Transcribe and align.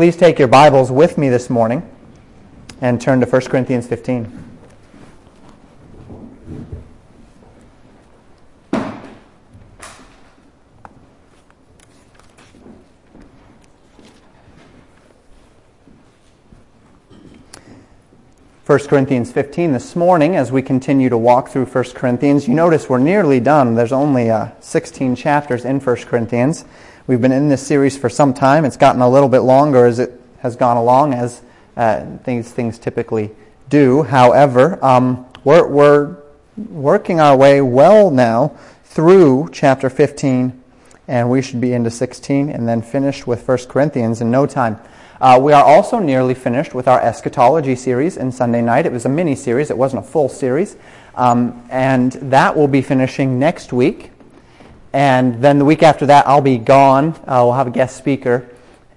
Please 0.00 0.16
take 0.16 0.38
your 0.38 0.48
Bibles 0.48 0.90
with 0.90 1.18
me 1.18 1.28
this 1.28 1.50
morning 1.50 1.86
and 2.80 2.98
turn 2.98 3.20
to 3.20 3.26
1 3.26 3.42
Corinthians 3.42 3.86
15. 3.86 4.32
First 18.64 18.88
Corinthians 18.88 19.30
15 19.30 19.72
this 19.72 19.94
morning 19.94 20.34
as 20.34 20.50
we 20.50 20.62
continue 20.62 21.10
to 21.10 21.18
walk 21.18 21.50
through 21.50 21.66
1 21.66 21.84
Corinthians. 21.92 22.48
You 22.48 22.54
notice 22.54 22.88
we're 22.88 22.96
nearly 22.96 23.38
done. 23.38 23.74
There's 23.74 23.92
only 23.92 24.30
uh, 24.30 24.52
16 24.60 25.14
chapters 25.14 25.66
in 25.66 25.78
1 25.78 25.96
Corinthians. 25.96 26.64
We've 27.10 27.20
been 27.20 27.32
in 27.32 27.48
this 27.48 27.66
series 27.66 27.98
for 27.98 28.08
some 28.08 28.32
time. 28.32 28.64
It's 28.64 28.76
gotten 28.76 29.02
a 29.02 29.08
little 29.08 29.28
bit 29.28 29.40
longer 29.40 29.84
as 29.84 29.98
it 29.98 30.12
has 30.38 30.54
gone 30.54 30.76
along, 30.76 31.12
as 31.12 31.42
uh, 31.76 32.06
these 32.24 32.52
things 32.52 32.78
typically 32.78 33.32
do. 33.68 34.04
However, 34.04 34.78
um, 34.80 35.26
we're, 35.42 35.66
we're 35.66 36.18
working 36.56 37.18
our 37.18 37.36
way 37.36 37.62
well 37.62 38.12
now 38.12 38.56
through 38.84 39.48
chapter 39.50 39.90
15, 39.90 40.62
and 41.08 41.28
we 41.28 41.42
should 41.42 41.60
be 41.60 41.72
into 41.72 41.90
16 41.90 42.48
and 42.48 42.68
then 42.68 42.80
finish 42.80 43.26
with 43.26 43.48
1 43.48 43.58
Corinthians 43.66 44.20
in 44.20 44.30
no 44.30 44.46
time. 44.46 44.78
Uh, 45.20 45.36
we 45.42 45.52
are 45.52 45.64
also 45.64 45.98
nearly 45.98 46.34
finished 46.34 46.74
with 46.76 46.86
our 46.86 47.00
eschatology 47.00 47.74
series 47.74 48.18
in 48.18 48.30
Sunday 48.30 48.62
night. 48.62 48.86
It 48.86 48.92
was 48.92 49.04
a 49.04 49.08
mini 49.08 49.34
series, 49.34 49.68
it 49.72 49.76
wasn't 49.76 50.04
a 50.04 50.08
full 50.08 50.28
series. 50.28 50.76
Um, 51.16 51.66
and 51.70 52.12
that 52.12 52.56
will 52.56 52.68
be 52.68 52.82
finishing 52.82 53.40
next 53.40 53.72
week. 53.72 54.09
And 54.92 55.42
then 55.42 55.58
the 55.58 55.64
week 55.64 55.82
after 55.82 56.06
that, 56.06 56.26
I'll 56.26 56.40
be 56.40 56.58
gone. 56.58 57.14
Uh, 57.26 57.42
we'll 57.44 57.52
have 57.52 57.68
a 57.68 57.70
guest 57.70 57.96
speaker. 57.96 58.48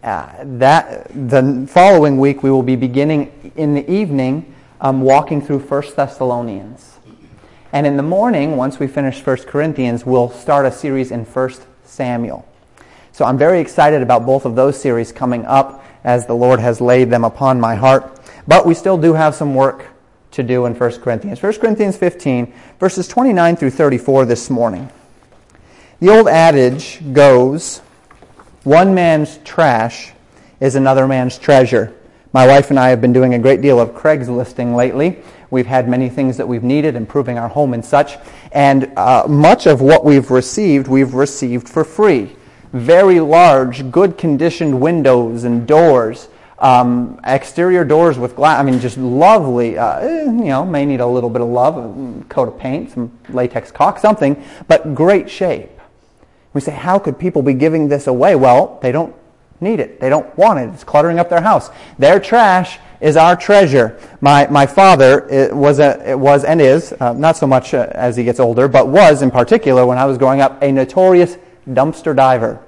Uh, 0.04 0.34
that 0.44 1.08
the 1.30 1.68
following 1.70 2.18
week, 2.18 2.44
we 2.44 2.52
will 2.52 2.64
be 2.64 2.76
beginning 2.76 3.54
in 3.56 3.74
the 3.74 3.90
evening, 3.90 4.54
um, 4.82 5.02
walking 5.02 5.42
through 5.42 5.60
First 5.60 5.96
Thessalonians. 5.96 6.98
And 7.72 7.88
in 7.88 7.96
the 7.96 8.04
morning, 8.04 8.58
once 8.58 8.80
we 8.80 8.88
finish 8.88 9.22
First 9.22 9.48
Corinthians, 9.48 10.06
we'll 10.06 10.30
start 10.30 10.66
a 10.66 10.72
series 10.72 11.12
in 11.12 11.26
First 11.26 11.66
Samuel. 11.86 12.48
So 13.12 13.26
I'm 13.26 13.38
very 13.38 13.60
excited 13.60 14.02
about 14.02 14.26
both 14.26 14.46
of 14.46 14.56
those 14.56 14.80
series 14.80 15.12
coming 15.12 15.46
up 15.46 15.86
as 16.04 16.26
the 16.26 16.34
Lord 16.34 16.60
has 16.60 16.82
laid 16.82 17.10
them 17.10 17.24
upon 17.24 17.62
my 17.62 17.76
heart. 17.76 18.20
But 18.48 18.66
we 18.66 18.74
still 18.74 18.98
do 18.98 19.14
have 19.14 19.36
some 19.36 19.56
work 19.56 19.86
to 20.32 20.44
do 20.44 20.66
in 20.66 20.74
1 20.74 20.92
Corinthians. 21.02 21.42
1 21.42 21.54
Corinthians 21.60 21.96
15, 21.96 22.52
verses 22.80 23.08
29 23.08 23.56
through 23.56 23.70
34 23.70 24.26
this 24.26 24.50
morning. 24.50 24.90
The 26.04 26.10
old 26.10 26.28
adage 26.28 27.00
goes, 27.14 27.80
one 28.66 28.94
man's 28.94 29.38
trash 29.46 30.12
is 30.60 30.76
another 30.76 31.08
man's 31.08 31.38
treasure. 31.38 31.96
My 32.34 32.46
wife 32.46 32.72
and 32.72 32.78
I 32.78 32.90
have 32.90 33.00
been 33.00 33.14
doing 33.14 33.36
a 33.36 33.40
great 33.40 33.62
deal 33.62 33.80
of 33.80 33.92
Craigslisting 33.92 34.76
lately. 34.76 35.20
We've 35.50 35.66
had 35.66 35.88
many 35.88 36.10
things 36.10 36.36
that 36.36 36.46
we've 36.46 36.62
needed, 36.62 36.98
improving 36.98 37.38
our 37.38 37.48
home 37.48 37.74
and 37.74 37.86
such. 37.86 38.18
And 38.52 38.92
uh, 38.98 39.28
much 39.30 39.66
of 39.66 39.80
what 39.80 40.04
we've 40.04 40.30
received, 40.30 40.90
we've 40.90 41.14
received 41.14 41.70
for 41.70 41.86
free. 41.86 42.36
Very 42.74 43.22
large, 43.22 43.90
good 43.90 44.18
conditioned 44.18 44.82
windows 44.82 45.46
and 45.46 45.66
doors. 45.66 46.28
Um, 46.60 47.18
exterior 47.24 47.86
doors 47.86 48.20
with 48.20 48.36
glass. 48.36 48.60
I 48.60 48.64
mean, 48.64 48.82
just 48.82 48.98
lovely. 48.98 49.78
Uh, 49.78 50.06
you 50.26 50.32
know, 50.32 50.66
may 50.66 50.86
need 50.86 51.00
a 51.00 51.08
little 51.08 51.30
bit 51.30 51.42
of 51.42 51.48
love, 51.48 51.78
a 51.78 52.26
coat 52.26 52.50
of 52.50 52.60
paint, 52.60 52.92
some 52.92 53.18
latex 53.30 53.72
caulk, 53.72 54.00
something, 54.00 54.44
but 54.68 54.94
great 54.94 55.32
shape. 55.32 55.70
We 56.54 56.62
say, 56.62 56.72
how 56.72 57.00
could 57.00 57.18
people 57.18 57.42
be 57.42 57.54
giving 57.54 57.88
this 57.88 58.08
away? 58.08 58.36
Well, 58.36 58.80
they 58.82 58.92
don't 58.92 59.16
need 59.60 59.80
it. 59.80 60.00
They 60.00 60.10
don't 60.10 60.36
want 60.38 60.60
it. 60.60 60.74
It's 60.74 60.84
cluttering 60.84 61.20
up 61.20 61.30
their 61.30 61.42
house. 61.42 61.70
Their 61.98 62.20
trash 62.20 62.80
is 63.02 63.18
our 63.18 63.36
treasure. 63.36 64.00
My, 64.22 64.48
my 64.48 64.66
father 64.66 65.50
was, 65.52 65.80
a, 65.80 66.16
was 66.16 66.44
and 66.44 66.62
is, 66.62 66.94
uh, 67.00 67.14
not 67.14 67.38
so 67.38 67.48
much 67.48 67.74
uh, 67.74 67.90
as 67.92 68.16
he 68.16 68.24
gets 68.24 68.40
older, 68.40 68.68
but 68.68 68.88
was 68.88 69.22
in 69.22 69.32
particular 69.32 69.86
when 69.86 69.98
I 69.98 70.06
was 70.06 70.18
growing 70.18 70.42
up, 70.42 70.62
a 70.62 70.72
notorious 70.72 71.38
dumpster 71.68 72.16
diver. 72.16 72.64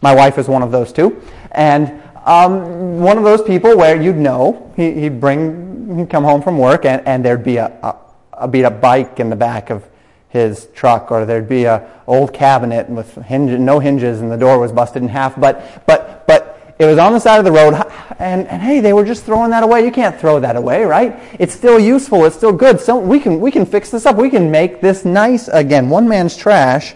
My 0.00 0.14
wife 0.14 0.36
is 0.36 0.48
one 0.48 0.62
of 0.62 0.72
those 0.72 0.92
too. 0.92 1.22
And 1.52 2.02
um, 2.24 3.00
one 3.00 3.18
of 3.18 3.24
those 3.24 3.42
people 3.42 3.76
where 3.76 4.00
you'd 4.00 4.16
know, 4.16 4.72
he, 4.76 4.92
he'd 4.92 5.20
bring, 5.20 5.96
he'd 5.96 6.10
come 6.10 6.24
home 6.24 6.42
from 6.42 6.58
work 6.58 6.84
and, 6.84 7.06
and 7.06 7.24
there'd 7.24 7.44
be 7.44 7.56
a, 7.56 7.66
a, 7.66 7.96
a 8.32 8.48
beat 8.48 8.64
up 8.64 8.80
bike 8.80 9.20
in 9.20 9.30
the 9.30 9.36
back 9.36 9.70
of 9.70 9.88
his 10.32 10.68
truck, 10.74 11.12
or 11.12 11.26
there'd 11.26 11.48
be 11.48 11.64
a 11.64 11.86
old 12.06 12.32
cabinet 12.32 12.88
with 12.88 13.14
hinge, 13.16 13.50
no 13.60 13.78
hinges 13.78 14.22
and 14.22 14.32
the 14.32 14.36
door 14.36 14.58
was 14.58 14.72
busted 14.72 15.02
in 15.02 15.08
half. 15.08 15.38
But 15.38 15.86
but 15.86 16.26
but 16.26 16.74
it 16.78 16.86
was 16.86 16.96
on 16.96 17.12
the 17.12 17.20
side 17.20 17.38
of 17.38 17.44
the 17.44 17.52
road, 17.52 17.74
and, 18.18 18.48
and 18.48 18.62
hey, 18.62 18.80
they 18.80 18.94
were 18.94 19.04
just 19.04 19.24
throwing 19.24 19.50
that 19.50 19.62
away. 19.62 19.84
You 19.84 19.92
can't 19.92 20.18
throw 20.18 20.40
that 20.40 20.56
away, 20.56 20.84
right? 20.84 21.20
It's 21.38 21.52
still 21.52 21.78
useful. 21.78 22.24
It's 22.24 22.34
still 22.34 22.52
good. 22.52 22.80
So 22.80 22.98
we 22.98 23.20
can 23.20 23.40
we 23.40 23.50
can 23.50 23.66
fix 23.66 23.90
this 23.90 24.06
up. 24.06 24.16
We 24.16 24.30
can 24.30 24.50
make 24.50 24.80
this 24.80 25.04
nice 25.04 25.48
again. 25.48 25.90
One 25.90 26.08
man's 26.08 26.34
trash 26.34 26.94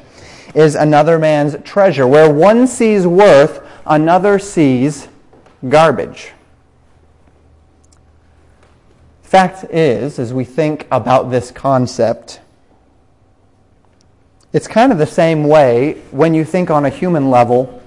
is 0.54 0.74
another 0.74 1.18
man's 1.18 1.56
treasure. 1.62 2.06
Where 2.06 2.32
one 2.32 2.66
sees 2.66 3.06
worth, 3.06 3.62
another 3.84 4.38
sees 4.38 5.08
garbage. 5.68 6.32
Fact 9.22 9.64
is, 9.64 10.18
as 10.18 10.32
we 10.32 10.44
think 10.44 10.86
about 10.90 11.30
this 11.30 11.50
concept, 11.50 12.40
it's 14.56 14.66
kind 14.66 14.90
of 14.90 14.96
the 14.96 15.06
same 15.06 15.44
way 15.44 16.00
when 16.12 16.32
you 16.32 16.42
think 16.42 16.70
on 16.70 16.86
a 16.86 16.88
human 16.88 17.30
level 17.30 17.82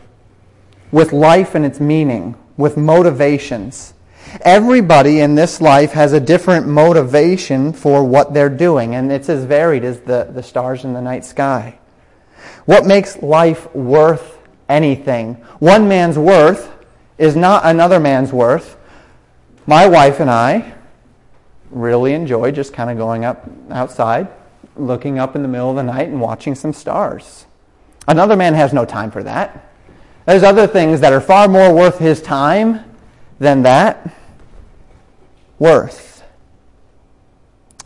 with 0.92 1.12
life 1.12 1.56
and 1.56 1.66
its 1.66 1.80
meaning, 1.80 2.36
with 2.58 2.78
motivations. 2.78 3.96
Everybody 4.42 5.20
in 5.22 5.34
this 5.34 5.62
life 5.62 5.94
has 5.94 6.14
a 6.14 6.20
different 6.20 6.68
motivation 6.68 7.74
for 7.74 8.04
what 8.04 8.36
they're 8.36 8.50
doing, 8.50 8.94
and 8.94 9.12
it's 9.12 9.30
as 9.30 9.46
varied 9.46 9.84
as 9.84 10.02
the, 10.02 10.30
the 10.32 10.44
stars 10.44 10.86
in 10.86 10.94
the 10.94 11.02
night 11.02 11.26
sky. 11.26 11.80
What 12.66 12.86
makes 12.86 13.18
life 13.24 13.74
worth 13.74 14.38
anything? 14.70 15.38
One 15.58 15.88
man's 15.88 16.20
worth 16.20 16.72
is 17.18 17.36
not 17.36 17.66
another 17.66 18.00
man's 18.00 18.32
worth. 18.32 18.78
My 19.66 19.88
wife 19.88 20.20
and 20.20 20.30
I 20.30 20.76
really 21.72 22.14
enjoy 22.14 22.52
just 22.52 22.74
kind 22.74 22.92
of 22.92 22.98
going 22.98 23.26
up 23.26 23.50
outside, 23.72 24.28
looking 24.80 25.20
up 25.20 25.36
in 25.36 25.42
the 25.42 25.48
middle 25.48 25.70
of 25.70 25.76
the 25.76 25.84
night 25.84 26.08
and 26.08 26.22
watching 26.22 26.56
some 26.56 26.74
stars. 26.74 27.46
Another 28.08 28.36
man 28.36 28.54
has 28.54 28.74
no 28.74 28.86
time 28.86 29.12
for 29.12 29.24
that. 29.24 29.72
There's 30.26 30.44
other 30.44 30.68
things 30.68 31.02
that 31.02 31.14
are 31.14 31.22
far 31.22 31.48
more 31.48 31.74
worth 31.74 32.00
his 32.00 32.22
time 32.22 32.84
than 33.40 33.64
that. 33.64 34.14
Worth. 35.58 36.24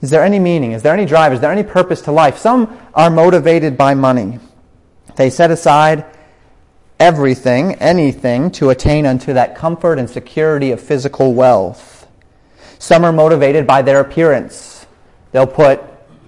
Is 0.01 0.09
there 0.09 0.23
any 0.23 0.39
meaning? 0.39 0.73
Is 0.73 0.83
there 0.83 0.93
any 0.93 1.05
drive? 1.05 1.31
Is 1.31 1.39
there 1.39 1.51
any 1.51 1.63
purpose 1.63 2.01
to 2.01 2.11
life? 2.11 2.37
Some 2.37 2.77
are 2.93 3.09
motivated 3.09 3.77
by 3.77 3.93
money. 3.93 4.39
They 5.15 5.29
set 5.29 5.51
aside 5.51 6.05
everything, 6.99 7.75
anything, 7.75 8.51
to 8.51 8.69
attain 8.69 9.05
unto 9.05 9.33
that 9.33 9.55
comfort 9.55 9.99
and 9.99 10.09
security 10.09 10.71
of 10.71 10.81
physical 10.81 11.33
wealth. 11.33 12.07
Some 12.79 13.05
are 13.05 13.13
motivated 13.13 13.65
by 13.65 13.81
their 13.81 14.01
appearance. 14.01 14.85
They'll 15.31 15.47
put 15.47 15.81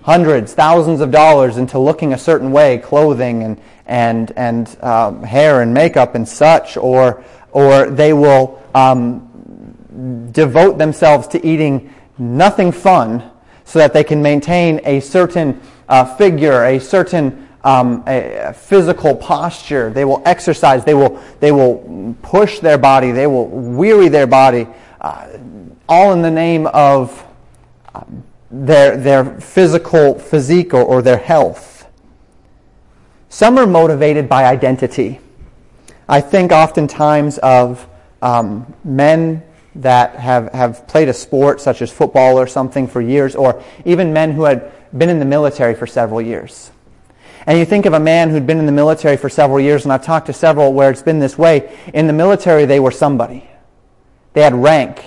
hundreds, 0.05 0.53
thousands 0.53 1.01
of 1.01 1.09
dollars 1.09 1.57
into 1.57 1.79
looking 1.79 2.13
a 2.13 2.17
certain 2.17 2.51
way, 2.51 2.77
clothing 2.77 3.41
and, 3.41 3.59
and, 3.87 4.31
and 4.35 4.77
um, 4.83 5.23
hair 5.23 5.63
and 5.63 5.73
makeup 5.73 6.13
and 6.13 6.29
such, 6.29 6.77
or, 6.77 7.23
or 7.51 7.89
they 7.89 8.13
will 8.13 8.61
um, 8.75 10.29
devote 10.31 10.77
themselves 10.77 11.27
to 11.27 11.43
eating 11.43 11.91
nothing 12.19 12.71
fun 12.71 13.31
so 13.63 13.79
that 13.79 13.93
they 13.93 14.03
can 14.03 14.21
maintain 14.21 14.79
a 14.83 14.99
certain 14.99 15.59
uh, 15.89 16.05
figure, 16.17 16.65
a 16.65 16.77
certain 16.77 17.47
um, 17.63 18.03
a 18.05 18.53
physical 18.53 19.15
posture. 19.15 19.89
They 19.89 20.05
will 20.05 20.21
exercise. 20.23 20.85
They 20.85 20.93
will, 20.93 21.19
they 21.39 21.51
will 21.51 22.15
push 22.21 22.59
their 22.59 22.77
body. 22.77 23.11
They 23.11 23.25
will 23.25 23.47
weary 23.47 24.09
their 24.09 24.27
body, 24.27 24.67
uh, 25.01 25.29
all 25.89 26.13
in 26.13 26.21
the 26.21 26.29
name 26.29 26.67
of 26.67 27.25
um, 27.95 28.23
their, 28.51 28.97
their 28.97 29.25
physical 29.39 30.17
physique 30.19 30.73
or, 30.73 30.83
or 30.83 31.01
their 31.01 31.17
health. 31.17 31.87
Some 33.29 33.57
are 33.57 33.67
motivated 33.67 34.29
by 34.29 34.45
identity. 34.45 35.19
I 36.07 36.21
think 36.21 36.51
oftentimes 36.51 37.37
of 37.39 37.87
um, 38.21 38.73
men 38.83 39.43
that 39.75 40.15
have, 40.15 40.53
have 40.53 40.87
played 40.87 41.09
a 41.09 41.13
sport 41.13 41.59
such 41.59 41.81
as 41.81 41.91
football 41.91 42.39
or 42.39 42.47
something 42.47 42.87
for 42.87 43.01
years, 43.01 43.35
or 43.35 43.61
even 43.83 44.13
men 44.13 44.31
who 44.31 44.43
had 44.43 44.71
been 44.97 45.09
in 45.09 45.19
the 45.19 45.25
military 45.25 45.75
for 45.75 45.85
several 45.85 46.21
years. 46.21 46.71
And 47.45 47.59
you 47.59 47.65
think 47.65 47.85
of 47.85 47.93
a 47.93 47.99
man 47.99 48.29
who'd 48.29 48.47
been 48.47 48.57
in 48.57 48.65
the 48.65 48.71
military 48.71 49.17
for 49.17 49.29
several 49.29 49.59
years, 49.59 49.83
and 49.83 49.93
I've 49.93 50.03
talked 50.03 50.27
to 50.27 50.33
several 50.33 50.73
where 50.73 50.89
it's 50.89 51.01
been 51.01 51.19
this 51.19 51.37
way. 51.37 51.77
In 51.93 52.07
the 52.07 52.13
military, 52.13 52.65
they 52.65 52.79
were 52.79 52.91
somebody. 52.91 53.47
They 54.33 54.41
had 54.41 54.55
rank, 54.55 55.03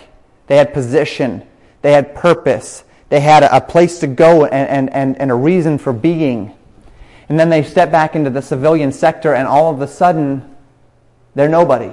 they 0.47 0.57
had 0.57 0.73
position, 0.73 1.43
they 1.83 1.93
had 1.93 2.15
purpose, 2.15 2.85
they 3.09 3.21
had 3.21 3.43
a 3.43 3.61
place 3.61 4.01
to 4.01 4.07
go 4.07 4.45
and, 4.45 4.91
and, 4.91 5.17
and, 5.19 5.31
a 5.31 5.35
reason 5.35 5.79
for 5.79 5.93
being. 5.93 6.55
And 7.29 7.39
then 7.41 7.49
they 7.49 7.63
step 7.63 7.91
back 7.91 8.15
into 8.15 8.31
the 8.31 8.43
civilian 8.43 8.93
sector, 8.93 9.35
and 9.35 9.49
all 9.49 9.73
of 9.73 9.81
a 9.81 9.89
sudden, 9.89 10.57
they're 11.35 11.49
nobody. 11.49 11.93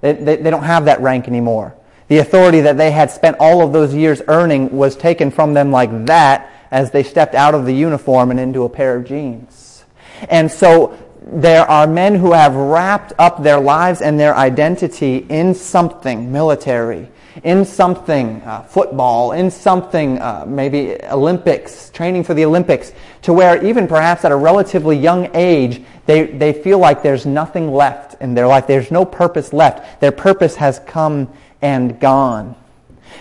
They, 0.00 0.12
they, 0.12 0.36
they 0.36 0.50
don't 0.50 0.64
have 0.64 0.86
that 0.86 1.00
rank 1.00 1.28
anymore. 1.28 1.74
The 2.08 2.18
authority 2.18 2.60
that 2.62 2.76
they 2.76 2.90
had 2.90 3.10
spent 3.10 3.36
all 3.40 3.64
of 3.64 3.72
those 3.72 3.94
years 3.94 4.22
earning 4.28 4.76
was 4.76 4.96
taken 4.96 5.30
from 5.30 5.54
them 5.54 5.70
like 5.70 6.06
that 6.06 6.50
as 6.70 6.90
they 6.90 7.02
stepped 7.02 7.34
out 7.34 7.54
of 7.54 7.66
the 7.66 7.74
uniform 7.74 8.30
and 8.30 8.38
into 8.38 8.64
a 8.64 8.68
pair 8.68 8.96
of 8.96 9.04
jeans. 9.04 9.84
And 10.28 10.50
so 10.50 10.98
there 11.26 11.68
are 11.70 11.86
men 11.86 12.14
who 12.14 12.32
have 12.32 12.54
wrapped 12.54 13.12
up 13.18 13.42
their 13.42 13.58
lives 13.58 14.02
and 14.02 14.20
their 14.20 14.36
identity 14.36 15.24
in 15.28 15.54
something 15.54 16.30
military, 16.30 17.08
in 17.42 17.64
something 17.64 18.40
uh, 18.42 18.62
football, 18.62 19.32
in 19.32 19.50
something 19.50 20.20
uh, 20.20 20.44
maybe 20.46 20.96
Olympics, 21.04 21.90
training 21.90 22.24
for 22.24 22.34
the 22.34 22.44
Olympics, 22.44 22.92
to 23.22 23.32
where 23.32 23.64
even 23.64 23.88
perhaps 23.88 24.24
at 24.24 24.32
a 24.32 24.36
relatively 24.36 24.96
young 24.96 25.30
age, 25.34 25.82
they, 26.06 26.26
they 26.26 26.52
feel 26.52 26.78
like 26.78 27.02
there's 27.02 27.26
nothing 27.26 27.72
left 27.72 28.20
in 28.22 28.34
their 28.34 28.46
life. 28.46 28.66
There's 28.66 28.90
no 28.90 29.04
purpose 29.04 29.52
left. 29.52 30.00
Their 30.00 30.12
purpose 30.12 30.56
has 30.56 30.78
come 30.80 31.32
and 31.60 31.98
gone. 31.98 32.56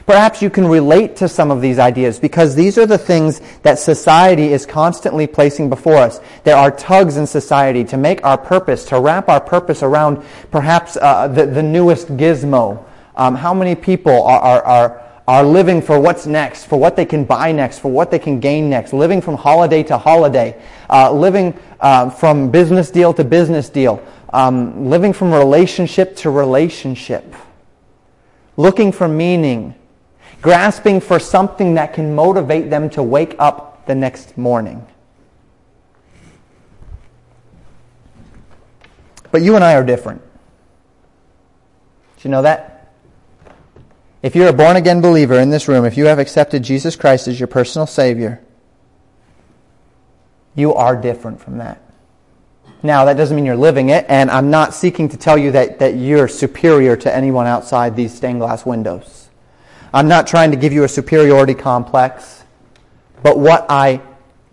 Perhaps 0.06 0.42
you 0.42 0.50
can 0.50 0.68
relate 0.68 1.16
to 1.18 1.30
some 1.30 1.52
of 1.52 1.62
these 1.62 1.80
ideas 1.80 2.20
because 2.20 2.56
these 2.56 2.78
are 2.78 2.86
the 2.86 2.98
things 2.98 3.42
that 3.62 3.80
society 3.80 4.52
is 4.52 4.66
constantly 4.66 5.28
placing 5.28 5.70
before 5.70 5.96
us. 5.96 6.20
There 6.44 6.58
are 6.58 6.72
tugs 6.72 7.16
in 7.16 7.28
society 7.28 7.84
to 7.86 7.98
make 7.98 8.24
our 8.26 8.38
purpose, 8.38 8.86
to 8.86 9.00
wrap 9.00 9.30
our 9.30 9.40
purpose 9.40 9.82
around 9.82 10.24
perhaps 10.52 10.98
uh, 10.98 11.28
the, 11.28 11.46
the 11.46 11.64
newest 11.64 12.18
gizmo. 12.18 12.84
Um, 13.16 13.36
how 13.36 13.54
many 13.54 13.76
people 13.76 14.24
are, 14.24 14.40
are, 14.40 14.64
are, 14.64 15.04
are 15.28 15.44
living 15.44 15.82
for 15.82 16.00
what's 16.00 16.26
next, 16.26 16.66
for 16.66 16.80
what 16.80 16.96
they 16.96 17.06
can 17.06 17.26
buy 17.26 17.52
next, 17.52 17.80
for 17.80 17.92
what 17.92 18.12
they 18.12 18.20
can 18.20 18.40
gain 18.40 18.70
next, 18.70 18.92
living 18.94 19.22
from 19.22 19.36
holiday 19.36 19.84
to 19.84 19.98
holiday, 19.98 20.60
uh, 20.90 21.12
living 21.12 21.58
uh, 21.80 22.10
from 22.10 22.50
business 22.50 22.92
deal 22.92 23.14
to 23.14 23.24
business 23.24 23.70
deal, 23.70 24.04
um, 24.34 24.90
living 24.90 25.14
from 25.14 25.32
relationship 25.32 26.16
to 26.18 26.30
relationship, 26.30 27.36
looking 28.58 28.92
for 28.92 29.08
meaning, 29.08 29.76
grasping 30.42 31.00
for 31.00 31.20
something 31.20 31.76
that 31.76 31.94
can 31.94 32.14
motivate 32.16 32.70
them 32.70 32.90
to 32.90 33.04
wake 33.04 33.36
up 33.40 33.86
the 33.86 33.96
next 33.96 34.38
morning. 34.38 34.86
But 39.32 39.42
you 39.42 39.56
and 39.56 39.64
I 39.64 39.76
are 39.76 39.84
different. 39.84 40.22
Did 42.18 42.26
you 42.26 42.30
know 42.30 42.42
that? 42.42 42.73
If 44.24 44.38
you're 44.38 44.48
a 44.48 44.54
born 44.54 44.78
again 44.78 45.02
believer 45.02 45.38
in 45.38 45.50
this 45.50 45.68
room, 45.68 45.84
if 45.84 45.98
you 45.98 46.06
have 46.06 46.18
accepted 46.18 46.64
Jesus 46.64 46.96
Christ 46.96 47.28
as 47.28 47.38
your 47.38 47.48
personal 47.48 47.86
Savior, 47.86 48.42
you 50.56 50.74
are 50.74 50.96
different 50.96 51.42
from 51.42 51.58
that. 51.58 51.82
Now, 52.82 53.04
that 53.04 53.18
doesn't 53.18 53.36
mean 53.36 53.46
you're 53.46 53.58
living 53.58 53.90
it, 53.90 54.06
and 54.08 54.32
I'm 54.32 54.50
not 54.50 54.74
seeking 54.74 55.10
to 55.10 55.18
tell 55.18 55.38
you 55.38 55.52
that, 55.52 55.80
that 55.80 55.96
you're 55.96 56.30
superior 56.30 56.96
to 56.96 57.14
anyone 57.14 57.48
outside 57.48 57.98
these 57.98 58.14
stained 58.14 58.40
glass 58.40 58.66
windows. 58.66 59.28
I'm 59.94 60.08
not 60.08 60.26
trying 60.26 60.52
to 60.52 60.58
give 60.58 60.72
you 60.72 60.86
a 60.86 60.90
superiority 60.90 61.54
complex, 61.54 62.46
but 63.24 63.38
what 63.38 63.66
I 63.70 64.02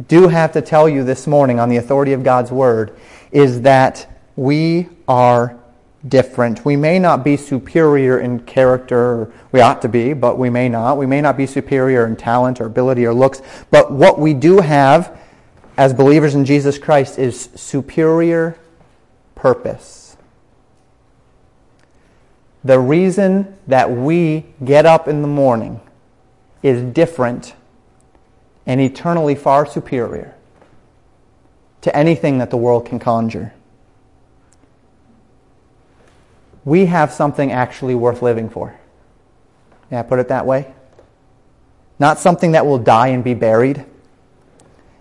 do 0.08 0.26
have 0.26 0.50
to 0.52 0.62
tell 0.62 0.88
you 0.88 1.04
this 1.04 1.28
morning 1.28 1.60
on 1.60 1.68
the 1.68 1.76
authority 1.76 2.12
of 2.12 2.24
God's 2.24 2.50
Word 2.50 2.96
is 3.30 3.62
that 3.62 4.20
we 4.34 4.88
are 5.06 5.59
different. 6.08 6.64
We 6.64 6.76
may 6.76 6.98
not 6.98 7.24
be 7.24 7.36
superior 7.36 8.18
in 8.18 8.40
character, 8.40 9.32
we 9.52 9.60
ought 9.60 9.82
to 9.82 9.88
be, 9.88 10.12
but 10.12 10.38
we 10.38 10.48
may 10.50 10.68
not. 10.68 10.96
We 10.96 11.06
may 11.06 11.20
not 11.20 11.36
be 11.36 11.46
superior 11.46 12.06
in 12.06 12.16
talent 12.16 12.60
or 12.60 12.66
ability 12.66 13.04
or 13.04 13.12
looks, 13.12 13.42
but 13.70 13.92
what 13.92 14.18
we 14.18 14.34
do 14.34 14.60
have 14.60 15.18
as 15.76 15.92
believers 15.94 16.34
in 16.34 16.44
Jesus 16.44 16.78
Christ 16.78 17.18
is 17.18 17.50
superior 17.54 18.58
purpose. 19.34 20.16
The 22.62 22.78
reason 22.78 23.56
that 23.66 23.90
we 23.90 24.46
get 24.62 24.84
up 24.84 25.08
in 25.08 25.22
the 25.22 25.28
morning 25.28 25.80
is 26.62 26.82
different 26.82 27.54
and 28.66 28.80
eternally 28.80 29.34
far 29.34 29.64
superior 29.64 30.34
to 31.80 31.96
anything 31.96 32.38
that 32.38 32.50
the 32.50 32.58
world 32.58 32.84
can 32.84 32.98
conjure. 32.98 33.54
We 36.64 36.86
have 36.86 37.12
something 37.12 37.52
actually 37.52 37.94
worth 37.94 38.22
living 38.22 38.50
for. 38.50 38.78
May 39.90 39.98
I 39.98 40.02
put 40.02 40.18
it 40.18 40.28
that 40.28 40.46
way? 40.46 40.72
Not 41.98 42.18
something 42.18 42.52
that 42.52 42.66
will 42.66 42.78
die 42.78 43.08
and 43.08 43.24
be 43.24 43.34
buried. 43.34 43.84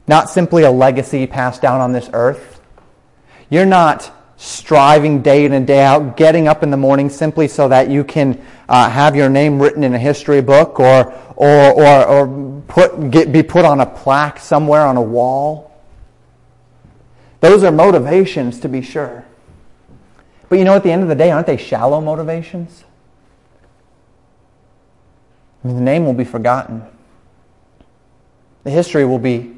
Not 0.07 0.29
simply 0.29 0.63
a 0.63 0.71
legacy 0.71 1.27
passed 1.27 1.61
down 1.61 1.81
on 1.81 1.91
this 1.91 2.09
earth. 2.13 2.61
You're 3.49 3.65
not 3.65 4.11
striving 4.37 5.21
day 5.21 5.45
in 5.45 5.53
and 5.53 5.67
day 5.67 5.81
out, 5.81 6.15
getting 6.15 6.47
up 6.47 6.63
in 6.63 6.71
the 6.71 6.77
morning 6.77 7.09
simply 7.09 7.47
so 7.47 7.67
that 7.67 7.89
you 7.89 8.03
can 8.03 8.41
uh, 8.69 8.89
have 8.89 9.15
your 9.15 9.29
name 9.29 9.61
written 9.61 9.83
in 9.83 9.93
a 9.93 9.99
history 9.99 10.41
book 10.41 10.79
or, 10.79 11.13
or, 11.35 11.71
or, 11.71 12.05
or 12.05 12.61
put, 12.67 13.11
get, 13.11 13.31
be 13.31 13.43
put 13.43 13.65
on 13.65 13.81
a 13.81 13.85
plaque 13.85 14.39
somewhere 14.39 14.85
on 14.85 14.95
a 14.95 15.01
wall. 15.01 15.69
Those 17.41 17.63
are 17.63 17.71
motivations, 17.71 18.59
to 18.61 18.69
be 18.69 18.81
sure. 18.81 19.25
But 20.49 20.57
you 20.57 20.65
know, 20.65 20.73
at 20.73 20.83
the 20.83 20.91
end 20.91 21.03
of 21.03 21.09
the 21.09 21.15
day, 21.15 21.29
aren't 21.29 21.45
they 21.45 21.57
shallow 21.57 22.01
motivations? 22.01 22.83
I 25.63 25.67
mean, 25.67 25.75
the 25.75 25.83
name 25.83 26.05
will 26.05 26.13
be 26.13 26.25
forgotten. 26.25 26.83
The 28.63 28.71
history 28.71 29.05
will 29.05 29.19
be 29.19 29.55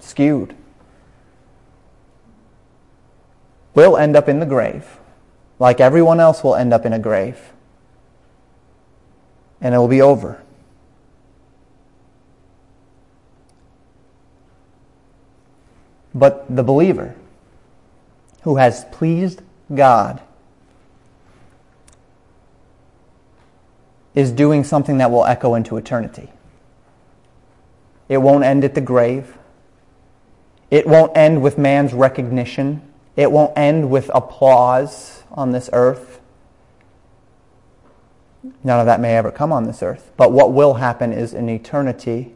skewed. 0.00 0.54
We'll 3.74 3.98
end 3.98 4.16
up 4.16 4.28
in 4.28 4.40
the 4.40 4.46
grave, 4.46 4.98
like 5.58 5.80
everyone 5.80 6.20
else 6.20 6.42
will 6.42 6.54
end 6.54 6.72
up 6.72 6.86
in 6.86 6.94
a 6.94 6.98
grave. 6.98 7.38
And 9.60 9.74
it 9.74 9.78
will 9.78 9.88
be 9.88 10.00
over. 10.00 10.42
But 16.14 16.46
the 16.54 16.62
believer 16.62 17.14
who 18.42 18.56
has 18.56 18.86
pleased 18.86 19.42
God 19.74 20.20
is 24.14 24.32
doing 24.32 24.64
something 24.64 24.98
that 24.98 25.10
will 25.10 25.24
echo 25.24 25.54
into 25.54 25.76
eternity. 25.76 26.30
It 28.08 28.18
won't 28.18 28.44
end 28.44 28.64
at 28.64 28.74
the 28.74 28.80
grave. 28.80 29.36
It 30.70 30.86
won't 30.86 31.16
end 31.16 31.42
with 31.42 31.58
man's 31.58 31.92
recognition. 31.92 32.82
It 33.16 33.30
won't 33.30 33.56
end 33.56 33.90
with 33.90 34.10
applause 34.14 35.22
on 35.30 35.52
this 35.52 35.68
earth. 35.72 36.20
None 38.62 38.80
of 38.80 38.86
that 38.86 39.00
may 39.00 39.16
ever 39.16 39.30
come 39.30 39.52
on 39.52 39.64
this 39.64 39.82
earth. 39.82 40.12
But 40.16 40.32
what 40.32 40.52
will 40.52 40.74
happen 40.74 41.12
is 41.12 41.34
in 41.34 41.48
eternity, 41.48 42.34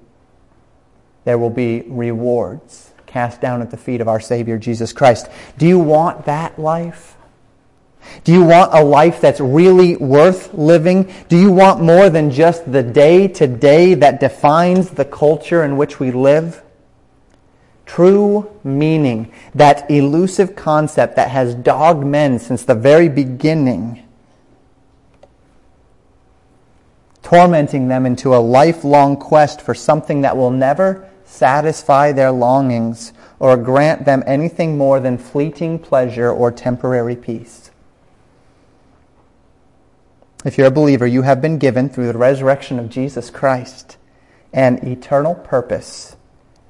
there 1.25 1.39
will 1.39 1.51
be 1.51 1.83
rewards 1.87 2.91
cast 3.07 3.41
down 3.41 3.61
at 3.61 3.71
the 3.71 3.77
feet 3.77 4.01
of 4.01 4.09
our 4.09 4.21
Savior 4.21 4.57
Jesus 4.57 4.93
Christ. 4.93 5.29
Do 5.59 5.67
you 5.67 5.79
want 5.79 6.27
that 6.27 6.59
life? 6.59 7.17
Do 8.25 8.33
you 8.33 8.45
want 8.45 8.75
a 8.75 8.83
life 8.83 9.21
that's 9.21 9.41
really 9.41 9.97
worth 9.97 10.53
living? 10.55 11.13
Do 11.29 11.39
you 11.39 11.51
want 11.51 11.83
more 11.83 12.11
than 12.11 12.31
just 12.31 12.71
the 12.71 12.83
day 12.83 13.29
to 13.29 13.47
day 13.47 13.95
that 13.95 14.21
defines 14.21 14.91
the 14.91 15.05
culture 15.05 15.65
in 15.65 15.77
which 15.77 15.99
we 16.01 16.11
live? 16.11 16.63
True 17.87 18.51
meaning, 18.63 19.33
that 19.55 19.91
elusive 19.91 20.55
concept 20.55 21.17
that 21.17 21.31
has 21.31 21.55
dogged 21.55 22.07
men 22.07 22.39
since 22.39 22.65
the 22.65 22.75
very 22.75 23.09
beginning, 23.09 24.07
tormenting 27.23 27.89
them 27.89 28.07
into 28.07 28.35
a 28.35 28.39
lifelong 28.39 29.17
quest 29.17 29.61
for 29.61 29.75
something 29.75 30.21
that 30.21 30.37
will 30.37 30.53
never 30.53 31.09
satisfy 31.25 32.13
their 32.13 32.31
longings 32.31 33.13
or 33.41 33.57
grant 33.57 34.05
them 34.05 34.23
anything 34.27 34.77
more 34.79 35.01
than 35.01 35.19
fleeting 35.19 35.79
pleasure 35.79 36.31
or 36.31 36.53
temporary 36.53 37.17
peace. 37.17 37.70
If 40.45 40.57
you're 40.57 40.69
a 40.69 40.71
believer, 40.71 41.07
you 41.07 41.23
have 41.23 41.43
been 41.43 41.59
given 41.59 41.91
through 41.91 42.07
the 42.11 42.19
resurrection 42.19 42.79
of 42.79 42.89
Jesus 42.89 43.29
Christ 43.29 43.99
an 44.53 44.87
eternal 44.89 45.35
purpose 45.35 46.17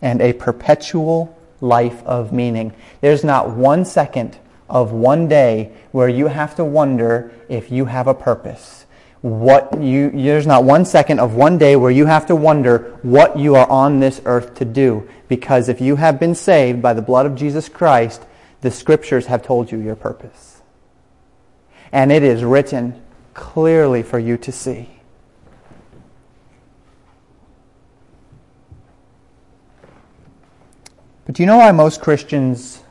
and 0.02 0.20
a 0.20 0.32
perpetual 0.32 1.36
life 1.60 2.02
of 2.04 2.32
meaning. 2.32 2.74
There's 3.00 3.22
not 3.22 3.54
one 3.54 3.84
second 3.84 4.38
of 4.68 4.92
one 4.92 5.28
day 5.28 5.72
where 5.92 6.08
you 6.08 6.26
have 6.26 6.56
to 6.56 6.64
wonder 6.64 7.32
if 7.48 7.70
you 7.70 7.84
have 7.84 8.08
a 8.08 8.14
purpose. 8.14 8.86
What 9.20 9.80
you, 9.80 10.10
there's 10.10 10.46
not 10.46 10.64
one 10.64 10.84
second 10.84 11.20
of 11.20 11.34
one 11.34 11.58
day 11.58 11.76
where 11.76 11.90
you 11.90 12.06
have 12.06 12.26
to 12.26 12.36
wonder 12.36 12.98
what 13.02 13.38
you 13.38 13.54
are 13.54 13.68
on 13.68 14.00
this 14.00 14.20
earth 14.24 14.54
to 14.54 14.64
do. 14.64 15.08
Because 15.28 15.68
if 15.68 15.80
you 15.80 15.96
have 15.96 16.18
been 16.18 16.34
saved 16.34 16.82
by 16.82 16.94
the 16.94 17.02
blood 17.02 17.26
of 17.26 17.36
Jesus 17.36 17.68
Christ, 17.68 18.24
the 18.62 18.70
scriptures 18.70 19.26
have 19.26 19.42
told 19.42 19.70
you 19.70 19.78
your 19.78 19.96
purpose. 19.96 20.62
And 21.92 22.10
it 22.10 22.22
is 22.22 22.42
written 22.42 23.00
clearly 23.40 24.04
for 24.04 24.20
you 24.20 24.37
to 24.37 24.52
see. 24.52 24.88
But 31.25 31.35
do 31.35 31.42
you 31.42 31.47
know 31.47 31.56
why 31.56 31.73
most 31.73 32.00
Christians 32.00 32.82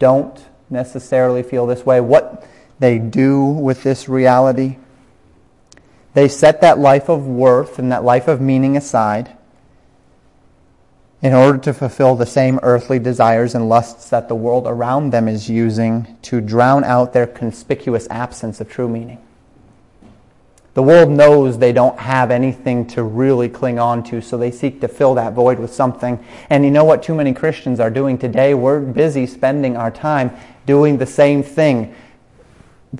don't 0.00 0.44
necessarily 0.70 1.42
feel 1.42 1.66
this 1.66 1.86
way? 1.86 2.00
What 2.00 2.44
they 2.78 2.98
do 2.98 3.44
with 3.44 3.82
this 3.82 4.08
reality. 4.08 4.78
They 6.14 6.28
set 6.28 6.60
that 6.60 6.78
life 6.78 7.08
of 7.08 7.26
worth 7.26 7.78
and 7.78 7.92
that 7.92 8.04
life 8.04 8.28
of 8.28 8.40
meaning 8.40 8.76
aside 8.76 9.36
in 11.20 11.34
order 11.34 11.58
to 11.58 11.74
fulfill 11.74 12.14
the 12.14 12.26
same 12.26 12.60
earthly 12.62 12.98
desires 12.98 13.54
and 13.54 13.68
lusts 13.68 14.08
that 14.10 14.28
the 14.28 14.34
world 14.34 14.66
around 14.66 15.10
them 15.10 15.26
is 15.26 15.50
using 15.50 16.16
to 16.22 16.40
drown 16.40 16.84
out 16.84 17.12
their 17.12 17.26
conspicuous 17.26 18.06
absence 18.08 18.60
of 18.60 18.70
true 18.70 18.88
meaning. 18.88 19.18
The 20.78 20.82
world 20.84 21.10
knows 21.10 21.58
they 21.58 21.72
don't 21.72 21.98
have 21.98 22.30
anything 22.30 22.86
to 22.90 23.02
really 23.02 23.48
cling 23.48 23.80
on 23.80 24.04
to, 24.04 24.22
so 24.22 24.38
they 24.38 24.52
seek 24.52 24.80
to 24.82 24.86
fill 24.86 25.12
that 25.16 25.32
void 25.32 25.58
with 25.58 25.74
something. 25.74 26.24
And 26.50 26.64
you 26.64 26.70
know 26.70 26.84
what 26.84 27.02
too 27.02 27.16
many 27.16 27.34
Christians 27.34 27.80
are 27.80 27.90
doing 27.90 28.16
today? 28.16 28.54
We're 28.54 28.78
busy 28.78 29.26
spending 29.26 29.76
our 29.76 29.90
time 29.90 30.30
doing 30.66 30.98
the 30.98 31.04
same 31.04 31.42
thing 31.42 31.96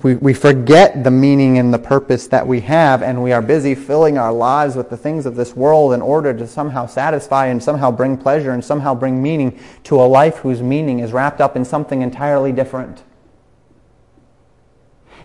we, 0.03 0.15
we 0.15 0.33
forget 0.33 1.05
the 1.05 1.11
meaning 1.11 1.57
and 1.57 1.73
the 1.73 1.79
purpose 1.79 2.27
that 2.27 2.45
we 2.45 2.59
have, 2.59 3.01
and 3.01 3.23
we 3.23 3.31
are 3.31 3.41
busy 3.41 3.75
filling 3.75 4.17
our 4.17 4.33
lives 4.33 4.75
with 4.75 4.89
the 4.89 4.97
things 4.97 5.25
of 5.25 5.37
this 5.37 5.55
world 5.55 5.93
in 5.93 6.01
order 6.01 6.33
to 6.33 6.45
somehow 6.45 6.85
satisfy 6.85 7.45
and 7.45 7.63
somehow 7.63 7.91
bring 7.91 8.17
pleasure 8.17 8.51
and 8.51 8.65
somehow 8.65 8.93
bring 8.93 9.23
meaning 9.23 9.57
to 9.85 9.95
a 9.95 10.03
life 10.03 10.39
whose 10.39 10.61
meaning 10.61 10.99
is 10.99 11.13
wrapped 11.13 11.39
up 11.39 11.55
in 11.55 11.63
something 11.63 12.01
entirely 12.01 12.51
different. 12.51 13.03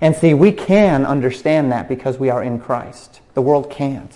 And 0.04 0.14
see, 0.14 0.34
we 0.34 0.52
can 0.52 1.06
understand 1.06 1.72
that 1.72 1.88
because 1.88 2.18
we 2.18 2.28
are 2.28 2.42
in 2.42 2.60
Christ. 2.60 3.22
The 3.32 3.40
world 3.40 3.70
can't. 3.70 4.12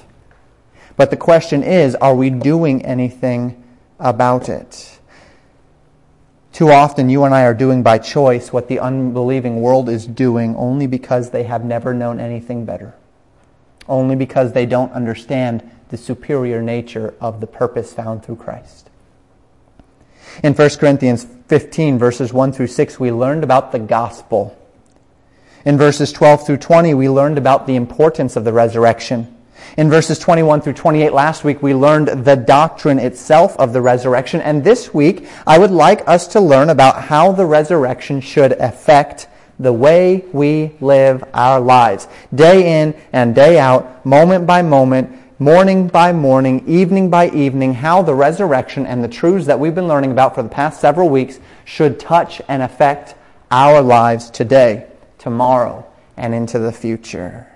But 0.99 1.09
the 1.09 1.17
question 1.17 1.63
is 1.63 1.95
are 1.95 2.15
we 2.15 2.29
doing 2.29 2.85
anything 2.85 3.65
about 3.99 4.51
it? 4.51 4.99
Too 6.53 6.71
often, 6.71 7.09
you 7.09 7.25
and 7.25 7.35
I 7.35 7.45
are 7.45 7.55
doing 7.55 7.83
by 7.83 7.97
choice 7.97 8.53
what 8.53 8.69
the 8.69 8.81
unbelieving 8.81 9.63
world 9.63 9.89
is 9.89 10.07
doing 10.07 10.55
only 10.57 10.87
because 10.87 11.31
they 11.31 11.45
have 11.45 11.65
never 11.65 11.95
known 11.95 12.21
anything 12.21 12.67
better, 12.67 12.93
only 13.89 14.15
because 14.15 14.53
they 14.53 14.67
don't 14.67 14.93
understand 14.93 15.63
the 15.89 15.97
superior 15.97 16.61
nature 16.61 17.15
of 17.19 17.41
the 17.41 17.47
purpose 17.47 17.95
found 17.95 18.23
through 18.23 18.37
Christ. 18.37 18.91
In 20.45 20.53
1 20.53 20.69
Corinthians 20.79 21.27
15, 21.47 21.99
verses 21.99 22.31
1 22.31 22.53
through 22.53 22.67
6, 22.67 23.01
we 23.01 23.11
learned 23.11 23.43
about 23.43 23.73
the 23.73 23.79
gospel. 23.79 24.55
In 25.65 25.77
verses 25.77 26.13
12 26.13 26.47
through 26.47 26.57
20, 26.59 26.95
we 26.95 27.09
learned 27.09 27.39
about 27.39 27.67
the 27.67 27.77
importance 27.77 28.37
of 28.37 28.45
the 28.45 28.53
resurrection. 28.53 29.35
In 29.77 29.91
verses 29.91 30.19
21 30.19 30.63
through 30.63 30.75
28 30.75 31.13
last 31.13 31.45
week, 31.45 31.63
we 31.63 31.75
learned 31.75 32.25
the 32.25 32.37
doctrine 32.37 32.99
itself 32.99 33.57
of 33.59 33.73
the 33.73 33.81
resurrection. 33.81 34.41
And 34.41 34.65
this 34.65 34.95
week, 34.95 35.27
I 35.47 35.59
would 35.59 35.71
like 35.71 36.07
us 36.09 36.27
to 36.29 36.41
learn 36.41 36.71
about 36.71 37.03
how 37.03 37.33
the 37.33 37.47
resurrection 37.47 38.21
should 38.21 38.53
affect 38.53 39.29
the 39.59 39.73
way 39.73 40.25
we 40.33 40.73
live 40.81 41.25
our 41.35 41.61
lives. 41.61 42.07
Day 42.35 42.83
in 42.83 42.95
and 43.13 43.35
day 43.35 43.59
out, 43.59 44.07
moment 44.07 44.47
by 44.47 44.63
moment, 44.63 45.17
morning 45.41 45.89
by 45.89 46.13
morning, 46.13 46.67
evening 46.67 47.11
by 47.11 47.31
evening, 47.31 47.75
how 47.75 48.03
the 48.03 48.15
resurrection 48.15 48.87
and 48.87 49.03
the 49.03 49.09
truths 49.09 49.47
that 49.47 49.59
we've 49.59 49.75
been 49.75 49.89
learning 49.89 50.13
about 50.13 50.35
for 50.35 50.43
the 50.43 50.49
past 50.49 50.81
several 50.81 51.09
weeks 51.09 51.41
should 51.65 51.99
touch 51.99 52.41
and 52.49 52.63
affect 52.63 53.15
our 53.51 53.83
lives 53.83 54.31
today, 54.31 54.87
tomorrow, 55.19 55.87
and 56.17 56.35
into 56.35 56.59
the 56.59 56.73
future. 56.73 57.47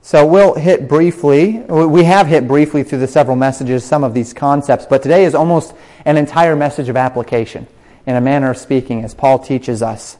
So 0.00 0.26
we'll 0.26 0.54
hit 0.54 0.88
briefly, 0.88 1.58
we 1.58 2.04
have 2.04 2.28
hit 2.28 2.48
briefly 2.48 2.82
through 2.82 3.00
the 3.00 3.06
several 3.06 3.36
messages 3.36 3.84
some 3.84 4.04
of 4.04 4.14
these 4.14 4.32
concepts, 4.32 4.86
but 4.86 5.02
today 5.02 5.24
is 5.24 5.34
almost 5.34 5.74
an 6.04 6.16
entire 6.16 6.56
message 6.56 6.88
of 6.88 6.96
application 6.96 7.66
in 8.06 8.16
a 8.16 8.20
manner 8.20 8.50
of 8.50 8.56
speaking 8.56 9.04
as 9.04 9.14
Paul 9.14 9.38
teaches 9.38 9.82
us 9.82 10.16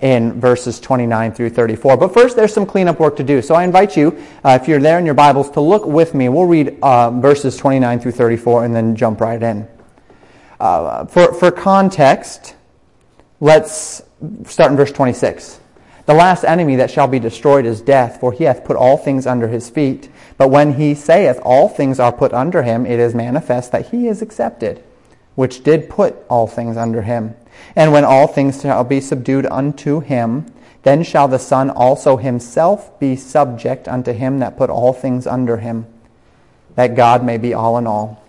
in 0.00 0.40
verses 0.40 0.78
29 0.80 1.32
through 1.32 1.50
34. 1.50 1.96
But 1.96 2.12
first, 2.12 2.36
there's 2.36 2.52
some 2.52 2.66
cleanup 2.66 3.00
work 3.00 3.16
to 3.16 3.24
do. 3.24 3.40
So 3.40 3.54
I 3.54 3.64
invite 3.64 3.96
you, 3.96 4.16
uh, 4.44 4.58
if 4.60 4.68
you're 4.68 4.80
there 4.80 4.98
in 4.98 5.04
your 5.04 5.14
Bibles, 5.14 5.50
to 5.52 5.60
look 5.60 5.86
with 5.86 6.14
me. 6.14 6.28
We'll 6.28 6.46
read 6.46 6.78
uh, 6.82 7.10
verses 7.10 7.56
29 7.56 8.00
through 8.00 8.12
34 8.12 8.64
and 8.64 8.74
then 8.74 8.94
jump 8.96 9.20
right 9.20 9.42
in. 9.42 9.66
Uh, 10.60 11.06
for, 11.06 11.32
for 11.34 11.50
context, 11.50 12.54
let's 13.40 14.02
start 14.44 14.70
in 14.70 14.76
verse 14.76 14.92
26. 14.92 15.60
The 16.04 16.14
last 16.14 16.44
enemy 16.44 16.76
that 16.76 16.90
shall 16.90 17.06
be 17.06 17.20
destroyed 17.20 17.64
is 17.64 17.80
death, 17.80 18.18
for 18.18 18.32
he 18.32 18.44
hath 18.44 18.64
put 18.64 18.76
all 18.76 18.96
things 18.96 19.26
under 19.26 19.48
his 19.48 19.70
feet. 19.70 20.08
But 20.36 20.50
when 20.50 20.74
he 20.74 20.94
saith, 20.94 21.38
All 21.44 21.68
things 21.68 22.00
are 22.00 22.12
put 22.12 22.32
under 22.32 22.62
him, 22.62 22.86
it 22.86 22.98
is 22.98 23.14
manifest 23.14 23.70
that 23.72 23.90
he 23.90 24.08
is 24.08 24.20
accepted, 24.20 24.82
which 25.36 25.62
did 25.62 25.88
put 25.88 26.16
all 26.28 26.48
things 26.48 26.76
under 26.76 27.02
him. 27.02 27.36
And 27.76 27.92
when 27.92 28.04
all 28.04 28.26
things 28.26 28.62
shall 28.62 28.82
be 28.82 29.00
subdued 29.00 29.46
unto 29.46 30.00
him, 30.00 30.46
then 30.82 31.04
shall 31.04 31.28
the 31.28 31.38
Son 31.38 31.70
also 31.70 32.16
himself 32.16 32.98
be 32.98 33.14
subject 33.14 33.86
unto 33.86 34.12
him 34.12 34.40
that 34.40 34.56
put 34.56 34.70
all 34.70 34.92
things 34.92 35.28
under 35.28 35.58
him, 35.58 35.86
that 36.74 36.96
God 36.96 37.24
may 37.24 37.38
be 37.38 37.54
all 37.54 37.78
in 37.78 37.86
all. 37.86 38.22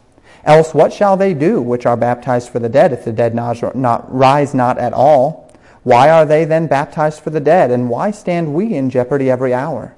Else 0.46 0.74
what 0.74 0.94
shall 0.94 1.18
they 1.18 1.34
do 1.34 1.62
which 1.62 1.86
are 1.86 1.98
baptized 1.98 2.50
for 2.50 2.60
the 2.60 2.70
dead, 2.70 2.94
if 2.94 3.06
the 3.06 3.12
dead 3.12 3.34
not, 3.34 4.14
rise 4.14 4.54
not 4.54 4.78
at 4.78 4.94
all? 4.94 5.52
Why 5.84 6.10
are 6.10 6.26
they 6.26 6.46
then 6.46 6.68
baptized 6.68 7.22
for 7.22 7.30
the 7.30 7.40
dead? 7.40 7.72
And 7.72 7.90
why 7.90 8.12
stand 8.12 8.54
we 8.54 8.74
in 8.74 8.90
jeopardy 8.90 9.30
every 9.30 9.54
hour? 9.54 9.96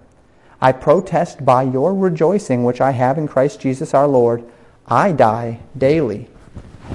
I 0.60 0.72
protest 0.72 1.46
by 1.46 1.64
your 1.64 1.94
rejoicing 1.94 2.64
which 2.64 2.82
I 2.82 2.92
have 2.92 3.18
in 3.18 3.28
Christ 3.28 3.60
Jesus 3.60 3.94
our 3.94 4.08
Lord, 4.08 4.44
I 4.88 5.12
die 5.12 5.60
daily. 5.78 6.28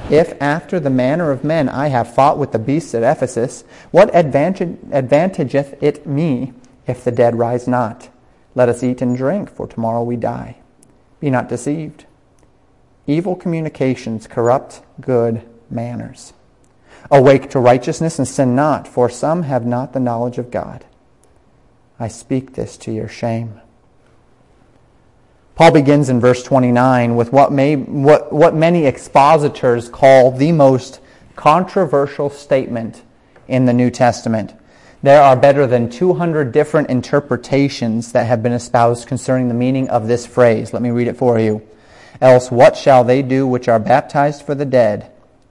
If 0.09 0.41
after 0.41 0.81
the 0.81 0.91
manner 0.91 1.31
of 1.31 1.45
men 1.45 1.69
I 1.69 1.89
have 1.89 2.15
fought 2.15 2.39
with 2.39 2.53
the 2.53 2.59
beasts 2.59 2.95
at 2.95 3.03
Ephesus, 3.03 3.65
what 3.91 4.15
advantage, 4.15 4.79
advantageth 4.91 5.81
it 5.83 6.07
me 6.07 6.53
if 6.87 7.05
the 7.05 7.13
dead 7.13 7.39
rise 7.39 7.69
not? 7.69 8.09
Let 8.55 8.69
us 8.69 8.83
eat 8.83 9.03
and 9.03 9.17
drink, 9.17 9.51
for 9.51 9.67
tomorrow 9.67 10.03
we 10.03 10.17
die. 10.17 10.57
Be 11.21 11.31
not 11.31 11.49
deceived. 11.49 12.07
Evil 13.07 13.37
communications 13.37 14.27
corrupt 14.27 14.83
good 15.01 15.43
manners. 15.71 16.33
Awake 17.11 17.51
to 17.51 17.61
righteousness 17.61 18.19
and 18.19 18.27
sin 18.27 18.55
not, 18.55 18.89
for 18.89 19.09
some 19.09 19.45
have 19.45 19.65
not 19.65 19.93
the 19.93 20.01
knowledge 20.01 20.39
of 20.39 20.51
God. 20.51 20.85
I 21.99 22.09
speak 22.09 22.55
this 22.55 22.77
to 22.79 22.93
your 22.93 23.09
shame. 23.09 23.61
Paul 25.55 25.73
begins 25.73 26.09
in 26.09 26.21
verse 26.21 26.43
29 26.43 27.17
with 27.17 27.33
what, 27.33 27.53
may, 27.53 27.77
what, 27.77 28.33
what 28.33 28.55
many 28.55 28.87
expositors 28.87 29.91
call 29.91 30.31
the 30.31 30.53
most 30.53 31.01
controversial 31.37 32.31
statement 32.31 33.03
in 33.47 33.67
the 33.67 33.75
New 33.75 33.91
Testament. 33.91 34.55
There 35.03 35.21
are 35.21 35.37
better 35.37 35.67
than 35.67 35.91
200 35.91 36.53
different 36.53 36.89
interpretations 36.89 38.13
that 38.13 38.27
have 38.27 38.43
been 38.43 38.53
espoused 38.53 39.09
concerning 39.09 39.49
the 39.49 39.55
meaning 39.55 39.89
of 39.89 40.07
this 40.07 40.27
phrase. 40.27 40.73
Let 40.73 40.83
me 40.83 40.91
read 40.91 41.09
it 41.09 41.17
for 41.17 41.39
you. 41.39 41.67
Else, 42.21 42.51
what 42.51 42.77
shall 42.77 43.05
they 43.05 43.23
do 43.23 43.47
which 43.47 43.69
are 43.69 43.79
baptized 43.79 44.43
for 44.43 44.55
the 44.55 44.67
dead? 44.67 45.11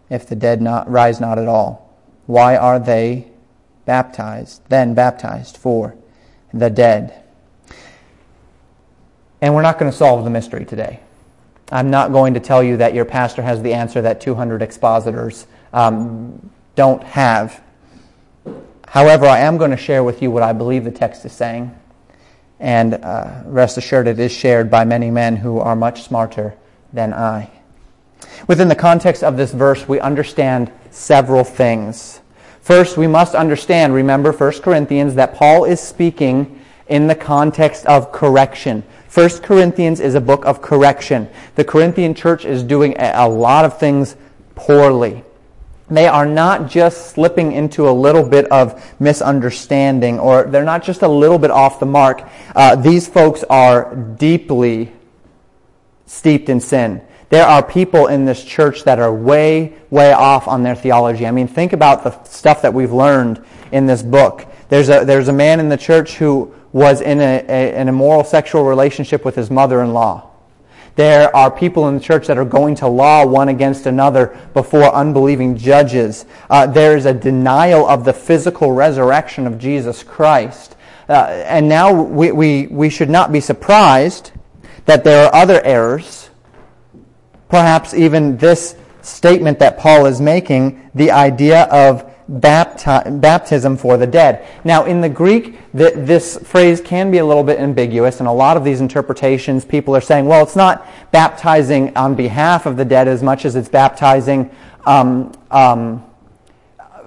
If 0.10 0.28
the 0.28 0.36
dead 0.36 0.62
not, 0.62 0.89
rise 0.89 1.20
not 1.20 1.38
at 1.38 1.48
all? 1.48 1.96
Why 2.25 2.56
are 2.56 2.80
they 2.80 3.28
baptized, 3.86 4.62
then 4.70 4.94
baptized 4.94 5.58
for 5.58 5.96
the 6.54 6.70
dead? 6.70 7.24
And 9.42 9.56
we're 9.56 9.62
not 9.62 9.80
going 9.80 9.92
to 9.92 9.98
solve 9.98 10.24
the 10.24 10.30
mystery 10.30 10.66
today. 10.66 11.00
I'm 11.72 11.89
not 11.89 12.12
going 12.12 12.34
to 12.34 12.39
tell 12.39 12.63
you 12.63 12.78
that 12.78 12.94
your 12.94 13.06
pastor 13.06 13.42
has 13.42 13.62
the 13.62 13.74
answer 13.74 14.01
that 14.01 14.22
200 14.22 14.62
expositors 14.62 15.46
um, 15.72 16.50
don't 16.75 17.04
have. 17.04 17.62
However, 18.88 19.28
I 19.28 19.39
am 19.39 19.58
going 19.58 19.72
to 19.72 19.78
share 19.78 20.04
with 20.04 20.22
you 20.22 20.32
what 20.32 20.42
I 20.42 20.51
believe 20.54 20.84
the 20.84 20.92
text 20.92 21.25
is 21.25 21.32
saying. 21.32 21.75
And 22.60 22.96
uh, 22.96 23.44
rest 23.46 23.78
assured, 23.78 24.08
it 24.08 24.20
is 24.20 24.32
shared 24.32 24.70
by 24.70 24.84
many 24.84 25.12
men 25.12 25.38
who 25.38 25.60
are 25.60 25.75
much 25.75 26.04
smarter 26.04 26.56
than 26.92 27.13
I. 27.13 27.51
Within 28.48 28.68
the 28.68 28.76
context 28.76 29.24
of 29.24 29.38
this 29.38 29.52
verse, 29.52 29.88
we 29.88 30.00
understand 30.00 30.72
several 30.92 31.44
things. 31.44 32.22
First, 32.62 32.98
we 32.98 33.08
must 33.08 33.36
understand, 33.36 33.94
remember 33.94 34.32
1 34.32 34.62
Corinthians, 34.62 35.16
that 35.16 35.36
Paul 35.36 35.66
is 35.66 35.80
speaking 35.80 36.62
in 36.88 37.08
the 37.08 37.16
context 37.16 37.86
of 37.86 38.12
correction. 38.12 38.84
1 39.14 39.30
Corinthians 39.42 40.00
is 40.00 40.16
a 40.16 40.22
book 40.22 40.46
of 40.46 40.62
correction. 40.62 41.30
The 41.56 41.64
Corinthian 41.64 42.14
church 42.14 42.46
is 42.46 42.64
doing 42.64 42.96
a 43.00 43.28
lot 43.28 43.66
of 43.66 43.80
things 43.80 44.16
poorly. 44.56 45.24
They 45.90 46.08
are 46.08 46.26
not 46.26 46.70
just 46.70 47.08
slipping 47.08 47.52
into 47.54 47.90
a 47.90 47.92
little 47.92 48.24
bit 48.24 48.46
of 48.52 48.84
misunderstanding, 49.00 50.20
or 50.20 50.44
they're 50.44 50.64
not 50.64 50.84
just 50.84 51.02
a 51.02 51.08
little 51.08 51.40
bit 51.40 51.50
off 51.50 51.80
the 51.80 51.88
mark. 51.88 52.28
Uh, 52.56 52.76
these 52.76 53.08
folks 53.08 53.44
are 53.50 53.96
deeply 53.96 54.92
steeped 56.06 56.50
in 56.50 56.60
sin. 56.60 57.02
There 57.30 57.46
are 57.46 57.62
people 57.62 58.08
in 58.08 58.26
this 58.26 58.44
church 58.44 58.84
that 58.86 59.00
are 59.00 59.14
way, 59.14 59.74
way 59.90 60.12
off 60.14 60.48
on 60.48 60.64
their 60.64 60.76
theology. 60.76 61.28
I 61.28 61.32
mean, 61.32 61.48
think 61.48 61.74
about 61.74 62.04
the 62.04 62.24
stuff 62.24 62.64
that 62.64 62.74
we've 62.74 62.92
learned 62.92 63.44
in 63.72 63.86
this 63.86 64.02
book. 64.02 64.48
There's 64.70 64.90
a, 64.90 65.06
there's 65.06 65.28
a 65.28 65.34
man 65.34 65.60
in 65.60 65.70
the 65.70 65.78
church 65.78 66.16
who 66.16 66.54
was 66.72 67.02
in 67.02 67.20
a, 67.20 67.46
a, 67.48 67.76
an 67.76 67.88
immoral 67.88 68.24
sexual 68.24 68.64
relationship 68.64 69.26
with 69.26 69.36
his 69.36 69.52
mother-in-law. 69.52 70.28
There 70.96 71.34
are 71.36 71.50
people 71.50 71.88
in 71.88 71.96
the 71.96 72.02
church 72.02 72.28
that 72.28 72.38
are 72.38 72.46
going 72.46 72.76
to 72.76 72.88
law 72.88 73.26
one 73.26 73.50
against 73.50 73.86
another 73.86 74.38
before 74.54 74.94
unbelieving 74.94 75.56
judges. 75.56 76.26
Uh, 76.50 76.68
there 76.68 76.98
is 76.98 77.06
a 77.06 77.14
denial 77.14 77.88
of 77.88 78.06
the 78.06 78.14
physical 78.14 78.74
resurrection 78.74 79.48
of 79.48 79.58
Jesus 79.58 80.04
Christ. 80.04 80.76
Uh, 81.08 81.28
and 81.46 81.70
now 81.70 81.94
we, 81.94 82.32
we, 82.32 82.68
we 82.68 82.90
should 82.90 83.10
not 83.10 83.32
be 83.32 83.40
surprised 83.40 84.32
that 84.86 85.04
there 85.04 85.28
are 85.28 85.34
other 85.34 85.62
errors. 85.62 86.29
Perhaps 87.50 87.94
even 87.94 88.38
this 88.38 88.75
statement 89.01 89.60
that 89.60 89.77
Paul 89.77 90.06
is 90.06 90.22
making, 90.22 90.89
the 90.94 91.12
idea 91.12 91.63
of 91.63 92.06
bapti- 92.29 93.20
baptism 93.20 93.75
for 93.75 93.98
the 93.98 94.06
dead. 94.06 94.46
Now, 94.63 94.86
in 94.86 95.01
the 95.01 95.10
Greek, 95.10 95.72
th- 95.75 95.94
this 95.96 96.38
phrase 96.38 96.79
can 96.79 97.10
be 97.10 97.18
a 97.18 97.25
little 97.25 97.44
bit 97.44 97.60
ambiguous, 97.60 98.20
and 98.20 98.27
a 98.27 98.32
lot 98.32 98.56
of 98.56 98.63
these 98.63 98.82
interpretations, 98.82 99.65
people 99.65 99.96
are 99.96 100.01
saying, 100.01 100.25
well, 100.25 100.44
it's 100.44 100.56
not 100.56 100.88
baptizing 101.12 101.96
on 101.98 102.15
behalf 102.15 102.65
of 102.65 102.77
the 102.77 102.86
dead 102.86 103.08
as 103.08 103.24
much 103.24 103.46
as 103.46 103.56
it's 103.56 103.70
baptizing 103.70 104.51
um, 104.86 105.32
um, 105.50 106.06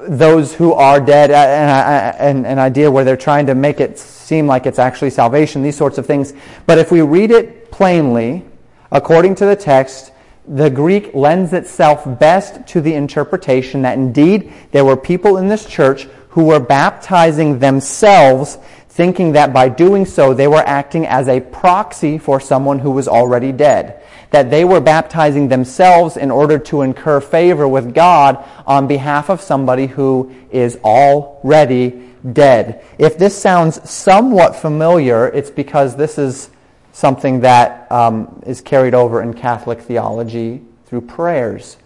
those 0.09 0.53
who 0.55 0.73
are 0.73 1.01
dead, 1.01 1.31
and 1.31 2.45
an 2.45 2.59
idea 2.59 2.91
where 2.91 3.05
they're 3.05 3.17
trying 3.17 3.47
to 3.47 3.55
make 3.55 3.79
it 3.81 3.99
seem 3.99 4.49
like 4.49 4.67
it's 4.67 4.81
actually 4.81 5.11
salvation, 5.11 5.63
these 5.63 5.77
sorts 5.77 5.99
of 5.99 6.07
things. 6.07 6.33
But 6.67 6.79
if 6.79 6.91
we 6.91 7.03
read 7.03 7.31
it 7.31 7.71
plainly, 7.71 8.45
according 8.91 9.37
to 9.37 9.47
the 9.47 9.55
text, 9.55 10.12
the 10.47 10.71
Greek 10.71 11.15
lends 11.15 11.53
itself 11.53 12.05
best 12.19 12.67
to 12.69 12.81
the 12.81 12.95
interpretation 12.95 13.83
that 13.83 13.97
indeed 13.97 14.53
there 14.73 14.85
were 14.85 14.97
people 14.97 15.37
in 15.37 15.49
this 15.49 15.65
church 15.65 16.09
who 16.31 16.45
were 16.45 16.61
baptizing 16.61 17.59
themselves, 17.59 18.59
thinking 18.89 19.33
that 19.33 19.53
by 19.53 19.69
doing 19.69 20.05
so 20.05 20.35
they 20.35 20.49
were 20.49 20.65
acting 20.67 21.07
as 21.07 21.29
a 21.29 21.41
proxy 21.41 22.19
for 22.19 22.41
someone 22.41 22.79
who 22.79 22.91
was 22.91 23.07
already 23.07 23.53
dead. 23.53 24.03
That 24.31 24.51
they 24.51 24.65
were 24.65 24.81
baptizing 24.81 25.49
themselves 25.49 26.17
in 26.17 26.31
order 26.31 26.59
to 26.59 26.83
incur 26.83 27.21
favor 27.21 27.69
with 27.69 27.95
God 27.95 28.43
on 28.67 28.87
behalf 28.87 29.29
of 29.29 29.41
somebody 29.43 29.87
who 29.87 30.33
is 30.51 30.77
already 30.83 32.11
dead. 32.33 32.83
If 32.99 33.19
this 33.19 33.41
sounds 33.41 33.89
somewhat 33.89 34.57
familiar, 34.57 35.29
it's 35.29 35.51
because 35.51 35.97
this 35.97 36.19
is 36.19 36.49
something 36.93 37.41
that 37.41 37.91
um, 37.91 38.43
is 38.47 38.61
carried 38.61 38.95
over 38.95 39.23
in 39.23 39.35
Catholic 39.35 39.81
theology 39.81 40.63
through 40.87 41.01
prayers 41.03 41.79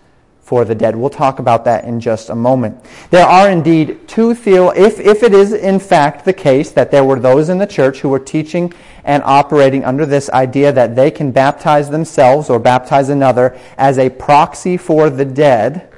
for 0.46 0.64
the 0.64 0.76
dead. 0.76 0.94
We'll 0.94 1.10
talk 1.10 1.40
about 1.40 1.64
that 1.64 1.84
in 1.84 1.98
just 1.98 2.30
a 2.30 2.34
moment. 2.36 2.84
There 3.10 3.26
are 3.26 3.50
indeed 3.50 4.06
two 4.06 4.32
theo 4.32 4.70
if 4.70 5.00
if 5.00 5.24
it 5.24 5.34
is 5.34 5.52
in 5.52 5.80
fact 5.80 6.24
the 6.24 6.32
case 6.32 6.70
that 6.70 6.92
there 6.92 7.02
were 7.02 7.18
those 7.18 7.48
in 7.48 7.58
the 7.58 7.66
church 7.66 7.98
who 7.98 8.08
were 8.08 8.20
teaching 8.20 8.72
and 9.02 9.24
operating 9.24 9.84
under 9.84 10.06
this 10.06 10.30
idea 10.30 10.70
that 10.70 10.94
they 10.94 11.10
can 11.10 11.32
baptize 11.32 11.90
themselves 11.90 12.48
or 12.48 12.60
baptize 12.60 13.08
another 13.08 13.58
as 13.76 13.98
a 13.98 14.08
proxy 14.08 14.76
for 14.76 15.10
the 15.10 15.24
dead, 15.24 15.92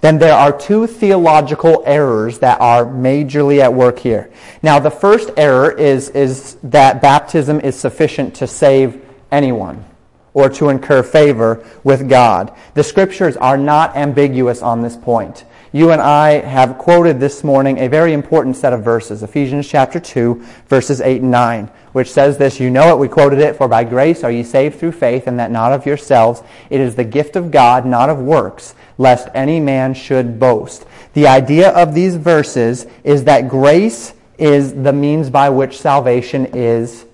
then 0.00 0.18
there 0.18 0.34
are 0.34 0.56
two 0.56 0.86
theological 0.86 1.82
errors 1.84 2.38
that 2.38 2.60
are 2.60 2.84
majorly 2.84 3.60
at 3.60 3.72
work 3.72 3.98
here. 3.98 4.30
Now, 4.62 4.78
the 4.78 4.90
first 4.90 5.30
error 5.36 5.70
is, 5.70 6.08
is 6.10 6.56
that 6.62 7.02
baptism 7.02 7.60
is 7.60 7.78
sufficient 7.78 8.34
to 8.36 8.46
save 8.46 9.04
anyone 9.30 9.84
or 10.32 10.48
to 10.48 10.68
incur 10.68 11.02
favor 11.02 11.64
with 11.84 12.08
God. 12.08 12.54
The 12.74 12.84
scriptures 12.84 13.36
are 13.36 13.58
not 13.58 13.96
ambiguous 13.96 14.62
on 14.62 14.80
this 14.80 14.96
point. 14.96 15.44
You 15.72 15.92
and 15.92 16.02
I 16.02 16.40
have 16.40 16.78
quoted 16.78 17.20
this 17.20 17.44
morning 17.44 17.78
a 17.78 17.86
very 17.86 18.12
important 18.12 18.56
set 18.56 18.72
of 18.72 18.82
verses, 18.82 19.22
Ephesians 19.22 19.68
chapter 19.68 20.00
2, 20.00 20.44
verses 20.66 21.00
8 21.00 21.22
and 21.22 21.30
9, 21.30 21.70
which 21.92 22.10
says 22.10 22.38
this, 22.38 22.58
You 22.58 22.70
know 22.70 22.92
it, 22.92 22.98
we 22.98 23.06
quoted 23.06 23.38
it, 23.38 23.54
for 23.54 23.68
by 23.68 23.84
grace 23.84 24.24
are 24.24 24.32
ye 24.32 24.42
saved 24.42 24.80
through 24.80 24.90
faith, 24.90 25.28
and 25.28 25.38
that 25.38 25.52
not 25.52 25.72
of 25.72 25.86
yourselves. 25.86 26.42
It 26.70 26.80
is 26.80 26.96
the 26.96 27.04
gift 27.04 27.36
of 27.36 27.52
God, 27.52 27.86
not 27.86 28.10
of 28.10 28.18
works, 28.18 28.74
lest 28.98 29.28
any 29.32 29.60
man 29.60 29.94
should 29.94 30.40
boast. 30.40 30.86
The 31.12 31.28
idea 31.28 31.70
of 31.70 31.94
these 31.94 32.16
verses 32.16 32.88
is 33.04 33.22
that 33.24 33.48
grace 33.48 34.12
is 34.38 34.74
the 34.74 34.92
means 34.92 35.30
by 35.30 35.50
which 35.50 35.78
salvation 35.78 36.46
is 36.46 37.06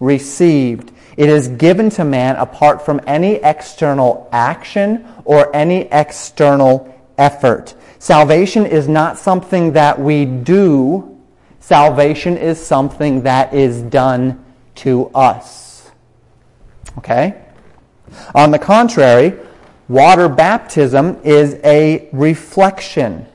received. 0.00 0.92
It 1.18 1.28
is 1.28 1.48
given 1.48 1.90
to 1.90 2.04
man 2.06 2.36
apart 2.36 2.86
from 2.86 3.02
any 3.06 3.34
external 3.34 4.30
action 4.32 5.06
or 5.26 5.54
any 5.54 5.82
external 5.92 6.94
effort. 7.18 7.74
Salvation 7.98 8.64
is 8.64 8.88
not 8.88 9.18
something 9.18 9.72
that 9.72 10.00
we 10.00 10.24
do. 10.24 11.18
Salvation 11.60 12.36
is 12.36 12.64
something 12.64 13.22
that 13.22 13.52
is 13.52 13.82
done 13.82 14.44
to 14.76 15.08
us. 15.08 15.90
Okay? 16.98 17.42
On 18.34 18.50
the 18.50 18.58
contrary, 18.58 19.34
water 19.88 20.28
baptism 20.28 21.18
is 21.24 21.54
a 21.64 22.08
reflection 22.12 23.26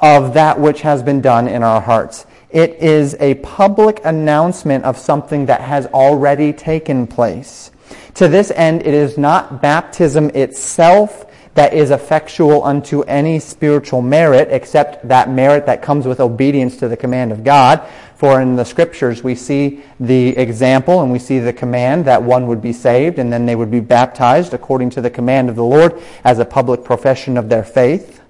of 0.00 0.34
that 0.34 0.58
which 0.60 0.80
has 0.82 1.02
been 1.02 1.20
done 1.20 1.48
in 1.48 1.62
our 1.62 1.80
hearts. 1.80 2.26
It 2.50 2.76
is 2.76 3.16
a 3.20 3.34
public 3.36 4.00
announcement 4.04 4.84
of 4.84 4.96
something 4.96 5.46
that 5.46 5.60
has 5.60 5.86
already 5.86 6.52
taken 6.52 7.06
place. 7.06 7.72
To 8.14 8.28
this 8.28 8.50
end, 8.52 8.82
it 8.82 8.94
is 8.94 9.18
not 9.18 9.60
baptism 9.60 10.30
itself 10.30 11.26
that 11.58 11.74
is 11.74 11.90
effectual 11.90 12.62
unto 12.62 13.02
any 13.02 13.40
spiritual 13.40 14.00
merit 14.00 14.46
except 14.52 15.08
that 15.08 15.28
merit 15.28 15.66
that 15.66 15.82
comes 15.82 16.06
with 16.06 16.20
obedience 16.20 16.76
to 16.76 16.86
the 16.86 16.96
command 16.96 17.32
of 17.32 17.42
God. 17.42 17.82
For 18.14 18.40
in 18.40 18.54
the 18.54 18.62
scriptures 18.62 19.24
we 19.24 19.34
see 19.34 19.82
the 19.98 20.36
example 20.36 21.02
and 21.02 21.10
we 21.10 21.18
see 21.18 21.40
the 21.40 21.52
command 21.52 22.04
that 22.04 22.22
one 22.22 22.46
would 22.46 22.62
be 22.62 22.72
saved 22.72 23.18
and 23.18 23.32
then 23.32 23.44
they 23.44 23.56
would 23.56 23.72
be 23.72 23.80
baptized 23.80 24.54
according 24.54 24.90
to 24.90 25.00
the 25.00 25.10
command 25.10 25.48
of 25.48 25.56
the 25.56 25.64
Lord 25.64 26.00
as 26.22 26.38
a 26.38 26.44
public 26.44 26.84
profession 26.84 27.36
of 27.36 27.48
their 27.48 27.64
faith. 27.64 28.20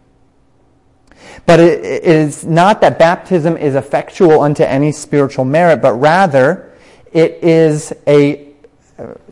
But 1.44 1.60
it 1.60 1.84
is 1.84 2.46
not 2.46 2.80
that 2.80 2.98
baptism 2.98 3.58
is 3.58 3.74
effectual 3.74 4.40
unto 4.40 4.62
any 4.62 4.90
spiritual 4.90 5.44
merit, 5.44 5.82
but 5.82 5.92
rather 5.92 6.72
it 7.12 7.44
is 7.44 7.92
a 8.06 8.54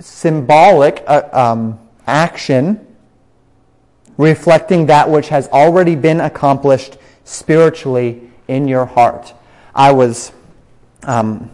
symbolic 0.00 1.02
uh, 1.06 1.22
um, 1.32 1.80
action 2.06 2.85
reflecting 4.16 4.86
that 4.86 5.10
which 5.10 5.28
has 5.28 5.48
already 5.48 5.94
been 5.94 6.20
accomplished 6.20 6.96
spiritually 7.24 8.30
in 8.48 8.68
your 8.68 8.86
heart. 8.86 9.34
I 9.74 9.92
was 9.92 10.32
um, 11.02 11.50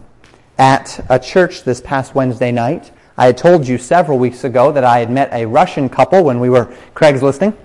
at 0.57 1.03
a 1.09 1.19
church 1.19 1.63
this 1.63 1.81
past 1.81 2.15
Wednesday 2.15 2.51
night. 2.51 2.91
I 3.17 3.27
had 3.27 3.37
told 3.37 3.67
you 3.67 3.77
several 3.77 4.17
weeks 4.17 4.43
ago 4.43 4.71
that 4.71 4.83
I 4.83 4.99
had 4.99 5.11
met 5.11 5.31
a 5.33 5.45
Russian 5.45 5.89
couple 5.89 6.23
when 6.23 6.39
we 6.39 6.49
were 6.49 6.73
Craigslisting. 6.95 7.55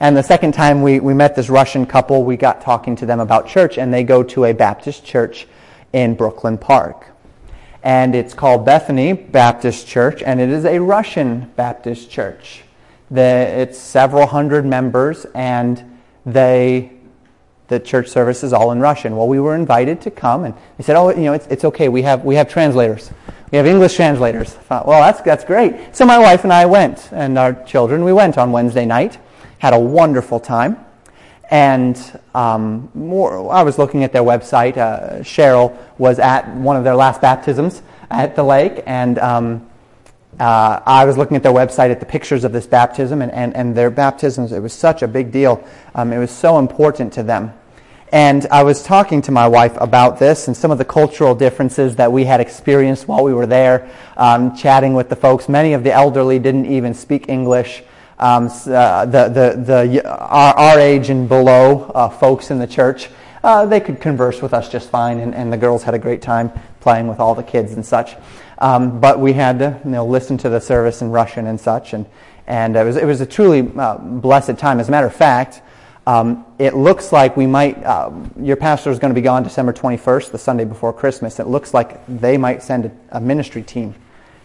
And 0.00 0.16
the 0.16 0.22
second 0.22 0.52
time 0.52 0.82
we, 0.82 1.00
we 1.00 1.14
met 1.14 1.34
this 1.34 1.48
Russian 1.48 1.84
couple, 1.86 2.24
we 2.24 2.36
got 2.36 2.60
talking 2.60 2.94
to 2.96 3.06
them 3.06 3.18
about 3.18 3.48
church, 3.48 3.78
and 3.78 3.92
they 3.92 4.04
go 4.04 4.22
to 4.22 4.44
a 4.44 4.52
Baptist 4.52 5.04
church 5.04 5.48
in 5.92 6.14
Brooklyn 6.14 6.56
Park. 6.56 7.06
And 7.82 8.14
it's 8.14 8.34
called 8.34 8.64
Bethany 8.64 9.12
Baptist 9.12 9.86
Church, 9.86 10.22
and 10.22 10.40
it 10.40 10.50
is 10.50 10.64
a 10.64 10.78
Russian 10.78 11.52
Baptist 11.56 12.10
church. 12.10 12.62
It's 13.10 13.78
several 13.78 14.26
hundred 14.26 14.66
members, 14.66 15.24
and 15.34 16.00
they, 16.26 16.92
the 17.68 17.80
church 17.80 18.08
service 18.08 18.44
is 18.44 18.52
all 18.52 18.70
in 18.72 18.80
Russian. 18.80 19.16
Well, 19.16 19.28
we 19.28 19.40
were 19.40 19.54
invited 19.54 20.00
to 20.02 20.10
come, 20.10 20.44
and 20.44 20.54
they 20.76 20.84
said, 20.84 20.96
"Oh, 20.96 21.10
you 21.10 21.22
know, 21.22 21.32
it's, 21.32 21.46
it's 21.46 21.64
okay. 21.64 21.88
We 21.88 22.02
have 22.02 22.24
we 22.24 22.34
have 22.34 22.50
translators. 22.50 23.10
We 23.50 23.56
have 23.56 23.66
English 23.66 23.94
translators." 23.94 24.54
I 24.54 24.60
thought, 24.60 24.86
well, 24.86 25.00
that's 25.00 25.22
that's 25.22 25.44
great. 25.44 25.96
So 25.96 26.04
my 26.04 26.18
wife 26.18 26.44
and 26.44 26.52
I 26.52 26.66
went, 26.66 27.08
and 27.12 27.38
our 27.38 27.54
children. 27.64 28.04
We 28.04 28.12
went 28.12 28.36
on 28.36 28.52
Wednesday 28.52 28.84
night, 28.84 29.18
had 29.58 29.72
a 29.72 29.80
wonderful 29.80 30.38
time, 30.38 30.76
and 31.50 32.20
um, 32.34 32.90
more. 32.92 33.50
I 33.50 33.62
was 33.62 33.78
looking 33.78 34.04
at 34.04 34.12
their 34.12 34.22
website. 34.22 34.76
Uh, 34.76 35.20
Cheryl 35.20 35.76
was 35.96 36.18
at 36.18 36.46
one 36.56 36.76
of 36.76 36.84
their 36.84 36.96
last 36.96 37.22
baptisms 37.22 37.80
at 38.10 38.36
the 38.36 38.42
lake, 38.42 38.82
and. 38.86 39.18
Um, 39.18 39.67
uh, 40.40 40.80
I 40.86 41.04
was 41.04 41.16
looking 41.16 41.36
at 41.36 41.42
their 41.42 41.52
website 41.52 41.90
at 41.90 42.00
the 42.00 42.06
pictures 42.06 42.44
of 42.44 42.52
this 42.52 42.66
baptism 42.66 43.22
and, 43.22 43.32
and, 43.32 43.54
and 43.56 43.74
their 43.74 43.90
baptisms. 43.90 44.52
It 44.52 44.60
was 44.60 44.72
such 44.72 45.02
a 45.02 45.08
big 45.08 45.32
deal. 45.32 45.64
Um, 45.94 46.12
it 46.12 46.18
was 46.18 46.30
so 46.30 46.58
important 46.58 47.12
to 47.14 47.22
them. 47.22 47.52
And 48.10 48.46
I 48.50 48.62
was 48.62 48.82
talking 48.82 49.20
to 49.22 49.32
my 49.32 49.46
wife 49.46 49.76
about 49.78 50.18
this 50.18 50.48
and 50.48 50.56
some 50.56 50.70
of 50.70 50.78
the 50.78 50.84
cultural 50.84 51.34
differences 51.34 51.96
that 51.96 52.10
we 52.10 52.24
had 52.24 52.40
experienced 52.40 53.06
while 53.06 53.22
we 53.22 53.34
were 53.34 53.46
there, 53.46 53.90
um, 54.16 54.56
chatting 54.56 54.94
with 54.94 55.10
the 55.10 55.16
folks. 55.16 55.48
Many 55.48 55.74
of 55.74 55.84
the 55.84 55.92
elderly 55.92 56.38
didn't 56.38 56.66
even 56.66 56.94
speak 56.94 57.28
English. 57.28 57.82
Um, 58.18 58.46
uh, 58.46 59.04
the, 59.04 59.28
the, 59.28 59.62
the, 59.62 60.08
our, 60.08 60.54
our, 60.54 60.80
age 60.80 61.10
and 61.10 61.28
below 61.28 61.92
uh, 61.94 62.08
folks 62.08 62.50
in 62.50 62.58
the 62.58 62.66
church, 62.66 63.10
uh, 63.44 63.66
they 63.66 63.78
could 63.78 64.00
converse 64.00 64.42
with 64.42 64.52
us 64.52 64.68
just 64.68 64.90
fine, 64.90 65.20
and, 65.20 65.34
and 65.34 65.52
the 65.52 65.56
girls 65.56 65.84
had 65.84 65.94
a 65.94 66.00
great 66.00 66.20
time 66.20 66.50
playing 66.80 67.06
with 67.06 67.20
all 67.20 67.36
the 67.36 67.44
kids 67.44 67.74
and 67.74 67.86
such. 67.86 68.16
Um, 68.58 69.00
but 69.00 69.20
we 69.20 69.32
had 69.32 69.60
to 69.60 69.80
you 69.84 69.90
know, 69.90 70.04
listen 70.06 70.36
to 70.38 70.48
the 70.48 70.60
service 70.60 71.00
in 71.00 71.10
Russian 71.10 71.46
and 71.46 71.60
such, 71.60 71.92
and, 71.92 72.06
and 72.46 72.76
it, 72.76 72.84
was, 72.84 72.96
it 72.96 73.04
was 73.04 73.20
a 73.20 73.26
truly 73.26 73.70
uh, 73.76 73.98
blessed 73.98 74.58
time. 74.58 74.80
As 74.80 74.88
a 74.88 74.90
matter 74.90 75.06
of 75.06 75.14
fact, 75.14 75.62
um, 76.06 76.44
it 76.58 76.74
looks 76.74 77.12
like 77.12 77.36
we 77.36 77.46
might, 77.46 77.82
uh, 77.84 78.10
your 78.40 78.56
pastor 78.56 78.90
is 78.90 78.98
going 78.98 79.10
to 79.10 79.14
be 79.14 79.20
gone 79.20 79.42
December 79.42 79.72
21st, 79.72 80.32
the 80.32 80.38
Sunday 80.38 80.64
before 80.64 80.92
Christmas. 80.92 81.38
It 81.38 81.46
looks 81.46 81.72
like 81.74 82.04
they 82.06 82.36
might 82.36 82.62
send 82.62 82.86
a, 82.86 82.92
a 83.10 83.20
ministry 83.20 83.62
team 83.62 83.94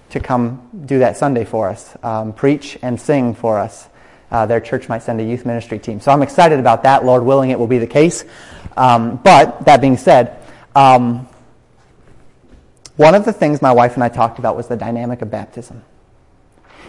to 0.09 0.19
come 0.19 0.61
do 0.85 0.99
that 0.99 1.17
Sunday 1.17 1.45
for 1.45 1.69
us, 1.69 1.95
um, 2.03 2.33
preach 2.33 2.77
and 2.83 3.01
sing 3.01 3.33
for 3.33 3.57
us. 3.57 3.87
Uh, 4.29 4.45
their 4.45 4.59
church 4.59 4.89
might 4.89 5.03
send 5.03 5.21
a 5.21 5.23
youth 5.23 5.45
ministry 5.45 5.79
team. 5.79 5.99
So 5.99 6.11
I'm 6.11 6.21
excited 6.21 6.59
about 6.59 6.83
that. 6.83 7.05
Lord 7.05 7.23
willing, 7.23 7.49
it 7.49 7.57
will 7.57 7.67
be 7.67 7.79
the 7.79 7.87
case. 7.87 8.25
Um, 8.75 9.17
but 9.17 9.65
that 9.65 9.79
being 9.79 9.97
said, 9.97 10.37
um, 10.75 11.27
one 12.95 13.15
of 13.15 13.25
the 13.25 13.33
things 13.33 13.61
my 13.61 13.71
wife 13.71 13.95
and 13.95 14.03
I 14.03 14.09
talked 14.09 14.39
about 14.39 14.55
was 14.55 14.67
the 14.67 14.75
dynamic 14.75 15.21
of 15.21 15.31
baptism. 15.31 15.83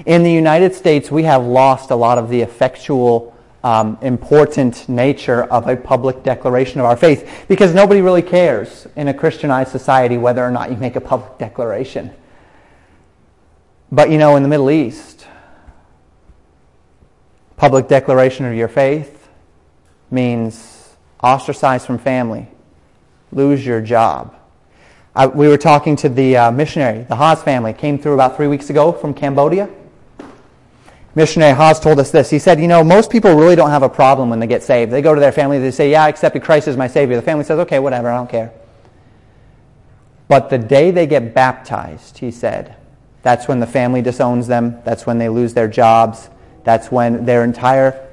In 0.07 0.23
the 0.23 0.33
United 0.33 0.75
States, 0.75 1.11
we 1.11 1.23
have 1.23 1.45
lost 1.45 1.91
a 1.91 1.97
lot 1.97 2.19
of 2.19 2.29
the 2.29 2.43
effectual, 2.43 3.35
um, 3.63 3.97
important 4.03 4.89
nature 4.89 5.45
of 5.45 5.67
a 5.69 5.77
public 5.77 6.23
declaration 6.23 6.81
of 6.81 6.87
our 6.87 6.97
faith 6.97 7.47
because 7.49 7.73
nobody 7.73 8.03
really 8.03 8.23
cares 8.23 8.87
in 8.97 9.09
a 9.09 9.15
Christianized 9.15 9.71
society 9.71 10.19
whether 10.19 10.45
or 10.45 10.51
not 10.51 10.71
you 10.71 10.77
make 10.77 10.97
a 10.97 11.01
public 11.01 11.39
declaration. 11.39 12.11
But 13.91 14.11
you 14.11 14.19
know, 14.19 14.37
in 14.37 14.43
the 14.43 14.49
Middle 14.49 14.71
East, 14.71 15.27
public 17.57 17.89
declaration 17.89 18.45
of 18.45 18.55
your 18.55 18.69
faith 18.69 19.29
means 20.11 20.95
ostracized 21.23 21.87
from 21.87 21.99
family, 21.99 22.49
lose 23.33 23.65
your 23.65 23.81
job. 23.81 24.35
I, 25.15 25.27
we 25.27 25.49
were 25.49 25.59
talking 25.59 25.97
to 25.97 26.09
the 26.09 26.37
uh, 26.37 26.51
missionary, 26.51 27.05
the 27.05 27.17
Haas 27.17 27.43
family, 27.43 27.73
came 27.73 27.99
through 27.99 28.15
about 28.15 28.37
three 28.37 28.49
weeks 28.49 28.71
ago 28.71 28.93
from 28.93 29.15
Cambodia. 29.15 29.69
Missionary 31.15 31.53
Haas 31.53 31.79
told 31.79 32.01
us 32.01 32.11
this. 32.11 32.31
He 32.31 32.41
said, 32.41 32.61
You 32.61 32.67
know, 32.67 32.83
most 32.83 33.11
people 33.11 33.35
really 33.35 33.55
don't 33.55 33.71
have 33.71 33.85
a 33.85 33.89
problem 33.89 34.31
when 34.31 34.41
they 34.41 34.49
get 34.49 34.63
saved. 34.63 34.91
They 34.91 35.03
go 35.03 35.15
to 35.15 35.21
their 35.21 35.33
family, 35.33 35.61
they 35.61 35.71
say, 35.71 35.91
Yeah, 35.91 36.05
I 36.05 36.09
accepted 36.09 36.43
Christ 36.43 36.67
as 36.67 36.77
my 36.77 36.89
Savior. 36.89 37.17
The 37.17 37.23
family 37.23 37.45
says, 37.45 37.59
Okay, 37.61 37.79
whatever, 37.79 38.11
I 38.11 38.17
don't 38.17 38.31
care. 38.31 38.53
But 40.27 40.51
the 40.51 40.59
day 40.59 40.91
they 40.91 41.07
get 41.07 41.35
baptized, 41.35 42.19
he 42.19 42.31
said, 42.31 42.77
that's 43.25 43.49
when 43.49 43.59
the 43.59 43.67
family 43.67 44.03
disowns 44.03 44.47
them. 44.47 44.79
That's 44.85 45.07
when 45.07 45.17
they 45.17 45.31
lose 45.31 45.55
their 45.55 45.67
jobs. 45.67 46.29
That's 46.63 46.93
when 46.93 47.25
their 47.25 47.43
entire, 47.43 48.04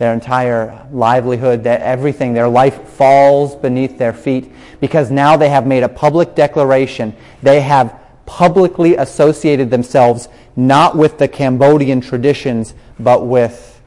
their 0.00 0.14
entire 0.14 0.86
livelihood, 0.90 1.62
their 1.62 1.78
everything, 1.78 2.32
their 2.32 2.48
life 2.48 2.88
falls 2.88 3.54
beneath 3.54 3.98
their 3.98 4.14
feet 4.14 4.50
because 4.80 5.10
now 5.10 5.36
they 5.36 5.50
have 5.50 5.66
made 5.66 5.82
a 5.82 5.90
public 5.90 6.34
declaration. 6.34 7.14
They 7.42 7.60
have 7.60 7.94
publicly 8.24 8.96
associated 8.96 9.68
themselves 9.68 10.30
not 10.56 10.96
with 10.96 11.18
the 11.18 11.28
Cambodian 11.28 12.00
traditions, 12.00 12.72
but 12.98 13.26
with 13.26 13.78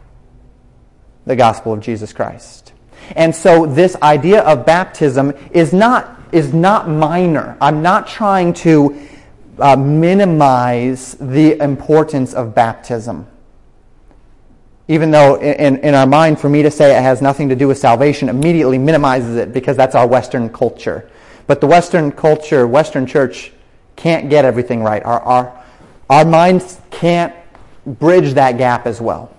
the 1.25 1.35
gospel 1.35 1.73
of 1.73 1.79
Jesus 1.79 2.13
Christ. 2.13 2.73
And 3.15 3.35
so 3.35 3.65
this 3.65 3.95
idea 4.03 4.43
of 4.43 4.67
baptism 4.67 5.33
is 5.49 5.73
not, 5.73 6.15
is 6.31 6.53
not 6.53 6.87
minor. 6.87 7.57
I'm 7.59 7.81
not 7.81 8.07
trying 8.07 8.53
to 8.53 8.99
uh, 9.57 9.75
minimize 9.77 11.15
the 11.19 11.59
importance 11.59 12.35
of 12.35 12.53
baptism. 12.53 13.25
Even 14.87 15.11
though 15.11 15.39
in, 15.39 15.77
in 15.77 15.93
our 15.93 16.05
mind, 16.05 16.39
for 16.39 16.49
me 16.49 16.61
to 16.61 16.71
say 16.71 16.97
it 16.97 17.01
has 17.01 17.21
nothing 17.21 17.49
to 17.49 17.55
do 17.55 17.67
with 17.67 17.77
salvation 17.77 18.27
immediately 18.27 18.77
minimizes 18.77 19.37
it 19.37 19.53
because 19.53 19.77
that's 19.77 19.95
our 19.95 20.07
Western 20.07 20.49
culture. 20.49 21.09
But 21.47 21.61
the 21.61 21.67
Western 21.67 22.11
culture, 22.11 22.67
Western 22.67 23.05
church, 23.05 23.51
can't 23.95 24.29
get 24.29 24.43
everything 24.45 24.83
right. 24.83 25.03
Our, 25.03 25.21
our, 25.21 25.63
our 26.09 26.25
minds 26.25 26.81
can't 26.91 27.33
bridge 27.85 28.33
that 28.33 28.57
gap 28.57 28.85
as 28.85 28.99
well. 28.99 29.33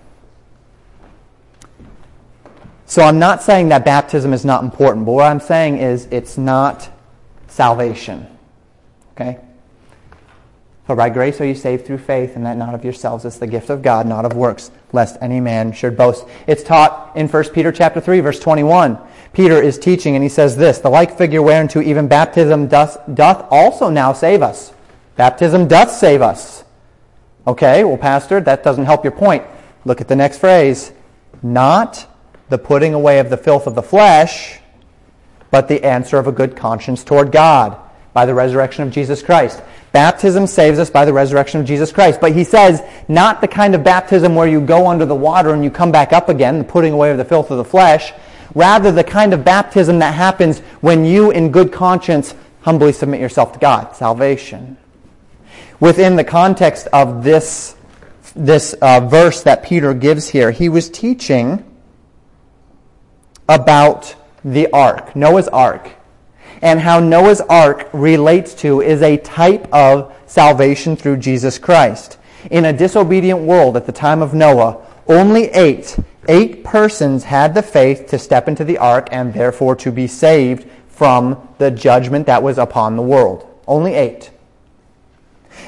So 2.87 3.03
I'm 3.03 3.19
not 3.19 3.43
saying 3.43 3.69
that 3.71 3.85
baptism 3.85 4.33
is 4.33 4.45
not 4.45 4.63
important, 4.63 5.07
but 5.07 5.13
what 5.13 5.25
I'm 5.25 5.41
saying 5.41 5.79
is 5.79 6.07
it's 6.11 6.39
not 6.39 6.89
salvation. 7.49 8.27
Okay? 9.13 9.39
For 10.87 10.95
by 10.95 11.09
grace 11.09 11.41
are 11.41 11.47
you 11.47 11.55
saved 11.55 11.87
through 11.87 11.99
faith, 11.99 12.37
and 12.37 12.45
that 12.45 12.59
not 12.59 12.75
of 12.75 12.85
yourselves. 12.85 13.25
It's 13.25 13.39
the 13.39 13.47
gift 13.47 13.71
of 13.71 13.81
God, 13.81 14.07
not 14.07 14.27
of 14.27 14.37
works, 14.37 14.71
lest 14.93 15.17
any 15.23 15.41
man 15.41 15.73
should 15.73 15.97
boast. 15.97 16.27
It's 16.47 16.63
taught 16.63 17.13
in 17.17 17.27
1 17.27 17.45
Peter 17.51 17.73
chapter 17.73 18.01
3, 18.01 18.21
verse 18.21 18.39
21. 18.39 18.99
Peter 19.33 19.61
is 19.63 19.79
teaching, 19.79 20.15
and 20.15 20.23
he 20.23 20.29
says 20.29 20.57
this, 20.57 20.79
The 20.79 20.91
like 20.91 21.17
figure 21.17 21.43
whereunto 21.43 21.81
even 21.81 22.07
baptism 22.07 22.69
doth, 22.69 22.99
doth 23.15 23.47
also 23.51 23.89
now 23.89 24.13
save 24.13 24.43
us. 24.43 24.75
Baptism 25.17 25.69
doth 25.69 25.91
save 25.91 26.21
us. 26.21 26.65
Okay, 27.47 27.83
well, 27.85 27.97
Pastor, 27.97 28.41
that 28.43 28.63
doesn't 28.63 28.85
help 28.85 29.05
your 29.05 29.13
point. 29.13 29.45
Look 29.87 30.03
at 30.03 30.09
the 30.09 30.17
next 30.17 30.39
phrase. 30.39 30.93
Not 31.43 32.07
the 32.51 32.59
putting 32.59 32.93
away 32.93 33.21
of 33.21 33.31
the 33.31 33.37
filth 33.39 33.67
of 33.67 33.75
the 33.75 33.83
flesh, 33.83 34.61
but 35.51 35.69
the 35.69 35.83
answer 35.83 36.19
of 36.19 36.27
a 36.27 36.33
good 36.33 36.57
conscience 36.57 37.05
toward 37.05 37.33
God 37.33 37.79
by 38.13 38.27
the 38.27 38.35
resurrection 38.35 38.85
of 38.87 38.93
Jesus 38.93 39.23
Christ. 39.23 39.63
Baptism 39.95 40.49
saves 40.49 40.81
us 40.81 40.91
by 40.91 41.05
the 41.05 41.13
resurrection 41.13 41.61
of 41.61 41.67
Jesus 41.69 41.93
Christ. 41.93 42.21
But 42.21 42.33
he 42.33 42.43
says, 42.43 42.83
not 43.07 43.41
the 43.41 43.47
kind 43.47 43.77
of 43.77 43.85
baptism 43.85 44.35
where 44.35 44.49
you 44.49 44.61
go 44.61 44.89
under 44.89 45.07
the 45.07 45.15
water 45.15 45.55
and 45.55 45.63
you 45.63 45.71
come 45.71 45.93
back 45.93 46.13
up 46.13 46.29
again, 46.29 46.59
the 46.59 46.65
putting 46.65 46.93
away 46.93 47.13
of 47.13 47.17
the 47.17 47.25
filth 47.25 47.53
of 47.53 47.59
the 47.59 47.65
flesh. 47.65 48.13
Rather, 48.57 48.91
the 48.91 49.05
kind 49.05 49.33
of 49.33 49.45
baptism 49.45 50.01
that 50.01 50.13
happens 50.13 50.59
when 50.81 51.05
you, 51.05 51.31
in 51.31 51.53
good 51.53 51.71
conscience, 51.73 52.35
humbly 52.63 52.93
submit 52.93 53.21
yourself 53.21 53.53
to 53.53 53.61
God. 53.61 53.95
Salvation. 53.95 54.77
Within 55.79 56.17
the 56.17 56.25
context 56.25 56.89
of 56.93 57.23
this, 57.23 57.77
this 58.35 58.73
uh, 58.83 58.99
verse 58.99 59.45
that 59.45 59.63
Peter 59.63 59.95
gives 59.95 60.29
here, 60.29 60.51
he 60.51 60.69
was 60.69 60.91
teaching 60.91 61.65
about 63.49 64.17
the 64.45 64.69
ark, 64.73 65.15
Noah's 65.15 65.47
ark 65.47 65.93
and 66.65 66.81
how 66.81 66.99
Noah's 66.99 67.43
ark 67.43 67.91
relates 67.93 68.55
to 68.55 68.81
is 68.81 69.03
a 69.03 69.19
type 69.19 69.69
of 69.71 70.17
salvation 70.27 70.97
through 70.97 71.19
Jesus 71.19 71.59
Christ. 71.59 72.17
In 72.51 72.65
a 72.65 72.73
disobedient 72.73 73.41
world 73.41 73.77
at 73.77 73.85
the 73.85 73.93
time 73.93 74.23
of 74.23 74.33
Noah, 74.33 74.83
only 75.07 75.51
eight, 75.51 75.99
eight 76.27 76.65
persons 76.65 77.25
had 77.25 77.55
the 77.55 77.63
faith 77.63 78.07
to 78.09 78.19
step 78.19 78.49
into 78.49 78.65
the 78.65 78.79
ark 78.79 79.09
and 79.13 79.35
therefore 79.35 79.77
to 79.77 79.93
be 79.93 80.07
saved 80.07 80.67
from 80.89 81.47
the 81.59 81.71
judgment 81.71 82.27
that 82.27 82.43
was 82.43 82.57
upon 82.57 82.97
the 82.97 83.03
world. 83.03 83.47
Only 83.69 83.93
eight. 83.93 84.31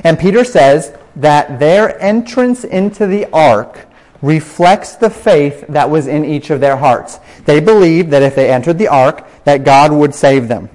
And 0.03 0.19
Peter 0.19 0.45
says 0.45 0.97
that 1.17 1.61
their 1.61 2.01
entrance 2.01 2.65
into 2.65 3.07
the 3.07 3.27
ark 3.35 3.87
reflects 4.23 4.97
the 4.97 5.11
faith 5.11 5.67
that 5.69 5.91
was 5.91 6.07
in 6.07 6.25
each 6.25 6.49
of 6.49 6.61
their 6.61 6.79
hearts. 6.79 7.19
They 7.45 7.61
believed 7.61 8.11
that 8.13 8.23
if 8.23 8.35
they 8.35 8.51
entered 8.51 8.79
the 8.79 8.89
ark, 8.89 9.29
that 9.45 9.63
God 9.63 9.93
would 9.93 10.15
save 10.15 10.49
them. 10.49 10.71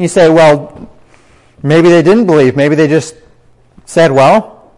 You 0.00 0.08
say, 0.08 0.30
well, 0.30 0.88
maybe 1.62 1.90
they 1.90 2.00
didn't 2.00 2.24
believe. 2.24 2.56
Maybe 2.56 2.74
they 2.74 2.88
just 2.88 3.14
said, 3.84 4.10
well, 4.10 4.72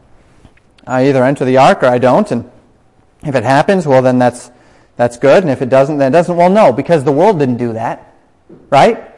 I 0.85 1.06
either 1.06 1.22
enter 1.22 1.44
the 1.44 1.58
ark 1.58 1.85
or 1.85 1.87
I 1.87 1.98
don't. 1.98 2.28
And 2.32 2.50
if 3.22 3.37
it 3.37 3.44
happens, 3.44 3.87
well, 3.87 4.02
then 4.02 4.18
that's, 4.18 4.50
that's 4.96 5.16
good. 5.18 5.44
And 5.44 5.52
if 5.52 5.62
it 5.62 5.68
doesn't, 5.68 5.98
then 5.98 6.11
it 6.11 6.16
doesn't. 6.18 6.37
Well, 6.37 6.50
no, 6.50 6.72
because 6.72 7.04
the 7.04 7.12
world 7.12 7.38
didn't 7.38 7.58
do 7.58 7.72
that. 7.74 8.12
Right? 8.68 9.12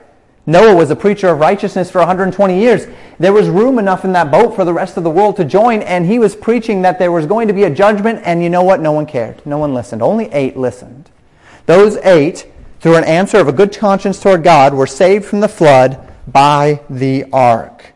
Noah 0.45 0.77
was 0.77 0.91
a 0.91 0.97
preacher 0.97 1.29
of 1.29 1.39
righteousness 1.39 1.91
for 1.91 2.01
120 2.01 2.61
years. 2.61 2.87
There 3.19 3.33
was 3.33 3.49
room 3.49 3.79
enough 3.79 4.05
in 4.05 4.13
that 4.13 4.31
boat 4.31 4.55
for 4.55 4.67
the 4.67 4.75
rest 4.75 4.99
of 4.99 5.05
the 5.05 5.11
world 5.11 5.37
to 5.37 5.45
join, 5.47 5.81
and 5.81 6.05
he 6.05 6.19
was 6.19 6.37
preaching 6.37 6.83
that 6.83 6.99
there 6.99 7.13
was 7.13 7.25
going 7.25 7.49
to 7.49 7.55
be 7.55 7.65
a 7.65 7.71
judgment, 7.71 8.21
and 8.27 8.43
you 8.43 8.51
know 8.51 8.63
what? 8.63 8.79
No 8.79 8.93
one 8.93 9.07
cared. 9.07 9.41
No 9.47 9.57
one 9.57 9.73
listened. 9.73 10.03
Only 10.03 10.27
eight 10.33 10.55
listened. 10.55 11.09
Those 11.65 11.97
eight 12.05 12.53
through 12.85 12.97
an 12.97 13.05
answer 13.05 13.39
of 13.39 13.49
a 13.49 13.53
good 13.53 13.75
conscience 13.75 14.21
toward 14.21 14.45
God, 14.45 14.75
were 14.75 14.87
saved 14.87 15.25
from 15.25 15.41
the 15.41 15.49
flood 15.49 16.07
by 16.29 16.79
the 16.91 17.25
ark. 17.33 17.95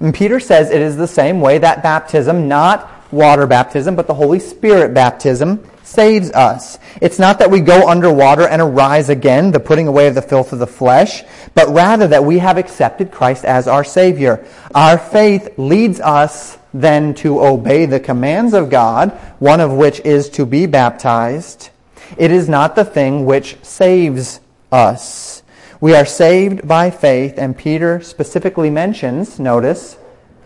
And 0.00 0.14
Peter 0.14 0.40
says 0.40 0.70
it 0.70 0.80
is 0.80 0.96
the 0.96 1.06
same 1.06 1.42
way 1.42 1.58
that 1.58 1.82
baptism, 1.82 2.48
not 2.48 2.90
water 3.12 3.46
baptism, 3.46 3.96
but 3.96 4.06
the 4.06 4.14
Holy 4.14 4.38
Spirit 4.38 4.94
baptism, 4.94 5.62
saves 5.82 6.30
us. 6.30 6.78
It's 7.02 7.18
not 7.18 7.38
that 7.38 7.50
we 7.50 7.60
go 7.60 7.86
underwater 7.86 8.48
and 8.48 8.62
arise 8.62 9.10
again, 9.10 9.50
the 9.50 9.60
putting 9.60 9.88
away 9.88 10.06
of 10.06 10.14
the 10.14 10.22
filth 10.22 10.54
of 10.54 10.58
the 10.58 10.66
flesh, 10.66 11.22
but 11.52 11.68
rather 11.68 12.08
that 12.08 12.24
we 12.24 12.38
have 12.38 12.56
accepted 12.56 13.10
Christ 13.10 13.44
as 13.44 13.68
our 13.68 13.84
Savior. 13.84 14.42
Our 14.74 14.96
faith 14.96 15.58
leads 15.58 16.00
us 16.00 16.56
then 16.72 17.12
to 17.16 17.44
obey 17.44 17.84
the 17.84 18.00
commands 18.00 18.54
of 18.54 18.70
God, 18.70 19.10
one 19.38 19.60
of 19.60 19.74
which 19.74 20.00
is 20.00 20.30
to 20.30 20.46
be 20.46 20.64
baptized. 20.64 21.68
It 22.16 22.30
is 22.30 22.48
not 22.48 22.74
the 22.74 22.84
thing 22.84 23.24
which 23.24 23.56
saves 23.62 24.40
us. 24.72 25.42
We 25.80 25.94
are 25.94 26.04
saved 26.04 26.68
by 26.68 26.90
faith, 26.90 27.34
and 27.38 27.56
Peter 27.56 28.00
specifically 28.02 28.68
mentions, 28.68 29.38
notice, 29.38 29.96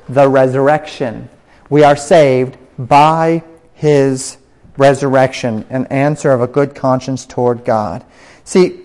the 0.08 0.28
resurrection. 0.28 1.28
We 1.70 1.82
are 1.82 1.96
saved 1.96 2.56
by 2.78 3.42
his 3.74 4.36
resurrection, 4.76 5.66
an 5.70 5.86
answer 5.86 6.32
of 6.32 6.40
a 6.40 6.46
good 6.46 6.74
conscience 6.74 7.26
toward 7.26 7.64
God. 7.64 8.04
See, 8.44 8.80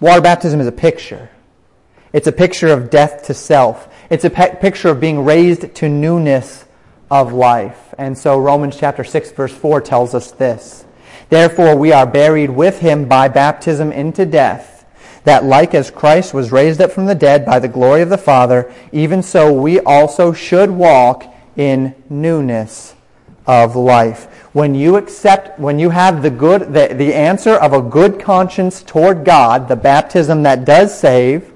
water 0.00 0.20
baptism 0.20 0.60
is 0.60 0.66
a 0.66 0.72
picture. 0.72 1.30
It's 2.12 2.26
a 2.26 2.32
picture 2.32 2.68
of 2.68 2.90
death 2.90 3.24
to 3.26 3.34
self. 3.34 3.92
It's 4.08 4.24
a 4.24 4.30
pe- 4.30 4.56
picture 4.60 4.88
of 4.88 5.00
being 5.00 5.24
raised 5.24 5.74
to 5.74 5.88
newness 5.88 6.64
of 7.10 7.32
life. 7.32 7.94
And 7.98 8.16
so 8.16 8.38
Romans 8.38 8.76
chapter 8.78 9.04
6 9.04 9.32
verse 9.32 9.52
4 9.52 9.80
tells 9.80 10.14
us 10.14 10.30
this. 10.30 10.84
Therefore, 11.28 11.76
we 11.76 11.92
are 11.92 12.06
buried 12.06 12.50
with 12.50 12.80
him 12.80 13.06
by 13.06 13.28
baptism 13.28 13.92
into 13.92 14.24
death, 14.24 14.86
that 15.24 15.44
like 15.44 15.74
as 15.74 15.90
Christ 15.90 16.32
was 16.32 16.52
raised 16.52 16.80
up 16.80 16.90
from 16.90 17.06
the 17.06 17.14
dead 17.14 17.44
by 17.44 17.58
the 17.58 17.68
glory 17.68 18.02
of 18.02 18.08
the 18.08 18.18
Father, 18.18 18.72
even 18.92 19.22
so 19.22 19.52
we 19.52 19.80
also 19.80 20.32
should 20.32 20.70
walk 20.70 21.24
in 21.56 21.94
newness 22.08 22.94
of 23.46 23.76
life. 23.76 24.26
When 24.52 24.74
you 24.74 24.96
accept, 24.96 25.58
when 25.58 25.78
you 25.78 25.90
have 25.90 26.22
the 26.22 26.30
good, 26.30 26.72
the, 26.72 26.94
the 26.94 27.14
answer 27.14 27.54
of 27.54 27.72
a 27.72 27.82
good 27.82 28.20
conscience 28.20 28.82
toward 28.82 29.24
God, 29.24 29.68
the 29.68 29.76
baptism 29.76 30.42
that 30.44 30.64
does 30.64 30.98
save, 30.98 31.52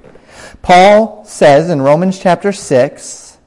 Paul 0.62 1.24
says 1.24 1.70
in 1.70 1.82
Romans 1.82 2.18
chapter 2.18 2.52
6 2.52 3.38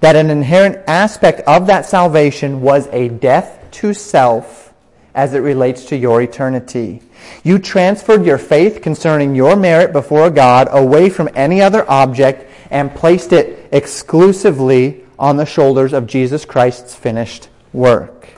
that 0.00 0.16
an 0.16 0.30
inherent 0.30 0.78
aspect 0.86 1.40
of 1.40 1.66
that 1.66 1.86
salvation 1.86 2.60
was 2.60 2.88
a 2.88 3.08
death 3.08 3.63
to 3.74 3.94
self 3.94 4.72
as 5.14 5.34
it 5.34 5.38
relates 5.38 5.84
to 5.86 5.96
your 5.96 6.20
eternity. 6.22 7.00
You 7.44 7.58
transferred 7.58 8.26
your 8.26 8.38
faith 8.38 8.82
concerning 8.82 9.34
your 9.34 9.56
merit 9.56 9.92
before 9.92 10.28
God 10.30 10.68
away 10.70 11.08
from 11.08 11.28
any 11.34 11.62
other 11.62 11.88
object 11.88 12.50
and 12.70 12.94
placed 12.94 13.32
it 13.32 13.68
exclusively 13.70 15.04
on 15.18 15.36
the 15.36 15.46
shoulders 15.46 15.92
of 15.92 16.06
Jesus 16.06 16.44
Christ's 16.44 16.94
finished 16.94 17.48
work. 17.72 18.28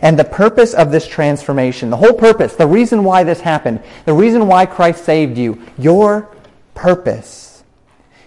And 0.00 0.18
the 0.18 0.24
purpose 0.24 0.72
of 0.72 0.90
this 0.90 1.06
transformation, 1.06 1.90
the 1.90 1.96
whole 1.96 2.14
purpose, 2.14 2.54
the 2.54 2.66
reason 2.66 3.04
why 3.04 3.24
this 3.24 3.40
happened, 3.40 3.82
the 4.06 4.14
reason 4.14 4.46
why 4.46 4.64
Christ 4.64 5.04
saved 5.04 5.36
you, 5.36 5.60
your 5.76 6.28
purpose 6.74 7.64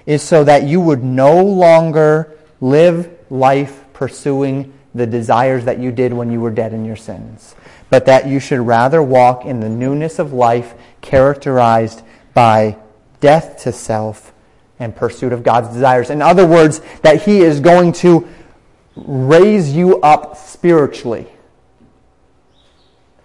is 0.06 0.22
so 0.22 0.44
that 0.44 0.64
you 0.64 0.80
would 0.80 1.04
no 1.04 1.44
longer 1.44 2.38
live 2.62 3.10
life 3.32 3.84
pursuing 3.94 4.74
the 4.96 5.06
desires 5.06 5.66
that 5.66 5.78
you 5.78 5.92
did 5.92 6.14
when 6.14 6.32
you 6.32 6.40
were 6.40 6.50
dead 6.50 6.74
in 6.74 6.86
your 6.86 6.96
sins, 6.96 7.54
but 7.90 8.06
that 8.06 8.28
you 8.28 8.40
should 8.40 8.60
rather 8.60 9.04
walk 9.04 9.46
in 9.46 9.60
the 9.60 9.70
newness 9.70 10.18
of 10.18 10.34
life 10.34 10.74
characterized 11.02 12.02
by 12.34 12.78
death 13.20 13.62
to 13.64 13.72
self 13.72 14.34
and 14.80 14.96
pursuit 14.96 15.34
of 15.34 15.44
God's 15.44 15.68
desires. 15.70 16.10
In 16.10 16.22
other 16.22 16.48
words, 16.48 16.82
that 17.02 17.24
He 17.24 17.42
is 17.42 17.60
going 17.60 17.92
to 17.94 18.28
raise 18.96 19.76
you 19.76 20.00
up 20.02 20.38
spiritually. 20.38 21.28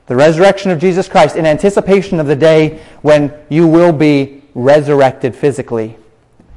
The 0.06 0.16
resurrection 0.16 0.72
of 0.72 0.80
Jesus 0.80 1.08
Christ 1.08 1.36
in 1.36 1.46
anticipation 1.46 2.18
of 2.18 2.26
the 2.26 2.34
day 2.34 2.82
when 3.02 3.32
you 3.48 3.68
will 3.68 3.92
be 3.92 4.42
resurrected 4.54 5.36
physically 5.36 5.96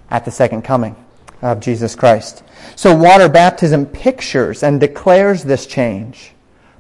at 0.09 0.25
the 0.25 0.31
second 0.31 0.63
coming 0.63 0.95
of 1.43 1.59
Jesus 1.59 1.95
Christ. 1.95 2.42
So 2.75 2.95
water 2.95 3.29
baptism 3.29 3.85
pictures 3.85 4.63
and 4.63 4.79
declares 4.79 5.43
this 5.43 5.65
change. 5.65 6.33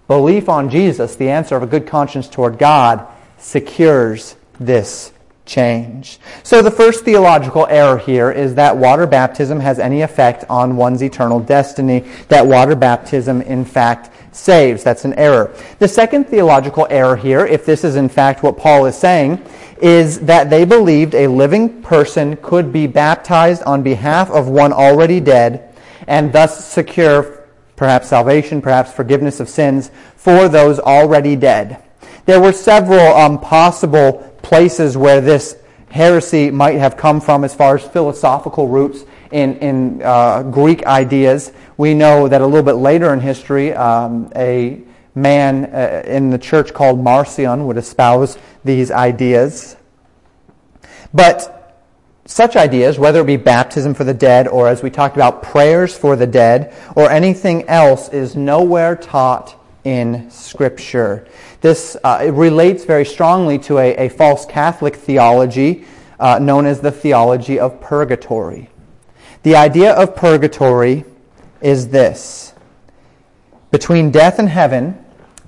Belief 0.07 0.49
on 0.49 0.69
Jesus, 0.69 1.15
the 1.15 1.29
answer 1.29 1.55
of 1.55 1.63
a 1.63 1.67
good 1.67 1.87
conscience 1.87 2.27
toward 2.27 2.57
God, 2.57 3.07
secures 3.37 4.35
this 4.59 5.13
change. 5.45 6.19
So 6.43 6.61
the 6.61 6.71
first 6.71 7.03
theological 7.03 7.67
error 7.69 7.97
here 7.97 8.31
is 8.31 8.55
that 8.55 8.75
water 8.75 9.05
baptism 9.05 9.59
has 9.59 9.79
any 9.79 10.01
effect 10.01 10.45
on 10.49 10.77
one's 10.77 11.03
eternal 11.03 11.39
destiny, 11.39 11.99
that 12.29 12.45
water 12.45 12.75
baptism 12.75 13.41
in 13.41 13.65
fact 13.65 14.09
saves. 14.35 14.83
That's 14.83 15.05
an 15.05 15.13
error. 15.15 15.53
The 15.79 15.87
second 15.87 16.25
theological 16.25 16.87
error 16.89 17.15
here, 17.15 17.45
if 17.45 17.65
this 17.65 17.83
is 17.83 17.95
in 17.95 18.09
fact 18.09 18.43
what 18.43 18.57
Paul 18.57 18.85
is 18.85 18.97
saying, 18.97 19.43
is 19.81 20.21
that 20.21 20.49
they 20.49 20.63
believed 20.63 21.13
a 21.13 21.27
living 21.27 21.81
person 21.81 22.37
could 22.37 22.71
be 22.71 22.87
baptized 22.87 23.63
on 23.63 23.83
behalf 23.83 24.31
of 24.31 24.47
one 24.47 24.71
already 24.71 25.19
dead 25.19 25.72
and 26.07 26.31
thus 26.33 26.65
secure 26.65 27.47
perhaps 27.75 28.09
salvation, 28.09 28.61
perhaps 28.61 28.91
forgiveness 28.91 29.39
of 29.39 29.49
sins 29.49 29.91
for 30.15 30.47
those 30.47 30.79
already 30.79 31.35
dead. 31.35 31.83
There 32.25 32.39
were 32.39 32.53
several 32.53 33.13
um, 33.15 33.39
possible 33.39 34.37
places 34.41 34.95
where 34.95 35.19
this 35.19 35.57
heresy 35.89 36.49
might 36.49 36.77
have 36.77 36.97
come 36.97 37.21
from 37.21 37.43
as 37.43 37.53
far 37.53 37.75
as 37.75 37.83
philosophical 37.83 38.67
roots 38.67 39.03
in, 39.31 39.57
in 39.57 40.01
uh, 40.01 40.43
Greek 40.43 40.85
ideas. 40.85 41.51
We 41.77 41.93
know 41.93 42.27
that 42.27 42.41
a 42.41 42.45
little 42.45 42.63
bit 42.63 42.73
later 42.73 43.13
in 43.13 43.19
history, 43.19 43.73
um, 43.73 44.31
a 44.35 44.81
man 45.15 45.65
uh, 45.65 46.03
in 46.05 46.29
the 46.29 46.37
church 46.37 46.73
called 46.73 47.03
Marcion 47.03 47.67
would 47.67 47.77
espouse 47.77 48.37
these 48.63 48.91
ideas. 48.91 49.75
But 51.13 51.62
such 52.33 52.55
ideas, 52.55 52.97
whether 52.97 53.21
it 53.21 53.27
be 53.27 53.37
baptism 53.37 53.93
for 53.93 54.03
the 54.03 54.13
dead 54.13 54.47
or 54.47 54.67
as 54.67 54.81
we 54.81 54.89
talked 54.89 55.15
about 55.15 55.43
prayers 55.43 55.95
for 55.95 56.15
the 56.15 56.25
dead 56.25 56.73
or 56.95 57.11
anything 57.11 57.69
else, 57.69 58.09
is 58.09 58.35
nowhere 58.35 58.95
taught 58.95 59.55
in 59.83 60.31
Scripture. 60.31 61.27
This 61.61 61.95
uh, 62.03 62.31
relates 62.33 62.85
very 62.85 63.05
strongly 63.05 63.59
to 63.59 63.77
a, 63.77 64.07
a 64.07 64.09
false 64.09 64.47
Catholic 64.47 64.95
theology 64.95 65.85
uh, 66.19 66.39
known 66.39 66.65
as 66.65 66.81
the 66.81 66.91
theology 66.91 67.59
of 67.59 67.79
purgatory. 67.79 68.67
The 69.43 69.55
idea 69.55 69.93
of 69.93 70.15
purgatory 70.15 71.05
is 71.61 71.89
this 71.89 72.55
between 73.69 74.09
death 74.09 74.39
and 74.39 74.49
heaven, 74.49 74.97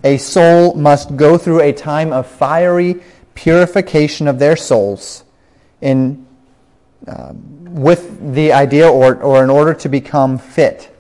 a 0.04 0.18
soul 0.18 0.76
must 0.76 1.16
go 1.16 1.36
through 1.40 1.62
a 1.62 1.74
time 1.74 2.14
of 2.14 2.28
fiery 2.28 3.02
purification 3.34 4.28
of 4.28 4.38
their 4.38 4.56
souls 4.56 5.24
in, 5.82 6.25
with 7.08 8.34
the 8.34 8.54
idea 8.54 8.90
or, 8.90 9.22
or 9.22 9.44
in 9.44 9.50
order 9.50 9.74
to 9.74 9.90
become 9.90 10.38
fit 10.38 10.96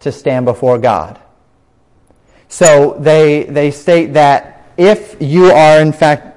to 0.00 0.10
stand 0.10 0.46
before 0.46 0.78
God. 0.78 1.20
So 2.48 2.96
they, 2.98 3.44
they 3.44 3.70
state 3.70 4.14
that 4.14 4.68
if 4.76 5.16
you 5.20 5.46
are 5.46 5.80
in 5.80 5.92
fact 5.92 6.34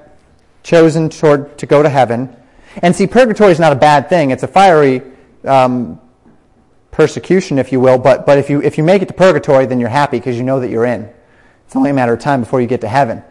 chosen 0.62 1.08
toward, 1.08 1.56
to 1.58 1.66
go 1.66 1.82
to 1.82 1.88
heaven. 1.88 2.34
And 2.82 2.94
see, 2.94 3.06
purgatory 3.06 3.52
is 3.52 3.58
not 3.58 3.72
a 3.72 3.76
bad 3.76 4.08
thing. 4.08 4.30
It's 4.30 4.42
a 4.42 4.48
fiery 4.48 5.02
um, 5.44 6.00
persecution, 6.90 7.58
if 7.58 7.72
you 7.72 7.80
will. 7.80 7.98
But, 7.98 8.26
but 8.26 8.38
if, 8.38 8.50
you, 8.50 8.62
if 8.62 8.76
you 8.76 8.84
make 8.84 9.00
it 9.00 9.08
to 9.08 9.14
purgatory, 9.14 9.66
then 9.66 9.80
you're 9.80 9.88
happy 9.88 10.18
because 10.18 10.36
you 10.36 10.42
know 10.42 10.60
that 10.60 10.68
you're 10.68 10.84
in. 10.84 11.08
It's 11.66 11.74
only 11.74 11.90
a 11.90 11.94
matter 11.94 12.12
of 12.12 12.20
time 12.20 12.40
before 12.40 12.60
you 12.60 12.66
get 12.66 12.80
to 12.82 12.88
heaven. 12.88 13.22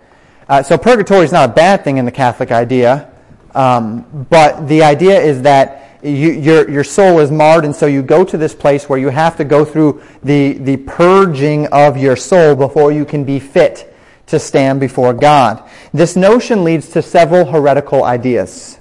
Uh, 0.50 0.64
so 0.64 0.78
purgatory 0.78 1.26
is 1.26 1.32
not 1.32 1.50
a 1.50 1.54
bad 1.54 1.84
thing 1.84 1.98
in 1.98 2.06
the 2.06 2.12
Catholic 2.12 2.52
idea. 2.52 3.12
Um, 3.56 4.26
but 4.30 4.68
the 4.68 4.84
idea 4.84 5.20
is 5.20 5.42
that 5.44 6.00
you, 6.04 6.32
your, 6.32 6.70
your 6.70 6.84
soul 6.84 7.20
is 7.20 7.32
marred, 7.32 7.66
and 7.66 7.76
so 7.76 7.86
you 7.86 8.02
go 8.02 8.24
to 8.24 8.38
this 8.38 8.54
place 8.54 8.88
where 8.88 9.00
you 9.00 9.10
have 9.10 9.36
to 9.38 9.44
go 9.44 9.66
through 9.66 10.02
the, 10.24 10.54
the 10.54 10.78
purging 10.78 11.68
of 11.68 11.98
your 11.98 12.16
soul 12.16 12.56
before 12.56 12.92
you 12.92 13.06
can 13.06 13.24
be 13.24 13.40
fit 13.40 13.94
to 14.28 14.40
stand 14.40 14.80
before 14.80 15.14
God. 15.14 15.68
This 15.94 16.16
notion 16.16 16.64
leads 16.64 16.90
to 16.90 17.02
several 17.02 17.46
heretical 17.46 18.04
ideas. 18.04 18.80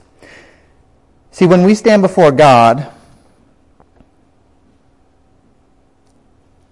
See, 1.30 1.46
when 1.46 1.62
we 1.62 1.74
stand 1.74 2.02
before 2.02 2.32
God, 2.32 2.92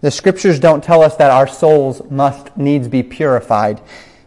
the 0.00 0.10
scriptures 0.10 0.58
don't 0.58 0.82
tell 0.82 1.02
us 1.02 1.16
that 1.16 1.30
our 1.30 1.46
souls 1.46 2.02
must 2.10 2.56
needs 2.56 2.88
be 2.88 3.02
purified. 3.02 3.80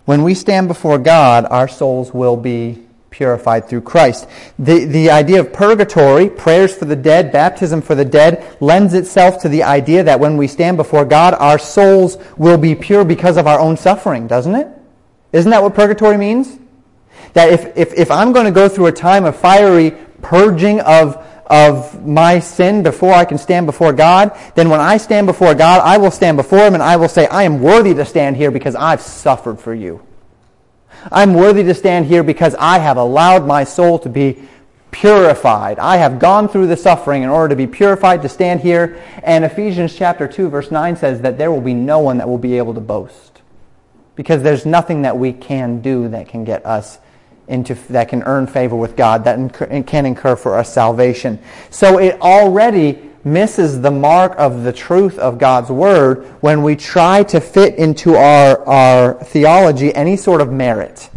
When 0.06 0.23
we 0.23 0.34
stand 0.34 0.67
before 0.67 0.97
God, 0.97 1.45
our 1.45 1.67
souls 1.67 2.13
will 2.13 2.38
be 2.38 2.87
purified 3.17 3.67
through 3.67 3.82
Christ. 3.82 4.27
The, 4.60 4.86
the 4.86 5.10
idea 5.10 5.39
of 5.39 5.51
purgatory, 5.51 6.30
prayers 6.30 6.75
for 6.75 6.86
the 6.86 6.95
dead, 6.95 7.32
baptism 7.32 7.82
for 7.82 7.95
the 7.95 8.06
dead, 8.06 8.45
lends 8.60 8.93
itself 8.93 9.41
to 9.41 9.49
the 9.49 9.63
idea 9.63 10.03
that 10.03 10.19
when 10.19 10.38
we 10.38 10.47
stand 10.47 10.77
before 10.77 11.03
God, 11.03 11.34
our 11.34 11.58
souls 11.58 12.19
will 12.38 12.60
be 12.60 12.75
pure 12.75 13.03
because 13.03 13.38
of 13.38 13.47
our 13.47 13.60
own 13.60 13.75
suffering, 13.75 14.27
doesn't 14.27 14.53
it? 14.53 14.67
Isn't 15.34 15.49
that 15.49 15.63
what 15.63 15.73
purgatory 15.73 16.15
means? 16.15 16.60
That 17.34 17.49
if, 17.49 17.75
if, 17.75 17.93
if 17.95 18.12
I'm 18.12 18.34
going 18.34 18.45
to 18.45 18.51
go 18.51 18.69
through 18.69 18.86
a 18.86 18.91
time 18.91 19.25
of 19.25 19.36
fiery 19.36 19.97
purging 20.21 20.80
of, 20.82 21.15
of 21.47 22.06
my 22.06 22.38
sin 22.38 22.84
before 22.84 23.13
I 23.13 23.25
can 23.25 23.39
stand 23.39 23.65
before 23.65 23.93
God, 23.93 24.38
then 24.53 24.69
when 24.69 24.80
I 24.80 24.97
stand 24.97 25.25
before 25.25 25.56
God, 25.56 25.82
I 25.82 25.97
will 25.97 26.12
stand 26.12 26.38
before 26.38 26.60
Him 26.60 26.75
and 26.75 26.84
I 26.84 26.97
will 26.97 27.10
say, 27.10 27.25
I 27.25 27.43
am 27.43 27.63
worthy 27.63 27.95
to 27.95 28.06
stand 28.06 28.38
here 28.38 28.51
because 28.51 28.75
I've 28.75 29.01
suffered 29.01 29.60
for 29.60 29.73
you. 29.73 30.07
I'm 31.12 31.34
worthy 31.34 31.63
to 31.63 31.74
stand 31.74 32.06
here 32.06 32.24
because 32.24 32.56
I 32.56 32.80
have 32.80 32.98
allowed 32.98 33.46
my 33.46 33.63
soul 33.63 34.00
to 34.00 34.10
be 34.10 34.41
purified. 34.91 35.80
I 35.80 35.98
have 35.98 36.20
gone 36.20 36.48
through 36.48 36.67
the 36.67 36.78
suffering 36.78 37.24
in 37.24 37.30
order 37.30 37.50
to 37.50 37.56
be 37.56 37.67
purified 37.67 38.22
to 38.24 38.30
stand 38.30 38.62
here. 38.62 39.02
And 39.24 39.46
Ephesians 39.46 39.96
chapter 39.96 40.28
2 40.28 40.50
verse 40.50 40.72
9 40.72 40.96
says 40.96 41.22
that 41.22 41.38
there 41.38 41.52
will 41.52 41.62
be 41.62 41.74
no 41.74 42.00
one 42.00 42.17
that 42.17 42.28
will 42.28 42.38
be 42.38 42.58
able 42.58 42.74
to 42.74 42.82
boast. 42.82 43.41
Because 44.15 44.41
there's 44.41 44.65
nothing 44.65 45.04
that 45.04 45.17
we 45.17 45.34
can 45.34 45.82
do 45.82 46.08
that 46.10 46.28
can 46.28 46.43
get 46.43 46.65
us 46.65 47.00
into, 47.48 47.76
that 47.89 48.10
can 48.10 48.24
earn 48.24 48.48
favor 48.48 48.76
with 48.76 48.96
God, 48.96 49.24
that 49.26 49.86
can 49.86 50.06
incur 50.06 50.36
for 50.36 50.58
us 50.58 50.74
salvation. 50.74 51.39
So 51.70 52.00
it 52.00 52.20
already 52.22 53.12
misses 53.32 53.82
the 53.82 53.92
mark 53.92 54.34
of 54.38 54.63
the 54.63 54.74
truth 54.74 55.18
of 55.20 55.38
God's 55.38 55.70
Word 55.70 56.26
when 56.42 56.63
we 56.63 56.76
try 56.76 57.24
to 57.24 57.40
fit 57.40 57.76
into 57.76 58.16
our, 58.16 58.66
our 58.68 59.24
theology 59.24 59.94
any 59.94 60.18
sort 60.18 60.42
of 60.42 60.52
merit. 60.52 61.10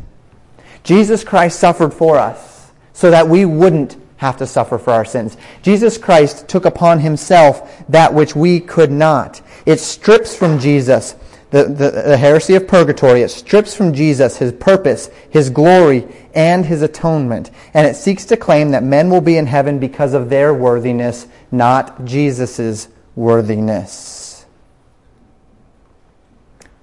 Jesus 0.83 1.25
Christ 1.25 1.59
suffered 1.59 1.94
for 1.94 2.18
us 2.18 2.70
so 2.92 3.11
that 3.11 3.29
we 3.29 3.44
wouldn't 3.44 3.96
have 4.16 4.37
to 4.37 4.46
suffer 4.46 4.77
for 4.77 4.92
our 4.92 5.05
sins. 5.05 5.37
Jesus 5.62 5.96
Christ 5.96 6.46
took 6.49 6.66
upon 6.66 7.01
himself 7.01 7.85
that 7.88 8.12
which 8.12 8.37
we 8.37 8.61
could 8.61 8.90
not. 8.90 9.40
It 9.64 9.81
strips 9.81 10.37
from 10.37 10.59
Jesus 10.59 11.14
the, 11.50 11.64
the, 11.64 11.90
the 11.90 12.16
heresy 12.16 12.54
of 12.54 12.68
purgatory. 12.68 13.22
It 13.22 13.30
strips 13.30 13.74
from 13.74 13.92
Jesus 13.92 14.38
his 14.38 14.52
purpose, 14.52 15.10
his 15.28 15.50
glory, 15.50 16.06
and 16.34 16.64
his 16.64 16.82
atonement. 16.82 17.50
And 17.74 17.86
it 17.86 17.96
seeks 17.96 18.24
to 18.26 18.36
claim 18.36 18.70
that 18.70 18.82
men 18.82 19.10
will 19.10 19.20
be 19.20 19.36
in 19.36 19.46
heaven 19.46 19.78
because 19.78 20.14
of 20.14 20.30
their 20.30 20.54
worthiness, 20.54 21.26
not 21.50 22.04
Jesus' 22.04 22.88
worthiness. 23.16 24.46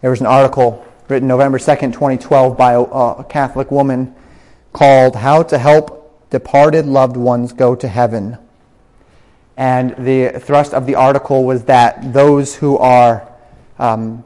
There 0.01 0.09
was 0.09 0.19
an 0.19 0.27
article 0.27 0.85
written 1.07 1.27
November 1.27 1.57
2nd, 1.57 1.93
2012 1.93 2.57
by 2.57 2.73
a, 2.73 2.81
a 2.81 3.23
Catholic 3.23 3.71
woman 3.71 4.13
called 4.73 5.15
How 5.15 5.43
to 5.43 5.57
Help 5.57 6.29
Departed 6.29 6.85
Loved 6.85 7.15
Ones 7.15 7.53
Go 7.53 7.73
to 7.75 7.87
Heaven. 7.87 8.37
And 9.55 9.95
the 9.97 10.39
thrust 10.39 10.73
of 10.73 10.85
the 10.85 10.95
article 10.95 11.45
was 11.45 11.63
that 11.63 12.13
those 12.13 12.55
who 12.55 12.77
are 12.77 13.27
um, 13.79 14.23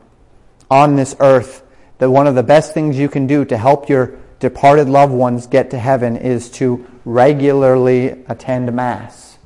on 0.71 0.95
this 0.95 1.15
earth, 1.19 1.63
that 1.99 2.10
one 2.10 2.25
of 2.25 2.34
the 2.34 2.41
best 2.41 2.73
things 2.73 2.97
you 2.97 3.10
can 3.10 3.27
do 3.27 3.45
to 3.45 3.57
help 3.57 3.89
your 3.89 4.17
departed 4.39 4.89
loved 4.89 5.13
ones 5.13 5.45
get 5.45 5.69
to 5.71 5.77
heaven 5.77 6.15
is 6.17 6.49
to 6.49 6.88
regularly 7.05 8.07
attend 8.27 8.73
Mass. 8.73 9.38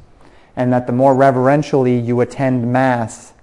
And 0.55 0.71
that 0.71 0.87
the 0.87 0.93
more 0.93 1.13
reverentially 1.13 1.99
you 1.99 2.21
attend 2.21 2.71
Mass, 2.71 3.33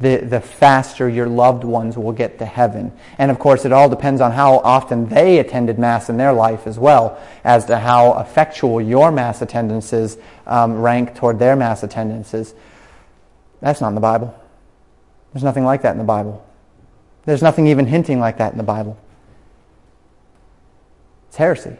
the, 0.00 0.16
the 0.16 0.40
faster 0.40 1.08
your 1.08 1.26
loved 1.26 1.62
ones 1.62 1.96
will 1.96 2.12
get 2.12 2.38
to 2.38 2.46
heaven. 2.46 2.92
And 3.16 3.30
of 3.30 3.38
course, 3.38 3.64
it 3.64 3.72
all 3.72 3.88
depends 3.88 4.20
on 4.20 4.32
how 4.32 4.58
often 4.58 5.08
they 5.08 5.38
attended 5.38 5.78
Mass 5.78 6.10
in 6.10 6.16
their 6.16 6.32
life 6.32 6.66
as 6.66 6.78
well, 6.78 7.18
as 7.44 7.66
to 7.66 7.78
how 7.78 8.18
effectual 8.18 8.80
your 8.80 9.12
Mass 9.12 9.40
attendances 9.40 10.18
um, 10.46 10.80
rank 10.80 11.14
toward 11.14 11.38
their 11.38 11.54
Mass 11.54 11.82
attendances. 11.82 12.54
That's 13.60 13.80
not 13.80 13.88
in 13.88 13.94
the 13.94 14.00
Bible. 14.00 14.34
There's 15.32 15.44
nothing 15.44 15.64
like 15.64 15.82
that 15.82 15.92
in 15.92 15.98
the 15.98 16.04
Bible. 16.04 16.44
There's 17.24 17.42
nothing 17.42 17.66
even 17.66 17.86
hinting 17.86 18.18
like 18.20 18.38
that 18.38 18.52
in 18.52 18.58
the 18.58 18.64
Bible. 18.64 18.98
It's 21.28 21.36
heresy. 21.36 21.76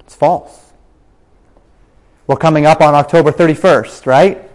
It's 0.00 0.14
false. 0.14 0.72
Well, 2.26 2.38
coming 2.38 2.66
up 2.66 2.80
on 2.80 2.94
October 2.94 3.32
31st, 3.32 4.06
right? 4.06 4.50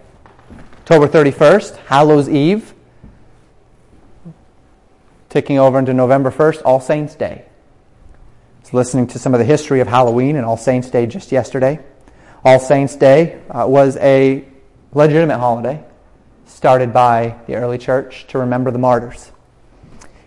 October 0.79 1.07
31st, 1.07 1.77
Hallows 1.87 2.29
Eve. 2.29 2.73
Ticking 5.29 5.57
over 5.57 5.79
into 5.79 5.93
November 5.93 6.31
1st, 6.31 6.61
All 6.65 6.81
Saints' 6.81 7.15
Day. 7.15 7.45
Was 8.61 8.73
listening 8.73 9.07
to 9.07 9.19
some 9.19 9.33
of 9.33 9.39
the 9.39 9.45
history 9.45 9.79
of 9.79 9.87
Halloween 9.87 10.35
and 10.35 10.45
All 10.45 10.57
Saints' 10.57 10.89
Day 10.89 11.05
just 11.05 11.31
yesterday. 11.31 11.79
All 12.45 12.59
Saints' 12.59 12.95
Day 12.95 13.41
uh, 13.49 13.65
was 13.67 13.97
a 13.97 14.45
legitimate 14.93 15.39
holiday 15.39 15.83
started 16.51 16.93
by 16.93 17.35
the 17.47 17.55
early 17.55 17.77
church 17.77 18.27
to 18.27 18.37
remember 18.37 18.71
the 18.71 18.77
martyrs. 18.77 19.31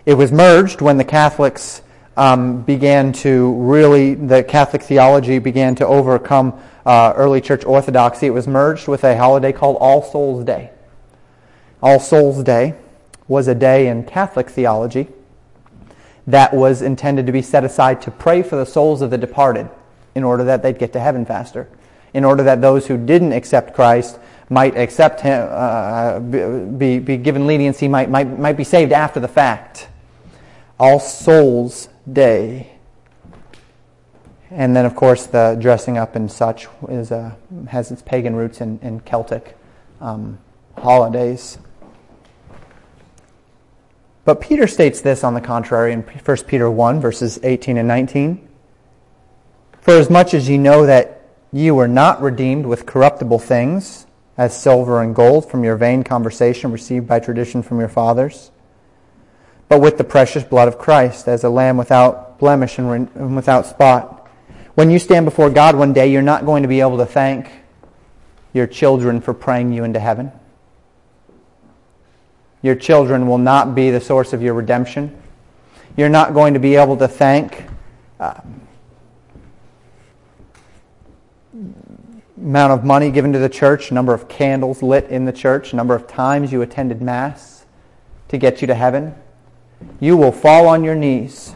It 0.06 0.14
was 0.14 0.32
merged 0.32 0.80
when 0.80 0.96
the 0.96 1.04
Catholics 1.04 1.82
um, 2.16 2.62
began 2.62 3.12
to 3.12 3.52
really, 3.54 4.14
the 4.14 4.42
Catholic 4.42 4.82
theology 4.82 5.38
began 5.38 5.74
to 5.76 5.86
overcome 5.86 6.58
uh, 6.86 7.12
early 7.16 7.40
church 7.40 7.64
orthodoxy, 7.64 8.26
it 8.26 8.30
was 8.30 8.46
merged 8.46 8.88
with 8.88 9.04
a 9.04 9.16
holiday 9.16 9.52
called 9.52 9.76
All 9.80 10.02
Souls 10.02 10.44
Day. 10.44 10.70
All 11.82 12.00
Souls 12.00 12.42
Day 12.42 12.74
was 13.28 13.48
a 13.48 13.54
day 13.54 13.88
in 13.88 14.04
Catholic 14.04 14.50
theology 14.50 15.08
that 16.26 16.54
was 16.54 16.82
intended 16.82 17.26
to 17.26 17.32
be 17.32 17.42
set 17.42 17.64
aside 17.64 18.00
to 18.02 18.10
pray 18.10 18.42
for 18.42 18.56
the 18.56 18.66
souls 18.66 19.02
of 19.02 19.10
the 19.10 19.18
departed 19.18 19.68
in 20.14 20.24
order 20.24 20.44
that 20.44 20.62
they'd 20.62 20.78
get 20.78 20.92
to 20.94 21.00
heaven 21.00 21.24
faster, 21.24 21.68
in 22.12 22.24
order 22.24 22.42
that 22.42 22.60
those 22.60 22.86
who 22.86 22.96
didn't 22.96 23.32
accept 23.32 23.74
Christ 23.74 24.18
might 24.48 24.76
accept 24.76 25.20
him, 25.20 25.48
uh, 25.50 26.20
be, 26.20 26.98
be 26.98 27.16
given 27.16 27.46
leniency, 27.46 27.88
might, 27.88 28.10
might, 28.10 28.38
might 28.38 28.56
be 28.56 28.64
saved 28.64 28.92
after 28.92 29.20
the 29.20 29.28
fact. 29.28 29.88
All 30.78 31.00
Souls 31.00 31.88
Day. 32.10 32.72
And 34.50 34.76
then, 34.76 34.84
of 34.84 34.94
course, 34.94 35.26
the 35.26 35.56
dressing 35.58 35.98
up 35.98 36.14
and 36.14 36.30
such 36.30 36.68
is, 36.88 37.10
uh, 37.10 37.34
has 37.68 37.90
its 37.90 38.02
pagan 38.02 38.36
roots 38.36 38.60
in, 38.60 38.78
in 38.80 39.00
Celtic 39.00 39.56
um, 40.00 40.38
holidays. 40.76 41.58
But 44.24 44.40
Peter 44.40 44.66
states 44.66 45.00
this 45.00 45.24
on 45.24 45.34
the 45.34 45.40
contrary 45.40 45.92
in 45.92 46.02
1 46.02 46.36
Peter 46.46 46.70
1, 46.70 47.00
verses 47.00 47.38
18 47.42 47.76
and 47.76 47.88
19. 47.88 48.48
For 49.80 49.92
as 49.92 50.08
much 50.08 50.32
as 50.32 50.48
ye 50.48 50.56
know 50.56 50.86
that 50.86 51.22
ye 51.52 51.70
were 51.70 51.88
not 51.88 52.22
redeemed 52.22 52.64
with 52.64 52.86
corruptible 52.86 53.38
things, 53.38 54.06
as 54.36 54.60
silver 54.60 55.00
and 55.02 55.14
gold 55.14 55.50
from 55.50 55.64
your 55.64 55.76
vain 55.76 56.02
conversation 56.02 56.72
received 56.72 57.06
by 57.06 57.20
tradition 57.20 57.62
from 57.62 57.78
your 57.78 57.88
fathers, 57.88 58.50
but 59.68 59.80
with 59.80 59.98
the 59.98 60.04
precious 60.04 60.44
blood 60.44 60.68
of 60.68 60.78
Christ, 60.78 61.28
as 61.28 61.44
a 61.44 61.48
lamb 61.48 61.76
without 61.76 62.38
blemish 62.38 62.78
and 62.78 63.36
without 63.36 63.66
spot 63.66 64.14
when 64.74 64.90
you 64.90 64.98
stand 64.98 65.24
before 65.24 65.50
God 65.50 65.76
one 65.76 65.92
day, 65.92 66.10
you're 66.10 66.22
not 66.22 66.44
going 66.44 66.62
to 66.62 66.68
be 66.68 66.80
able 66.80 66.98
to 66.98 67.06
thank 67.06 67.48
your 68.52 68.66
children 68.66 69.20
for 69.20 69.32
praying 69.32 69.72
you 69.72 69.84
into 69.84 70.00
heaven. 70.00 70.32
Your 72.60 72.74
children 72.74 73.28
will 73.28 73.38
not 73.38 73.74
be 73.74 73.90
the 73.90 74.00
source 74.00 74.32
of 74.32 74.42
your 74.42 74.54
redemption. 74.54 75.16
You're 75.96 76.08
not 76.08 76.34
going 76.34 76.54
to 76.54 76.60
be 76.60 76.74
able 76.74 76.96
to 76.96 77.06
thank 77.06 77.64
uh, 78.18 78.40
amount 82.36 82.72
of 82.72 82.84
money 82.84 83.10
given 83.10 83.32
to 83.32 83.38
the 83.38 83.48
church, 83.48 83.92
number 83.92 84.12
of 84.12 84.28
candles 84.28 84.82
lit 84.82 85.06
in 85.06 85.24
the 85.24 85.32
church, 85.32 85.72
number 85.72 85.94
of 85.94 86.06
times 86.06 86.52
you 86.52 86.62
attended 86.62 87.00
Mass 87.00 87.64
to 88.28 88.38
get 88.38 88.60
you 88.60 88.66
to 88.66 88.74
heaven. 88.74 89.14
You 90.00 90.16
will 90.16 90.32
fall 90.32 90.66
on 90.66 90.84
your 90.84 90.94
knees 90.94 91.54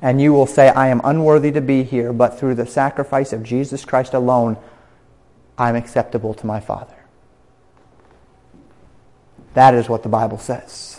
and 0.00 0.20
you 0.20 0.32
will 0.32 0.46
say, 0.46 0.68
I 0.68 0.88
am 0.88 1.00
unworthy 1.04 1.52
to 1.52 1.60
be 1.60 1.84
here, 1.84 2.12
but 2.12 2.38
through 2.38 2.56
the 2.56 2.66
sacrifice 2.66 3.32
of 3.32 3.42
Jesus 3.42 3.84
Christ 3.84 4.14
alone, 4.14 4.56
I'm 5.56 5.76
acceptable 5.76 6.34
to 6.34 6.46
my 6.46 6.58
Father. 6.58 6.96
That 9.54 9.74
is 9.74 9.88
what 9.88 10.02
the 10.02 10.08
Bible 10.08 10.38
says. 10.38 10.91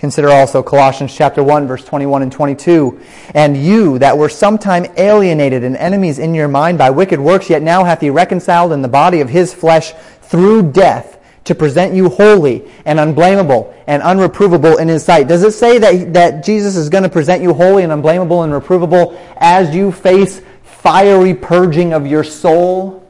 Consider 0.00 0.30
also 0.30 0.62
Colossians 0.62 1.14
chapter 1.14 1.42
1 1.42 1.66
verse 1.66 1.84
21 1.84 2.22
and 2.22 2.32
22. 2.32 2.98
And 3.34 3.54
you 3.54 3.98
that 3.98 4.16
were 4.16 4.30
sometime 4.30 4.86
alienated 4.96 5.62
and 5.62 5.76
enemies 5.76 6.18
in 6.18 6.32
your 6.34 6.48
mind 6.48 6.78
by 6.78 6.88
wicked 6.88 7.20
works, 7.20 7.50
yet 7.50 7.60
now 7.60 7.84
hath 7.84 8.00
he 8.00 8.08
reconciled 8.08 8.72
in 8.72 8.80
the 8.80 8.88
body 8.88 9.20
of 9.20 9.28
his 9.28 9.52
flesh 9.52 9.92
through 10.22 10.72
death 10.72 11.18
to 11.44 11.54
present 11.54 11.92
you 11.92 12.08
holy 12.08 12.66
and 12.86 12.98
unblameable 12.98 13.74
and 13.86 14.02
unreprovable 14.02 14.80
in 14.80 14.88
his 14.88 15.04
sight. 15.04 15.28
Does 15.28 15.42
it 15.42 15.52
say 15.52 15.76
that, 15.76 16.14
that 16.14 16.44
Jesus 16.46 16.76
is 16.76 16.88
going 16.88 17.04
to 17.04 17.10
present 17.10 17.42
you 17.42 17.52
holy 17.52 17.82
and 17.82 17.92
unblameable 17.92 18.42
and 18.42 18.54
reprovable 18.54 19.20
as 19.36 19.74
you 19.74 19.92
face 19.92 20.40
fiery 20.62 21.34
purging 21.34 21.92
of 21.92 22.06
your 22.06 22.24
soul? 22.24 23.06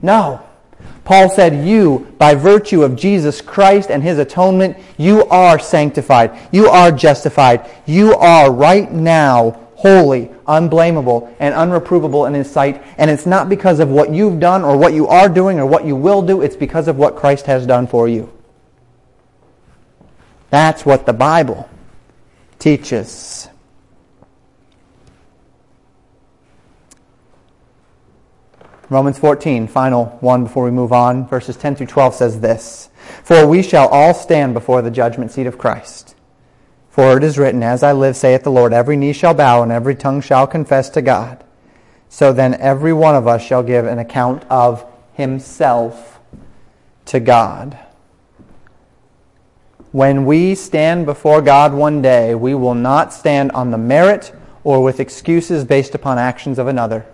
No. 0.00 0.45
Paul 1.06 1.30
said, 1.30 1.66
You, 1.66 2.12
by 2.18 2.34
virtue 2.34 2.82
of 2.82 2.96
Jesus 2.96 3.40
Christ 3.40 3.90
and 3.90 4.02
his 4.02 4.18
atonement, 4.18 4.76
you 4.98 5.24
are 5.26 5.58
sanctified. 5.58 6.36
You 6.52 6.68
are 6.68 6.92
justified. 6.92 7.70
You 7.86 8.14
are 8.16 8.52
right 8.52 8.92
now 8.92 9.66
holy, 9.76 10.30
unblameable, 10.48 11.32
and 11.38 11.54
unreprovable 11.54 12.26
in 12.26 12.34
His 12.34 12.50
sight. 12.50 12.82
And 12.98 13.10
it's 13.10 13.26
not 13.26 13.48
because 13.48 13.78
of 13.78 13.88
what 13.88 14.12
you've 14.12 14.40
done 14.40 14.64
or 14.64 14.76
what 14.76 14.94
you 14.94 15.06
are 15.06 15.28
doing 15.28 15.60
or 15.60 15.66
what 15.66 15.84
you 15.84 15.94
will 15.94 16.22
do, 16.22 16.42
it's 16.42 16.56
because 16.56 16.88
of 16.88 16.96
what 16.96 17.14
Christ 17.14 17.46
has 17.46 17.66
done 17.66 17.86
for 17.86 18.08
you. 18.08 18.32
That's 20.50 20.84
what 20.84 21.06
the 21.06 21.12
Bible 21.12 21.68
teaches. 22.58 23.48
Romans 28.88 29.18
14, 29.18 29.66
final 29.66 30.06
one 30.20 30.44
before 30.44 30.64
we 30.64 30.70
move 30.70 30.92
on, 30.92 31.26
verses 31.26 31.56
10 31.56 31.74
through 31.74 31.86
12 31.88 32.14
says 32.14 32.40
this 32.40 32.88
For 33.24 33.44
we 33.44 33.62
shall 33.62 33.88
all 33.88 34.14
stand 34.14 34.54
before 34.54 34.80
the 34.80 34.92
judgment 34.92 35.32
seat 35.32 35.48
of 35.48 35.58
Christ. 35.58 36.14
For 36.88 37.16
it 37.16 37.24
is 37.24 37.36
written, 37.36 37.64
As 37.64 37.82
I 37.82 37.92
live, 37.92 38.16
saith 38.16 38.44
the 38.44 38.50
Lord, 38.50 38.72
every 38.72 38.96
knee 38.96 39.12
shall 39.12 39.34
bow 39.34 39.62
and 39.62 39.72
every 39.72 39.96
tongue 39.96 40.20
shall 40.20 40.46
confess 40.46 40.88
to 40.90 41.02
God. 41.02 41.42
So 42.08 42.32
then 42.32 42.54
every 42.54 42.92
one 42.92 43.16
of 43.16 43.26
us 43.26 43.44
shall 43.44 43.64
give 43.64 43.86
an 43.86 43.98
account 43.98 44.44
of 44.44 44.86
himself 45.14 46.20
to 47.06 47.18
God. 47.18 47.76
When 49.90 50.26
we 50.26 50.54
stand 50.54 51.06
before 51.06 51.42
God 51.42 51.74
one 51.74 52.02
day, 52.02 52.36
we 52.36 52.54
will 52.54 52.74
not 52.74 53.12
stand 53.12 53.50
on 53.52 53.72
the 53.72 53.78
merit 53.78 54.32
or 54.62 54.82
with 54.82 55.00
excuses 55.00 55.64
based 55.64 55.94
upon 55.94 56.18
actions 56.18 56.58
of 56.58 56.68
another. 56.68 57.04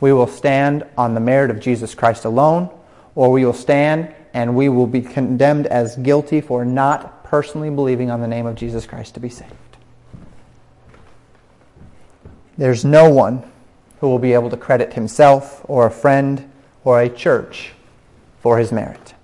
We 0.00 0.12
will 0.12 0.26
stand 0.26 0.84
on 0.96 1.14
the 1.14 1.20
merit 1.20 1.50
of 1.50 1.60
Jesus 1.60 1.94
Christ 1.94 2.24
alone, 2.24 2.70
or 3.14 3.30
we 3.30 3.44
will 3.44 3.52
stand 3.52 4.14
and 4.32 4.54
we 4.54 4.68
will 4.68 4.86
be 4.86 5.02
condemned 5.02 5.66
as 5.66 5.96
guilty 5.96 6.40
for 6.40 6.64
not 6.64 7.24
personally 7.24 7.70
believing 7.70 8.10
on 8.10 8.20
the 8.20 8.28
name 8.28 8.46
of 8.46 8.54
Jesus 8.54 8.86
Christ 8.86 9.14
to 9.14 9.20
be 9.20 9.28
saved. 9.28 9.52
There's 12.56 12.84
no 12.84 13.10
one 13.10 13.42
who 14.00 14.08
will 14.08 14.18
be 14.18 14.32
able 14.32 14.50
to 14.50 14.56
credit 14.56 14.92
himself 14.92 15.64
or 15.64 15.86
a 15.86 15.90
friend 15.90 16.50
or 16.84 17.00
a 17.00 17.08
church 17.08 17.72
for 18.40 18.58
his 18.58 18.72
merit. 18.72 19.14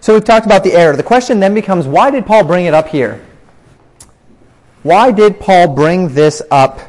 So 0.00 0.14
we've 0.14 0.24
talked 0.24 0.46
about 0.46 0.64
the 0.64 0.72
error. 0.72 0.96
The 0.96 1.02
question 1.02 1.40
then 1.40 1.54
becomes 1.54 1.86
why 1.86 2.10
did 2.10 2.26
Paul 2.26 2.44
bring 2.44 2.66
it 2.66 2.74
up 2.74 2.88
here? 2.88 3.24
Why 4.82 5.10
did 5.12 5.40
Paul 5.40 5.74
bring 5.74 6.08
this 6.14 6.42
up 6.50 6.80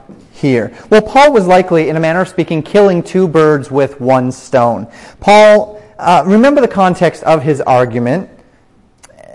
here? 0.45 0.71
Well, 0.89 1.01
Paul 1.01 1.33
was 1.33 1.47
likely, 1.47 1.89
in 1.89 1.95
a 1.95 1.99
manner 1.99 2.21
of 2.21 2.29
speaking, 2.29 2.61
killing 2.61 3.01
two 3.01 3.27
birds 3.27 3.71
with 3.71 3.99
one 3.99 4.31
stone. 4.31 4.87
Paul, 5.19 5.81
uh, 5.97 6.23
remember 6.25 6.61
the 6.61 6.67
context 6.67 7.23
of 7.23 7.41
his 7.41 7.61
argument 7.61 8.29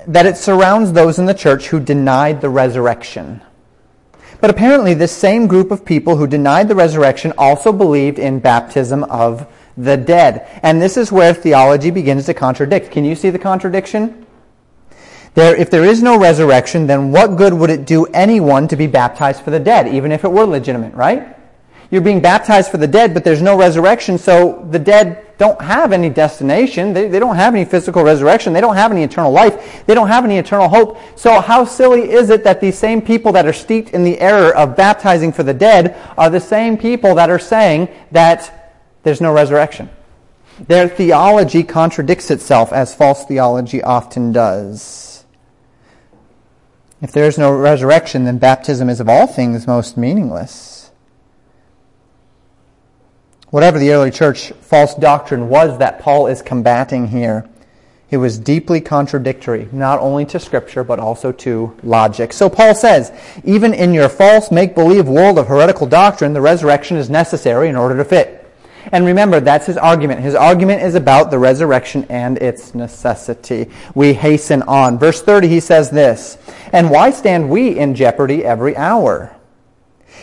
that 0.07 0.27
it 0.27 0.37
surrounds 0.37 0.93
those 0.93 1.19
in 1.19 1.27
the 1.27 1.35
church 1.35 1.67
who 1.67 1.81
denied 1.81 2.41
the 2.41 2.49
resurrection. 2.49 3.43
But 4.41 4.51
apparently, 4.51 4.95
this 4.95 5.13
same 5.13 5.47
group 5.47 5.71
of 5.71 5.85
people 5.85 6.17
who 6.17 6.27
denied 6.27 6.69
the 6.69 6.75
resurrection 6.75 7.33
also 7.37 7.73
believed 7.73 8.19
in 8.19 8.39
baptism 8.39 9.05
of 9.05 9.47
the 9.77 9.97
dead. 9.97 10.47
And 10.63 10.81
this 10.81 10.97
is 10.97 11.13
where 11.13 11.35
theology 11.35 11.91
begins 11.91 12.27
to 12.27 12.35
contradict. 12.35 12.91
Can 12.91 13.05
you 13.05 13.15
see 13.15 13.31
the 13.31 13.39
contradiction? 13.39 14.20
There, 15.35 15.55
if 15.55 15.71
there 15.71 15.85
is 15.85 16.03
no 16.03 16.19
resurrection, 16.19 16.87
then 16.87 17.13
what 17.13 17.37
good 17.37 17.55
would 17.55 17.71
it 17.71 17.87
do 17.87 18.07
anyone 18.07 18.67
to 18.69 18.77
be 18.77 18.87
baptized 18.87 19.43
for 19.43 19.51
the 19.51 19.61
dead, 19.61 19.89
even 19.89 20.11
if 20.11 20.25
it 20.25 20.29
were 20.31 20.45
legitimate, 20.45 20.95
right? 20.95 21.37
You're 21.91 22.03
being 22.03 22.21
baptized 22.21 22.71
for 22.71 22.77
the 22.77 22.87
dead, 22.87 23.15
but 23.15 23.25
there's 23.25 23.43
no 23.43 23.59
resurrection, 23.59 24.19
so 24.19 24.67
the 24.71 24.79
dead 24.79 25.27
don't 25.39 25.61
have 25.61 25.93
any 25.93 26.11
destination. 26.11 26.93
They, 26.93 27.09
they 27.09 27.19
don't 27.19 27.35
have 27.35 27.55
any 27.55 27.65
physical 27.65 28.05
resurrection. 28.05 28.53
They 28.53 28.61
don't 28.61 28.77
have 28.77 28.93
any 28.93 29.03
eternal 29.03 29.33
life. 29.33 29.85
They 29.87 29.95
don't 29.95 30.09
have 30.09 30.25
any 30.25 30.37
eternal 30.37 30.69
hope. 30.69 30.99
So 31.17 31.41
how 31.41 31.65
silly 31.65 32.11
is 32.11 32.31
it 32.31 32.45
that 32.45 32.61
these 32.61 32.79
same 32.79 33.01
people 33.01 33.33
that 33.33 33.47
are 33.47 33.53
steeped 33.53 33.91
in 33.91 34.05
the 34.05 34.21
error 34.21 34.55
of 34.55 34.77
baptizing 34.77 35.33
for 35.33 35.43
the 35.43 35.55
dead 35.55 35.97
are 36.19 36.29
the 36.29 36.41
same 36.41 36.77
people 36.77 37.15
that 37.15 37.31
are 37.31 37.39
saying 37.39 37.89
that 38.13 38.75
there's 39.03 39.21
no 39.21 39.33
resurrection? 39.33 39.89
Their 40.69 40.89
theology 40.89 41.63
contradicts 41.63 42.31
itself, 42.31 42.71
as 42.71 42.95
false 42.95 43.25
theology 43.25 43.83
often 43.83 44.33
does. 44.33 45.10
If 47.03 47.13
there 47.13 47.27
is 47.27 47.39
no 47.39 47.53
resurrection, 47.53 48.25
then 48.25 48.39
baptism 48.39 48.91
is 48.91 49.01
of 49.01 49.09
all 49.09 49.27
things 49.27 49.67
most 49.67 49.97
meaningless. 49.97 50.91
Whatever 53.49 53.79
the 53.79 53.91
early 53.91 54.11
church 54.11 54.53
false 54.61 54.95
doctrine 54.95 55.49
was 55.49 55.79
that 55.79 56.01
Paul 56.01 56.27
is 56.27 56.43
combating 56.43 57.09
here, 57.09 57.49
it 58.11 58.17
was 58.17 58.39
deeply 58.39 58.81
contradictory, 58.81 59.69
not 59.73 60.01
only 60.01 60.25
to 60.27 60.41
Scripture, 60.41 60.83
but 60.83 60.99
also 60.99 61.31
to 61.33 61.77
logic. 61.83 62.33
So 62.33 62.51
Paul 62.51 62.75
says, 62.75 63.13
even 63.45 63.73
in 63.73 63.95
your 63.95 64.09
false 64.09 64.51
make 64.51 64.75
believe 64.75 65.09
world 65.09 65.39
of 65.39 65.47
heretical 65.47 65.87
doctrine, 65.87 66.33
the 66.33 66.41
resurrection 66.41 66.97
is 66.97 67.09
necessary 67.09 67.69
in 67.69 67.77
order 67.77 67.97
to 67.97 68.05
fit. 68.05 68.40
And 68.93 69.07
remember, 69.07 69.39
that's 69.41 69.67
his 69.67 69.77
argument. 69.77 70.21
His 70.21 70.35
argument 70.35 70.83
is 70.83 70.95
about 70.95 71.31
the 71.31 71.39
resurrection 71.39 72.07
and 72.09 72.39
its 72.39 72.75
necessity. 72.75 73.71
We 73.95 74.15
hasten 74.15 74.63
on. 74.63 74.99
Verse 74.99 75.23
30, 75.23 75.49
he 75.49 75.61
says 75.61 75.91
this 75.91 76.39
And 76.73 76.91
why 76.91 77.11
stand 77.11 77.51
we 77.51 77.79
in 77.79 77.95
jeopardy 77.95 78.45
every 78.45 78.77
hour? 78.77 79.37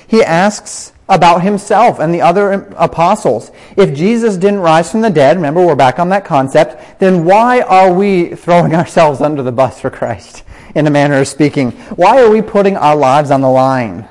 He 0.08 0.24
asks 0.24 0.94
about 1.10 1.42
himself 1.42 2.00
and 2.00 2.14
the 2.14 2.22
other 2.22 2.52
apostles. 2.78 3.52
If 3.78 3.96
Jesus 3.96 4.36
didn't 4.36 4.60
rise 4.60 4.92
from 4.92 5.02
the 5.02 5.10
dead, 5.10 5.38
remember 5.38 5.66
we're 5.66 5.76
back 5.76 6.00
on 6.00 6.10
that 6.10 6.26
concept, 6.26 7.00
then 7.00 7.24
why 7.24 7.62
are 7.62 7.94
we 7.94 8.36
throwing 8.36 8.76
ourselves 8.76 9.22
under 9.22 9.44
the 9.44 9.52
bus 9.52 9.80
for 9.80 9.90
Christ, 9.90 10.44
in 10.76 10.88
a 10.88 10.92
manner 10.92 11.20
of 11.20 11.28
speaking? 11.28 11.72
Why 11.96 12.22
are 12.22 12.30
we 12.30 12.42
putting 12.42 12.76
our 12.76 12.96
lives 12.96 13.32
on 13.32 13.42
the 13.42 13.50
line? 13.50 14.08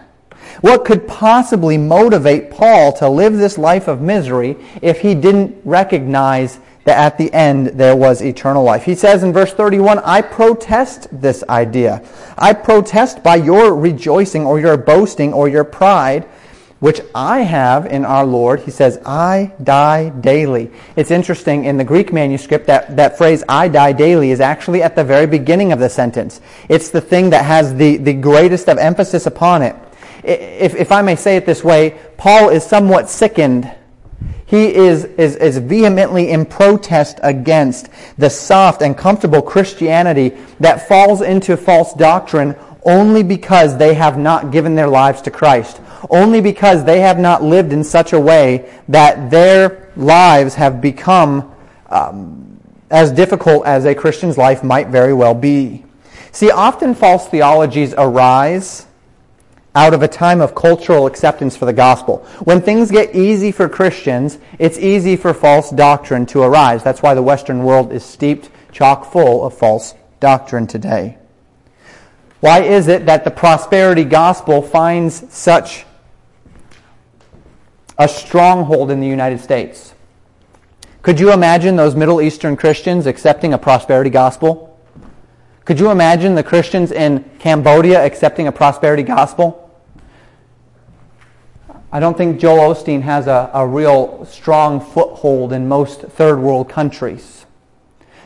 What 0.60 0.84
could 0.84 1.06
possibly 1.06 1.76
motivate 1.76 2.50
Paul 2.50 2.92
to 2.94 3.08
live 3.08 3.36
this 3.36 3.58
life 3.58 3.88
of 3.88 4.00
misery 4.00 4.56
if 4.82 5.00
he 5.00 5.14
didn't 5.14 5.56
recognize 5.64 6.58
that 6.84 6.98
at 6.98 7.18
the 7.18 7.32
end 7.32 7.68
there 7.68 7.96
was 7.96 8.22
eternal 8.22 8.62
life? 8.62 8.84
He 8.84 8.94
says 8.94 9.22
in 9.22 9.32
verse 9.32 9.52
31, 9.52 9.98
I 9.98 10.22
protest 10.22 11.08
this 11.12 11.44
idea. 11.48 12.06
I 12.38 12.52
protest 12.52 13.22
by 13.22 13.36
your 13.36 13.74
rejoicing 13.74 14.46
or 14.46 14.58
your 14.58 14.76
boasting 14.76 15.32
or 15.32 15.48
your 15.48 15.64
pride 15.64 16.26
which 16.78 17.00
I 17.14 17.40
have 17.40 17.86
in 17.86 18.04
our 18.04 18.26
Lord. 18.26 18.60
He 18.60 18.70
says, 18.70 18.98
I 19.06 19.52
die 19.62 20.10
daily. 20.10 20.70
It's 20.94 21.10
interesting, 21.10 21.64
in 21.64 21.78
the 21.78 21.84
Greek 21.84 22.12
manuscript, 22.12 22.66
that, 22.66 22.96
that 22.96 23.16
phrase, 23.16 23.42
I 23.48 23.68
die 23.68 23.92
daily, 23.92 24.30
is 24.30 24.40
actually 24.40 24.82
at 24.82 24.94
the 24.94 25.02
very 25.02 25.26
beginning 25.26 25.72
of 25.72 25.78
the 25.78 25.88
sentence. 25.88 26.40
It's 26.68 26.90
the 26.90 27.00
thing 27.00 27.30
that 27.30 27.46
has 27.46 27.74
the, 27.74 27.96
the 27.96 28.12
greatest 28.12 28.68
of 28.68 28.76
emphasis 28.76 29.24
upon 29.24 29.62
it 29.62 29.74
if, 30.26 30.74
if 30.74 30.92
I 30.92 31.02
may 31.02 31.16
say 31.16 31.36
it 31.36 31.46
this 31.46 31.62
way, 31.62 31.98
Paul 32.16 32.50
is 32.50 32.64
somewhat 32.64 33.08
sickened. 33.08 33.72
He 34.46 34.74
is, 34.74 35.04
is, 35.04 35.36
is 35.36 35.58
vehemently 35.58 36.30
in 36.30 36.46
protest 36.46 37.18
against 37.22 37.88
the 38.16 38.30
soft 38.30 38.82
and 38.82 38.96
comfortable 38.96 39.42
Christianity 39.42 40.36
that 40.60 40.88
falls 40.88 41.20
into 41.20 41.56
false 41.56 41.92
doctrine 41.94 42.56
only 42.84 43.24
because 43.24 43.76
they 43.76 43.94
have 43.94 44.16
not 44.16 44.52
given 44.52 44.76
their 44.76 44.86
lives 44.86 45.20
to 45.22 45.30
Christ. 45.30 45.80
Only 46.08 46.40
because 46.40 46.84
they 46.84 47.00
have 47.00 47.18
not 47.18 47.42
lived 47.42 47.72
in 47.72 47.82
such 47.82 48.12
a 48.12 48.20
way 48.20 48.70
that 48.88 49.30
their 49.30 49.90
lives 49.96 50.54
have 50.54 50.80
become 50.80 51.52
um, 51.88 52.60
as 52.90 53.10
difficult 53.10 53.66
as 53.66 53.84
a 53.84 53.94
Christian's 53.94 54.38
life 54.38 54.62
might 54.62 54.88
very 54.88 55.12
well 55.12 55.34
be. 55.34 55.84
See, 56.30 56.50
often 56.50 56.94
false 56.94 57.26
theologies 57.26 57.94
arise 57.96 58.86
out 59.76 59.92
of 59.92 60.02
a 60.02 60.08
time 60.08 60.40
of 60.40 60.54
cultural 60.54 61.06
acceptance 61.06 61.54
for 61.54 61.66
the 61.66 61.72
gospel. 61.72 62.26
When 62.44 62.62
things 62.62 62.90
get 62.90 63.14
easy 63.14 63.52
for 63.52 63.68
Christians, 63.68 64.38
it's 64.58 64.78
easy 64.78 65.16
for 65.16 65.34
false 65.34 65.70
doctrine 65.70 66.24
to 66.26 66.42
arise. 66.42 66.82
That's 66.82 67.02
why 67.02 67.12
the 67.12 67.22
Western 67.22 67.62
world 67.62 67.92
is 67.92 68.02
steeped 68.02 68.48
chock 68.72 69.12
full 69.12 69.44
of 69.44 69.52
false 69.52 69.94
doctrine 70.18 70.66
today. 70.66 71.18
Why 72.40 72.62
is 72.62 72.88
it 72.88 73.04
that 73.04 73.24
the 73.24 73.30
prosperity 73.30 74.04
gospel 74.04 74.62
finds 74.62 75.32
such 75.32 75.84
a 77.98 78.08
stronghold 78.08 78.90
in 78.90 79.00
the 79.00 79.06
United 79.06 79.40
States? 79.40 79.94
Could 81.02 81.20
you 81.20 81.32
imagine 81.32 81.76
those 81.76 81.94
Middle 81.94 82.22
Eastern 82.22 82.56
Christians 82.56 83.06
accepting 83.06 83.52
a 83.52 83.58
prosperity 83.58 84.10
gospel? 84.10 84.80
Could 85.66 85.78
you 85.78 85.90
imagine 85.90 86.34
the 86.34 86.42
Christians 86.42 86.92
in 86.92 87.24
Cambodia 87.38 88.02
accepting 88.04 88.46
a 88.46 88.52
prosperity 88.52 89.02
gospel? 89.02 89.65
I 91.92 92.00
don't 92.00 92.16
think 92.16 92.40
Joel 92.40 92.74
Osteen 92.74 93.02
has 93.02 93.26
a, 93.26 93.50
a 93.54 93.66
real 93.66 94.24
strong 94.26 94.80
foothold 94.80 95.52
in 95.52 95.68
most 95.68 96.00
third 96.00 96.38
world 96.40 96.68
countries. 96.68 97.46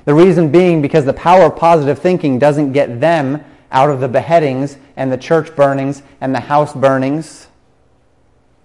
The 0.05 0.15
reason 0.15 0.51
being 0.51 0.81
because 0.81 1.05
the 1.05 1.13
power 1.13 1.45
of 1.45 1.57
positive 1.57 1.99
thinking 1.99 2.39
doesn't 2.39 2.73
get 2.73 3.01
them 3.01 3.45
out 3.71 3.91
of 3.91 4.01
the 4.01 4.09
beheadings 4.09 4.77
and 4.97 5.13
the 5.13 5.19
church 5.19 5.55
burnings 5.55 6.03
and 6.21 6.35
the 6.35 6.41
house 6.41 6.75
burnings 6.75 7.49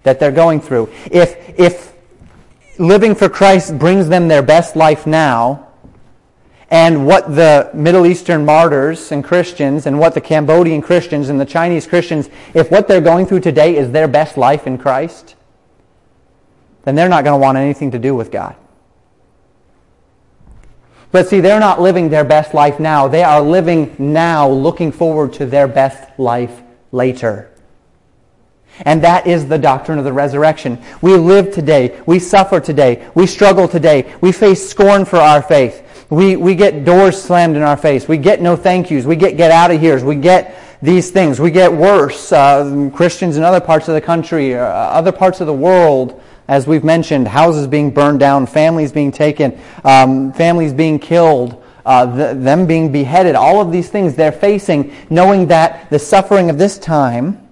that 0.03 0.19
they're 0.19 0.31
going 0.31 0.61
through. 0.61 0.89
If, 1.11 1.59
if 1.59 1.93
living 2.79 3.15
for 3.15 3.27
Christ 3.27 3.77
brings 3.77 4.07
them 4.07 4.27
their 4.27 4.41
best 4.41 4.75
life 4.75 5.05
now, 5.05 5.64
and 6.69 7.05
what 7.05 7.35
the 7.35 7.69
Middle 7.73 8.05
Eastern 8.05 8.45
martyrs 8.45 9.11
and 9.11 9.23
Christians 9.23 9.85
and 9.85 9.99
what 9.99 10.13
the 10.13 10.21
Cambodian 10.21 10.81
Christians 10.81 11.29
and 11.29 11.39
the 11.39 11.45
Chinese 11.45 11.85
Christians, 11.85 12.29
if 12.53 12.71
what 12.71 12.87
they're 12.87 13.01
going 13.01 13.25
through 13.25 13.41
today 13.41 13.75
is 13.75 13.91
their 13.91 14.07
best 14.07 14.37
life 14.37 14.65
in 14.65 14.77
Christ, 14.77 15.35
then 16.83 16.95
they're 16.95 17.09
not 17.09 17.23
going 17.23 17.39
to 17.39 17.43
want 17.43 17.57
anything 17.57 17.91
to 17.91 17.99
do 17.99 18.15
with 18.15 18.31
God. 18.31 18.55
But 21.11 21.27
see, 21.27 21.39
they're 21.39 21.59
not 21.59 21.79
living 21.79 22.09
their 22.09 22.25
best 22.25 22.53
life 22.53 22.79
now. 22.79 23.07
They 23.07 23.23
are 23.23 23.41
living 23.41 23.95
now 23.97 24.49
looking 24.49 24.91
forward 24.91 25.33
to 25.33 25.45
their 25.45 25.67
best 25.67 26.19
life 26.19 26.61
later. 26.91 27.51
And 28.81 29.03
that 29.03 29.25
is 29.25 29.47
the 29.47 29.57
doctrine 29.57 29.97
of 29.97 30.03
the 30.03 30.11
resurrection. 30.11 30.81
We 31.01 31.15
live 31.15 31.53
today. 31.53 32.01
We 32.05 32.19
suffer 32.19 32.59
today. 32.59 33.07
We 33.15 33.27
struggle 33.27 33.67
today. 33.67 34.13
We 34.19 34.33
face 34.33 34.67
scorn 34.67 35.05
for 35.05 35.17
our 35.17 35.41
faith. 35.41 35.84
We, 36.09 36.35
we 36.35 36.55
get 36.55 36.85
doors 36.85 37.21
slammed 37.21 37.55
in 37.55 37.63
our 37.63 37.77
face. 37.77 38.07
We 38.07 38.17
get 38.17 38.41
no 38.41 38.55
thank 38.55 38.91
yous. 38.91 39.05
We 39.05 39.15
get 39.15 39.37
get 39.37 39.51
out 39.51 39.71
of 39.71 39.79
here. 39.79 40.03
We 40.03 40.15
get 40.15 40.55
these 40.81 41.09
things. 41.09 41.39
We 41.39 41.51
get 41.51 41.71
worse. 41.73 42.31
Uh, 42.31 42.89
Christians 42.93 43.37
in 43.37 43.43
other 43.43 43.59
parts 43.59 43.87
of 43.87 43.95
the 43.95 44.01
country, 44.01 44.55
uh, 44.55 44.63
other 44.63 45.11
parts 45.11 45.41
of 45.41 45.47
the 45.47 45.53
world, 45.53 46.21
as 46.47 46.67
we've 46.67 46.83
mentioned, 46.83 47.27
houses 47.27 47.65
being 47.67 47.91
burned 47.91 48.19
down, 48.19 48.45
families 48.45 48.91
being 48.91 49.11
taken, 49.11 49.59
um, 49.83 50.31
families 50.33 50.73
being 50.73 50.99
killed, 50.99 51.63
uh, 51.85 52.05
th- 52.15 52.37
them 52.43 52.67
being 52.67 52.91
beheaded. 52.91 53.35
All 53.35 53.59
of 53.59 53.71
these 53.71 53.89
things 53.89 54.15
they're 54.15 54.31
facing, 54.31 54.93
knowing 55.09 55.47
that 55.47 55.89
the 55.89 55.99
suffering 55.99 56.49
of 56.49 56.57
this 56.57 56.77
time 56.77 57.44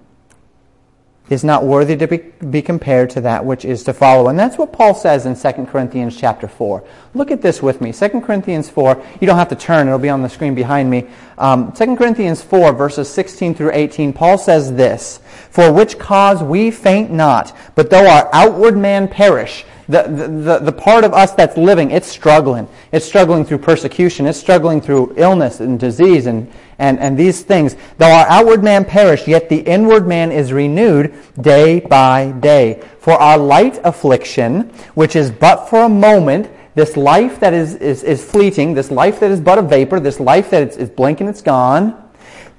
is 1.30 1.42
not 1.42 1.64
worthy 1.64 1.96
to 1.96 2.06
be, 2.06 2.18
be, 2.18 2.60
compared 2.60 3.08
to 3.08 3.20
that 3.22 3.44
which 3.44 3.64
is 3.64 3.82
to 3.84 3.94
follow. 3.94 4.28
And 4.28 4.38
that's 4.38 4.58
what 4.58 4.72
Paul 4.74 4.94
says 4.94 5.24
in 5.24 5.34
2 5.34 5.66
Corinthians 5.66 6.16
chapter 6.16 6.46
4. 6.46 6.84
Look 7.14 7.30
at 7.30 7.40
this 7.40 7.62
with 7.62 7.80
me. 7.80 7.92
2 7.92 8.20
Corinthians 8.20 8.68
4, 8.68 9.02
you 9.20 9.26
don't 9.26 9.38
have 9.38 9.48
to 9.48 9.56
turn, 9.56 9.86
it'll 9.86 9.98
be 9.98 10.10
on 10.10 10.22
the 10.22 10.28
screen 10.28 10.54
behind 10.54 10.90
me. 10.90 11.06
Um, 11.38 11.72
2 11.72 11.96
Corinthians 11.96 12.42
4, 12.42 12.74
verses 12.74 13.08
16 13.08 13.54
through 13.54 13.70
18, 13.72 14.12
Paul 14.12 14.36
says 14.36 14.74
this, 14.74 15.20
For 15.50 15.72
which 15.72 15.98
cause 15.98 16.42
we 16.42 16.70
faint 16.70 17.10
not, 17.10 17.56
but 17.74 17.88
though 17.88 18.06
our 18.06 18.28
outward 18.34 18.76
man 18.76 19.08
perish, 19.08 19.64
The, 19.86 20.02
the, 20.02 20.58
the 20.60 20.72
part 20.72 21.04
of 21.04 21.12
us 21.12 21.32
that's 21.32 21.56
living, 21.56 21.90
it's 21.90 22.06
struggling. 22.06 22.68
It's 22.92 23.04
struggling 23.04 23.44
through 23.44 23.58
persecution. 23.58 24.26
It's 24.26 24.38
struggling 24.38 24.80
through 24.80 25.14
illness 25.16 25.60
and 25.60 25.78
disease 25.78 26.26
and, 26.26 26.50
and, 26.78 26.98
and 26.98 27.18
these 27.18 27.42
things. 27.42 27.76
Though 27.98 28.10
our 28.10 28.26
outward 28.28 28.64
man 28.64 28.84
perish, 28.84 29.28
yet 29.28 29.48
the 29.48 29.58
inward 29.58 30.06
man 30.06 30.32
is 30.32 30.52
renewed 30.52 31.14
day 31.40 31.80
by 31.80 32.32
day. 32.32 32.82
For 32.98 33.12
our 33.12 33.36
light 33.36 33.78
affliction, 33.84 34.70
which 34.94 35.16
is 35.16 35.30
but 35.30 35.68
for 35.68 35.82
a 35.82 35.88
moment, 35.88 36.50
this 36.74 36.96
life 36.96 37.38
that 37.40 37.52
is, 37.52 37.76
is, 37.76 38.02
is 38.02 38.24
fleeting, 38.24 38.74
this 38.74 38.90
life 38.90 39.20
that 39.20 39.30
is 39.30 39.40
but 39.40 39.58
a 39.58 39.62
vapor, 39.62 40.00
this 40.00 40.18
life 40.18 40.50
that 40.50 40.68
is, 40.68 40.76
is 40.76 40.90
blinking, 40.90 41.28
it's 41.28 41.42
gone, 41.42 42.00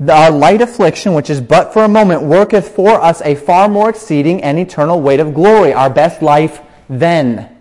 our 0.09 0.31
light 0.31 0.61
affliction, 0.61 1.13
which 1.13 1.29
is 1.29 1.39
but 1.39 1.73
for 1.73 1.85
a 1.85 1.87
moment, 1.87 2.21
worketh 2.21 2.75
for 2.75 3.01
us 3.01 3.21
a 3.21 3.35
far 3.35 3.69
more 3.69 3.89
exceeding 3.89 4.43
and 4.43 4.59
eternal 4.59 5.01
weight 5.01 5.19
of 5.19 5.33
glory, 5.33 5.73
our 5.73 5.89
best 5.89 6.21
life 6.21 6.61
then. 6.89 7.55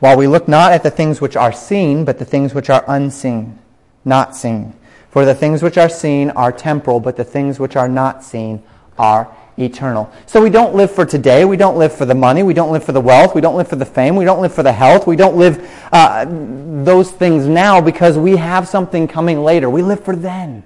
While 0.00 0.16
we 0.16 0.26
look 0.26 0.46
not 0.46 0.72
at 0.72 0.82
the 0.82 0.90
things 0.90 1.20
which 1.20 1.36
are 1.36 1.52
seen, 1.52 2.04
but 2.04 2.18
the 2.18 2.24
things 2.24 2.54
which 2.54 2.70
are 2.70 2.84
unseen, 2.86 3.58
not 4.04 4.36
seen. 4.36 4.74
For 5.10 5.24
the 5.24 5.34
things 5.34 5.62
which 5.62 5.76
are 5.76 5.88
seen 5.88 6.30
are 6.30 6.52
temporal, 6.52 7.00
but 7.00 7.16
the 7.16 7.24
things 7.24 7.58
which 7.58 7.74
are 7.74 7.88
not 7.88 8.22
seen 8.22 8.62
are 8.98 9.34
eternal. 9.56 10.10
So 10.26 10.42
we 10.42 10.50
don't 10.50 10.74
live 10.74 10.90
for 10.90 11.04
today. 11.04 11.44
We 11.44 11.56
don't 11.56 11.76
live 11.76 11.92
for 11.92 12.04
the 12.04 12.14
money. 12.14 12.42
We 12.42 12.54
don't 12.54 12.70
live 12.70 12.84
for 12.84 12.92
the 12.92 13.00
wealth. 13.00 13.34
We 13.34 13.40
don't 13.40 13.56
live 13.56 13.68
for 13.68 13.76
the 13.76 13.84
fame. 13.84 14.16
We 14.16 14.24
don't 14.24 14.40
live 14.40 14.54
for 14.54 14.62
the 14.62 14.72
health. 14.72 15.06
We 15.06 15.16
don't 15.16 15.36
live 15.36 15.68
uh, 15.92 16.26
those 16.84 17.10
things 17.10 17.46
now 17.46 17.80
because 17.80 18.16
we 18.16 18.36
have 18.36 18.68
something 18.68 19.08
coming 19.08 19.42
later. 19.42 19.68
We 19.68 19.82
live 19.82 20.04
for 20.04 20.14
then. 20.14 20.62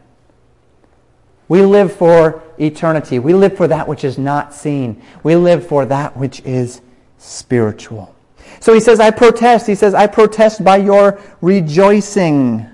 We 1.53 1.61
live 1.61 1.93
for 1.93 2.43
eternity. 2.57 3.19
We 3.19 3.35
live 3.35 3.59
for 3.59 3.69
that 3.69 3.87
which 3.87 4.05
is 4.05 4.17
not 4.17 4.55
seen. 4.55 5.03
We 5.23 5.37
live 5.37 5.67
for 5.67 5.85
that 5.85 6.17
which 6.17 6.41
is 6.47 6.81
spiritual. 7.19 8.15
So 8.61 8.73
he 8.73 8.81
says, 8.81 9.01
I 9.01 9.11
protest. 9.11 9.67
He 9.67 9.75
says, 9.75 9.93
I 9.93 10.07
protest 10.07 10.65
by 10.65 10.79
your 10.79 11.21
rejoicing. 11.43 12.67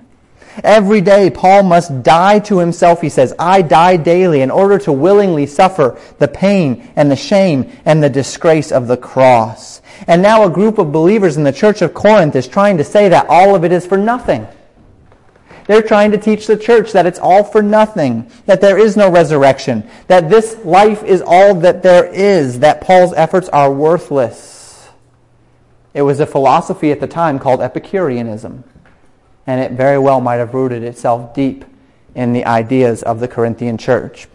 Every 0.62 1.00
day, 1.00 1.28
Paul 1.28 1.64
must 1.64 2.04
die 2.04 2.38
to 2.38 2.60
himself, 2.60 3.00
he 3.00 3.08
says. 3.08 3.34
I 3.36 3.62
die 3.62 3.96
daily 3.96 4.42
in 4.42 4.50
order 4.52 4.78
to 4.78 4.92
willingly 4.92 5.46
suffer 5.46 5.98
the 6.20 6.28
pain 6.28 6.92
and 6.94 7.10
the 7.10 7.16
shame 7.16 7.72
and 7.84 8.00
the 8.00 8.08
disgrace 8.08 8.70
of 8.70 8.86
the 8.86 8.96
cross. 8.96 9.82
And 10.06 10.22
now 10.22 10.44
a 10.44 10.50
group 10.50 10.78
of 10.78 10.92
believers 10.92 11.36
in 11.36 11.42
the 11.42 11.50
church 11.50 11.82
of 11.82 11.94
Corinth 11.94 12.36
is 12.36 12.46
trying 12.46 12.78
to 12.78 12.84
say 12.84 13.08
that 13.08 13.26
all 13.28 13.56
of 13.56 13.64
it 13.64 13.72
is 13.72 13.84
for 13.84 13.98
nothing. 13.98 14.46
They're 15.68 15.82
trying 15.82 16.10
to 16.10 16.18
teach 16.18 16.48
the 16.48 16.56
church 16.56 16.90
that 16.92 17.06
it's 17.06 17.20
all 17.20 17.44
for 17.44 17.62
nothing, 17.62 18.28
that 18.46 18.60
there 18.60 18.76
is 18.76 18.96
no 18.96 19.08
resurrection, 19.08 19.88
that 20.08 20.28
this 20.28 20.56
life 20.64 21.04
is 21.04 21.22
all 21.24 21.54
that 21.60 21.84
there 21.84 22.06
is, 22.06 22.58
that 22.58 22.80
Paul's 22.80 23.12
efforts 23.14 23.48
are 23.50 23.72
worthless. 23.72 24.88
It 25.94 26.02
was 26.02 26.18
a 26.18 26.26
philosophy 26.26 26.90
at 26.90 26.98
the 26.98 27.06
time 27.06 27.38
called 27.38 27.60
Epicureanism 27.60 28.64
and 29.48 29.62
it 29.62 29.72
very 29.72 29.98
well 29.98 30.20
might 30.20 30.36
have 30.36 30.52
rooted 30.52 30.82
itself 30.82 31.32
deep 31.32 31.64
in 32.14 32.34
the 32.34 32.44
ideas 32.44 33.02
of 33.02 33.18
the 33.18 33.26
Corinthian 33.26 33.78
church. 33.78 34.28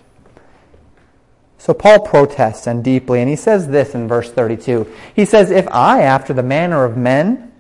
So 1.60 1.72
Paul 1.76 2.00
protests 2.00 2.66
and 2.66 2.84
deeply, 2.84 3.22
and 3.22 3.30
he 3.30 3.36
says 3.36 3.68
this 3.68 3.94
in 3.94 4.08
verse 4.08 4.32
32. 4.32 4.92
He 5.16 5.24
says, 5.24 5.52
If 5.52 5.68
I, 5.70 6.02
after 6.02 6.34
the 6.34 6.42
manner 6.42 6.84
of 6.84 6.98
men, 6.98 7.53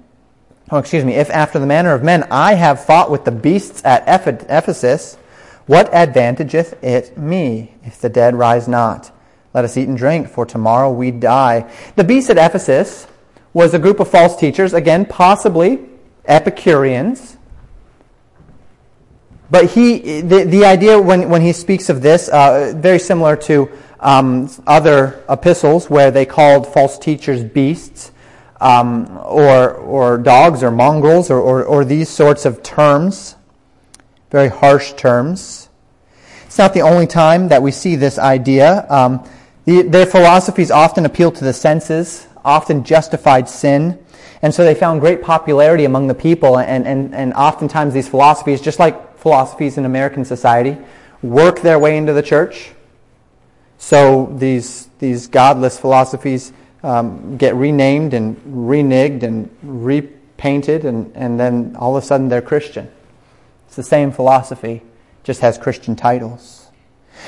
oh, 0.74 0.80
excuse 0.80 1.05
me, 1.05 1.13
if 1.13 1.30
after 1.30 1.59
the 1.59 1.67
manner 1.67 1.93
of 1.93 2.01
men 2.01 2.24
I 2.32 2.55
have 2.55 2.84
fought 2.84 3.11
with 3.11 3.26
the 3.26 3.32
beasts 3.32 3.86
at 3.86 4.03
Ephesus, 4.07 5.15
what 5.67 5.91
advantageth 5.93 6.84
it 6.84 7.15
me 7.15 7.76
if 7.84 8.01
the 8.01 8.09
dead 8.09 8.34
rise 8.36 8.67
not? 8.67 9.15
Let 9.53 9.65
us 9.65 9.78
eat 9.78 9.88
and 9.88 9.95
drink, 9.95 10.28
for 10.28 10.47
tomorrow 10.47 10.91
we 10.91 11.11
die. 11.11 11.71
The 11.95 12.03
beasts 12.03 12.32
at 12.32 12.39
Ephesus 12.39 13.05
was 13.53 13.76
a 13.76 13.80
group 13.80 13.99
of 13.99 14.09
false 14.09 14.36
teachers, 14.36 14.74
again, 14.74 15.05
possibly 15.05 15.80
Epicureans, 16.26 17.38
but 19.51 19.69
he, 19.69 20.21
the, 20.21 20.45
the 20.45 20.65
idea 20.65 20.99
when, 20.99 21.30
when 21.30 21.43
he 21.43 21.53
speaks 21.53 21.89
of 21.89 22.01
this, 22.01 22.30
uh, 22.30 22.74
very 22.76 22.97
similar 22.97 23.36
to 23.36 23.69
um, 23.99 24.49
other 24.65 25.24
epistles 25.30 25.88
where 25.88 26.09
they 26.09 26.26
called 26.26 26.65
false 26.65 26.97
teachers 26.97 27.43
beasts, 27.43 28.12
um, 28.64 29.20
or, 29.22 29.72
or 29.74 30.18
dogs, 30.18 30.64
or 30.64 30.72
mongrels, 30.72 31.30
or, 31.30 31.39
or, 31.39 31.64
or 31.66 31.84
these 31.84 32.07
sorts 32.07 32.45
of 32.45 32.64
terms, 32.64 33.36
very 34.32 34.47
harsh 34.47 34.93
terms. 34.93 35.70
It's 36.45 36.57
not 36.57 36.74
the 36.74 36.82
only 36.82 37.05
time 37.05 37.49
that 37.49 37.61
we 37.61 37.72
see 37.72 37.97
this 37.97 38.18
idea. 38.18 38.86
Um, 38.89 39.28
the, 39.66 39.82
their 39.82 40.05
philosophies 40.05 40.72
often 40.72 41.05
appeal 41.05 41.32
to 41.32 41.43
the 41.43 41.51
senses, 41.51 42.26
often 42.45 42.86
justified 42.86 43.49
sin. 43.49 43.99
And 44.41 44.53
so 44.53 44.64
they 44.64 44.76
found 44.76 45.01
great 45.01 45.22
popularity 45.22 45.84
among 45.84 46.07
the 46.07 46.16
people, 46.16 46.57
and, 46.57 46.88
and, 46.88 47.14
and 47.14 47.34
oftentimes 47.34 47.93
these 47.93 48.07
philosophies, 48.07 48.61
just 48.61 48.80
like 48.80 49.18
philosophies 49.18 49.78
in 49.78 49.84
American 49.86 50.24
society 50.24 50.78
work 51.22 51.61
their 51.61 51.80
way 51.80 51.97
into 51.97 52.14
the 52.14 52.24
church. 52.24 52.72
So 53.78 54.34
these, 54.38 54.88
these 54.99 55.28
godless 55.28 55.78
philosophies 55.78 56.53
um, 56.84 57.38
get 57.38 57.55
renamed 57.55 58.13
and 58.13 58.38
reneged 58.45 59.23
and 59.23 59.49
repainted, 59.63 60.86
and, 60.86 61.11
and 61.15 61.39
then 61.39 61.75
all 61.77 61.95
of 61.95 62.03
a 62.03 62.05
sudden 62.05 62.27
they're 62.27 62.41
Christian. 62.41 62.91
It's 63.67 63.75
the 63.75 63.84
same 63.84 64.11
philosophy, 64.11 64.81
just 65.23 65.41
has 65.41 65.57
Christian 65.57 65.95
titles. 65.95 66.67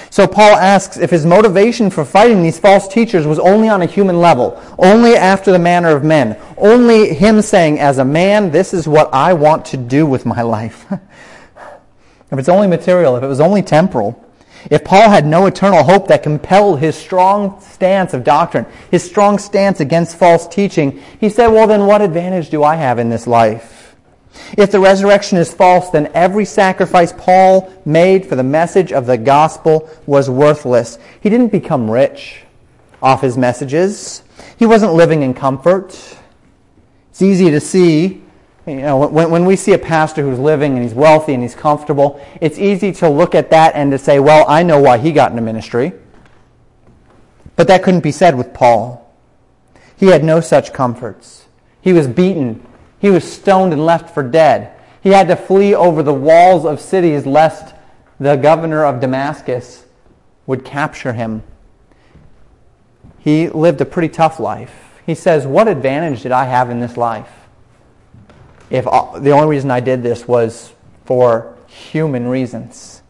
So 0.09 0.27
Paul 0.27 0.55
asks 0.57 0.97
if 0.97 1.09
his 1.09 1.25
motivation 1.25 1.89
for 1.89 2.03
fighting 2.03 2.43
these 2.43 2.59
false 2.59 2.87
teachers 2.87 3.25
was 3.25 3.39
only 3.39 3.69
on 3.69 3.81
a 3.81 3.85
human 3.85 4.19
level, 4.19 4.61
only 4.77 5.15
after 5.15 5.51
the 5.51 5.59
manner 5.59 5.95
of 5.95 6.03
men, 6.03 6.37
only 6.57 7.13
him 7.13 7.41
saying, 7.41 7.79
as 7.79 7.97
a 7.97 8.05
man, 8.05 8.51
this 8.51 8.73
is 8.73 8.87
what 8.87 9.13
I 9.13 9.33
want 9.33 9.65
to 9.67 9.77
do 9.77 10.05
with 10.05 10.25
my 10.25 10.41
life. 10.41 10.85
if 10.91 12.39
it's 12.39 12.49
only 12.49 12.67
material, 12.67 13.15
if 13.15 13.23
it 13.23 13.27
was 13.27 13.39
only 13.39 13.61
temporal, 13.61 14.24
if 14.69 14.83
Paul 14.83 15.09
had 15.09 15.25
no 15.25 15.45
eternal 15.45 15.83
hope 15.83 16.07
that 16.07 16.23
compelled 16.23 16.79
his 16.79 16.95
strong 16.95 17.59
stance 17.61 18.13
of 18.13 18.23
doctrine, 18.23 18.65
his 18.89 19.03
strong 19.03 19.37
stance 19.37 19.79
against 19.79 20.17
false 20.17 20.47
teaching, 20.47 21.01
he 21.19 21.29
said, 21.29 21.47
well, 21.47 21.67
then 21.67 21.85
what 21.85 22.01
advantage 22.01 22.49
do 22.49 22.63
I 22.63 22.75
have 22.75 22.99
in 22.99 23.09
this 23.09 23.27
life? 23.27 23.95
If 24.57 24.71
the 24.71 24.79
resurrection 24.79 25.37
is 25.37 25.53
false, 25.53 25.89
then 25.89 26.11
every 26.13 26.45
sacrifice 26.45 27.13
Paul 27.13 27.71
made 27.85 28.25
for 28.25 28.35
the 28.35 28.43
message 28.43 28.91
of 28.91 29.05
the 29.05 29.17
gospel 29.17 29.89
was 30.05 30.29
worthless. 30.29 30.97
He 31.21 31.29
didn't 31.29 31.51
become 31.51 31.89
rich 31.89 32.43
off 33.01 33.21
his 33.21 33.37
messages. 33.37 34.23
He 34.57 34.65
wasn't 34.65 34.93
living 34.93 35.21
in 35.21 35.33
comfort. 35.33 35.89
It's 37.11 37.21
easy 37.21 37.49
to 37.51 37.59
see 37.59 38.23
you 38.67 38.77
know, 38.77 39.07
when, 39.07 39.29
when 39.29 39.45
we 39.45 39.55
see 39.55 39.73
a 39.73 39.77
pastor 39.77 40.23
who's 40.23 40.39
living 40.39 40.73
and 40.73 40.83
he's 40.83 40.93
wealthy 40.93 41.33
and 41.33 41.43
he's 41.43 41.55
comfortable, 41.55 42.19
it's 42.41 42.57
easy 42.57 42.91
to 42.93 43.09
look 43.09 43.35
at 43.35 43.51
that 43.51 43.75
and 43.75 43.91
to 43.91 43.97
say, 43.97 44.19
well, 44.19 44.45
I 44.47 44.63
know 44.63 44.79
why 44.79 44.97
he 44.97 45.11
got 45.11 45.31
into 45.31 45.43
ministry. 45.43 45.93
But 47.55 47.67
that 47.67 47.83
couldn't 47.83 48.01
be 48.01 48.11
said 48.11 48.35
with 48.35 48.53
Paul. 48.53 49.01
He 49.97 50.07
had 50.07 50.23
no 50.23 50.41
such 50.41 50.73
comforts. 50.73 51.45
He 51.81 51.93
was 51.93 52.07
beaten. 52.07 52.65
He 52.99 53.09
was 53.09 53.31
stoned 53.31 53.71
and 53.71 53.85
left 53.85 54.13
for 54.13 54.23
dead. 54.23 54.71
He 55.01 55.09
had 55.09 55.27
to 55.27 55.35
flee 55.35 55.75
over 55.75 56.01
the 56.01 56.13
walls 56.13 56.65
of 56.65 56.81
cities 56.81 57.25
lest 57.25 57.75
the 58.19 58.35
governor 58.35 58.83
of 58.85 58.99
Damascus 58.99 59.85
would 60.47 60.65
capture 60.65 61.13
him. 61.13 61.43
He 63.19 63.49
lived 63.49 63.81
a 63.81 63.85
pretty 63.85 64.09
tough 64.09 64.39
life. 64.39 64.99
He 65.05 65.15
says, 65.15 65.45
What 65.45 65.67
advantage 65.67 66.23
did 66.23 66.31
I 66.31 66.45
have 66.45 66.69
in 66.69 66.79
this 66.79 66.97
life? 66.97 67.44
If 68.69 68.85
the 68.85 69.31
only 69.31 69.47
reason 69.47 69.71
I 69.71 69.79
did 69.79 70.03
this 70.03 70.27
was 70.27 70.73
for 71.05 71.55
human 71.67 72.27
reasons. 72.27 73.01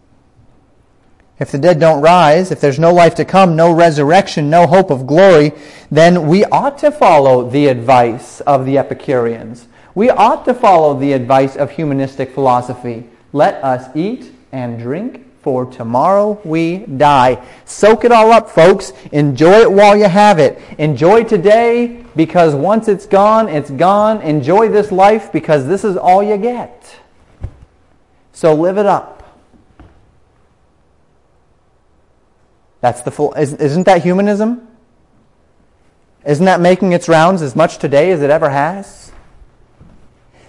If 1.38 1.52
the 1.52 1.58
dead 1.58 1.80
don't 1.80 2.02
rise, 2.02 2.52
if 2.52 2.62
there's 2.62 2.80
no 2.80 2.94
life 2.94 3.16
to 3.16 3.26
come, 3.26 3.56
no 3.56 3.72
resurrection, 3.72 4.50
no 4.50 4.68
hope 4.68 4.90
of 4.90 5.06
glory, 5.06 5.52
then 5.92 6.28
we 6.28 6.46
ought 6.46 6.78
to 6.78 6.92
follow 6.92 7.50
the 7.50 7.68
advice 7.68 8.40
of 8.42 8.66
the 8.66 8.78
Epicureans. 8.78 9.68
We 9.94 10.10
ought 10.10 10.46
to 10.46 10.54
follow 10.54 10.98
the 10.98 11.12
advice 11.14 11.58
of 11.58 11.72
humanistic 11.72 12.34
philosophy. 12.34 13.10
Let 13.34 13.62
us 13.64 13.94
eat 13.96 14.34
and 14.54 14.80
drink 14.80 15.26
for 15.46 15.64
tomorrow 15.68 16.42
we 16.44 16.80
die. 16.80 17.40
Soak 17.66 18.04
it 18.04 18.12
all 18.12 18.32
up, 18.32 18.50
folks. 18.50 18.94
Enjoy 19.12 19.62
it 19.62 19.72
while 19.72 19.96
you 19.96 20.10
have 20.10 20.40
it. 20.40 20.60
Enjoy 20.80 21.24
today 21.24 22.04
because 22.16 22.56
once 22.56 22.88
it's 22.88 23.06
gone, 23.06 23.48
it's 23.48 23.70
gone. 23.70 24.24
Enjoy 24.24 24.70
this 24.70 24.92
life 24.92 25.32
because 25.32 25.68
this 25.68 25.84
is 25.84 25.98
all 25.98 26.24
you 26.24 26.36
get. 26.38 26.98
So 28.34 28.56
live 28.56 28.80
it 28.80 28.88
up. 28.88 29.22
That's 32.82 33.04
the 33.04 33.12
full, 33.12 33.36
isn't 33.38 33.84
that 33.84 34.02
humanism? 34.02 34.68
Isn't 36.26 36.46
that 36.46 36.60
making 36.60 36.92
its 36.92 37.08
rounds 37.08 37.44
as 37.44 37.56
much 37.56 37.78
today 37.78 38.10
as 38.10 38.24
it 38.24 38.32
ever 38.32 38.50
has? 38.50 39.12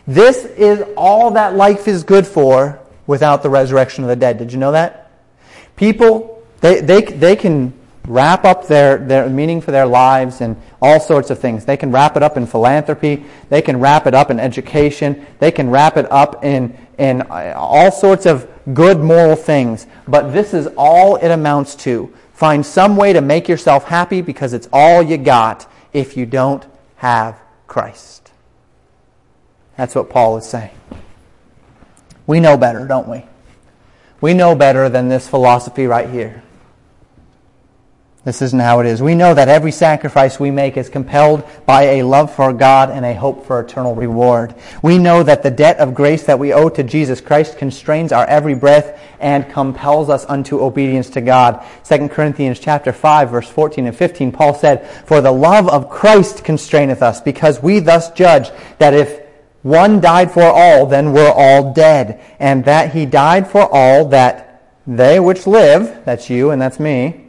This 0.07 0.47
is 0.47 0.83
all 0.97 1.33
that 1.33 1.55
life 1.55 1.87
is 1.87 2.03
good 2.03 2.27
for 2.27 2.81
without 3.07 3.43
the 3.43 3.51
resurrection 3.51 4.05
of 4.05 4.09
the 4.09 4.17
dead. 4.17 4.39
Did 4.39 4.53
you 4.53 4.59
know 4.59 4.73
that? 4.73 5.11
People, 5.77 6.43
they, 6.61 6.81
they, 6.81 7.03
they 7.03 7.37
can 7.37 7.73
wrap 8.07 8.45
up 8.45 8.67
their, 8.67 8.99
their 8.99 9.29
meaning 9.29 9.61
for 9.61 9.73
their 9.73 9.87
lives 9.87 10.41
and 10.41 10.57
all 10.81 11.01
sorts 11.01 11.31
of 11.31 11.39
things. 11.39 11.65
They 11.65 11.77
can 11.77 11.91
wrap 11.91 12.17
it 12.17 12.23
up 12.23 12.37
in 12.37 12.47
philanthropy. 12.47 13.25
They 13.49 13.63
can 13.63 13.81
wrap 13.81 14.07
it 14.07 14.15
up 14.15 14.31
in 14.31 14.39
education. 14.39 15.27
They 15.39 15.51
can 15.51 15.71
wrap 15.71 15.97
it 15.97 16.11
up 16.11 16.45
in, 16.45 16.77
in 16.99 17.23
uh, 17.23 17.55
all 17.57 17.91
sorts 17.91 18.27
of 18.27 18.49
good 18.73 18.99
moral 18.99 19.37
things. 19.37 19.87
But 20.07 20.33
this 20.33 20.55
is 20.55 20.69
all 20.77 21.17
it 21.17 21.31
amounts 21.31 21.75
to. 21.77 22.13
Find 22.33 22.65
some 22.65 22.97
way 22.97 23.13
to 23.13 23.21
make 23.21 23.49
yourself 23.49 23.85
happy 23.85 24.21
because 24.21 24.53
it's 24.53 24.69
all 24.73 25.03
you 25.03 25.17
got 25.17 25.71
if 25.93 26.17
you 26.17 26.27
don't 26.27 26.65
have 26.97 27.41
Christ. 27.67 28.31
That's 29.77 29.95
what 29.95 30.11
Paul 30.11 30.37
is 30.37 30.47
saying. 30.47 30.71
We 32.27 32.41
know 32.41 32.57
better, 32.57 32.87
don't 32.87 33.09
we? 33.09 33.25
We 34.21 34.35
know 34.35 34.55
better 34.55 34.89
than 34.89 35.09
this 35.09 35.29
philosophy 35.29 35.87
right 35.87 36.09
here. 36.09 36.43
This 38.27 38.43
isn't 38.43 38.59
how 38.59 38.81
it 38.81 38.87
is. 38.87 39.01
We 39.01 39.15
know 39.15 39.35
that 39.35 39.49
every 39.49 39.71
sacrifice 39.71 40.41
we 40.41 40.51
make 40.51 40.77
is 40.77 40.89
compelled 40.89 41.49
by 41.65 41.83
a 41.85 42.03
love 42.03 42.35
for 42.35 42.53
God 42.53 42.91
and 42.91 43.07
a 43.07 43.15
hope 43.15 43.47
for 43.47 43.61
eternal 43.61 43.95
reward. 43.95 44.53
We 44.83 44.99
know 44.99 45.23
that 45.23 45.45
the 45.45 45.51
debt 45.53 45.79
of 45.79 45.95
grace 45.95 46.25
that 46.25 46.41
we 46.41 46.53
owe 46.53 46.69
to 46.71 46.83
Jesus 46.83 47.21
Christ 47.21 47.57
constrains 47.57 48.11
our 48.11 48.27
every 48.27 48.57
breath 48.57 49.01
and 49.21 49.49
compels 49.49 50.09
us 50.09 50.25
unto 50.29 50.61
obedience 50.61 51.09
to 51.11 51.21
God. 51.21 51.65
2 51.85 52.09
Corinthians 52.09 52.59
chapter 52.59 52.93
5 52.93 53.31
verse 53.31 53.49
14 53.49 53.87
and 53.87 53.97
15 53.97 54.33
Paul 54.33 54.55
said, 54.55 54.85
"For 55.05 55.21
the 55.21 55.31
love 55.31 55.69
of 55.69 55.89
Christ 55.89 56.43
constraineth 56.43 57.03
us, 57.03 57.21
because 57.21 57.63
we 57.63 57.79
thus 57.79 58.11
judge 58.11 58.51
that 58.79 58.93
if 58.93 59.21
one 59.67 60.01
died 60.01 60.31
for 60.31 60.45
all, 60.45 60.87
then 60.87 61.13
we're 61.13 61.33
all 61.33 61.73
dead, 61.73 62.21
and 62.39 62.65
that 62.67 62.93
he 62.93 63.05
died 63.05 63.51
for 63.51 63.69
all 63.73 64.05
that 64.11 64.63
they 64.87 65.19
which 65.19 65.45
live, 65.45 66.05
that's 66.05 66.31
you 66.31 66.53
and 66.53 66.63
that's 66.63 66.79
me, 66.79 67.25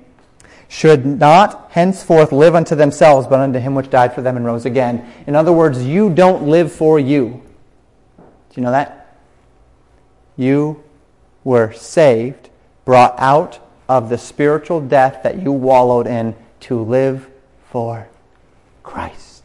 should 0.68 1.04
not 1.04 1.72
henceforth 1.72 2.32
live 2.32 2.54
unto 2.54 2.76
themselves, 2.76 3.26
but 3.26 3.40
unto 3.40 3.58
him 3.58 3.74
which 3.74 3.90
died 3.90 4.14
for 4.14 4.22
them 4.22 4.38
and 4.38 4.46
rose 4.46 4.66
again. 4.66 5.12
In 5.26 5.36
other 5.36 5.52
words, 5.52 5.84
you 5.84 6.12
don't 6.12 6.44
live 6.48 6.72
for 6.72 7.00
you. 7.00 7.42
Do 8.18 8.24
you 8.54 8.62
know 8.62 8.72
that? 8.72 9.18
You 10.36 10.84
were 11.44 11.74
saved, 11.74 12.52
brought 12.86 13.16
out 13.18 13.60
of 13.90 14.10
the 14.10 14.18
spiritual 14.20 14.80
death 14.80 15.24
that 15.24 15.42
you 15.42 15.52
wallowed 15.52 16.06
in 16.06 16.36
to 16.60 16.80
live 16.84 17.32
for 17.72 18.10
Christ. 18.84 19.44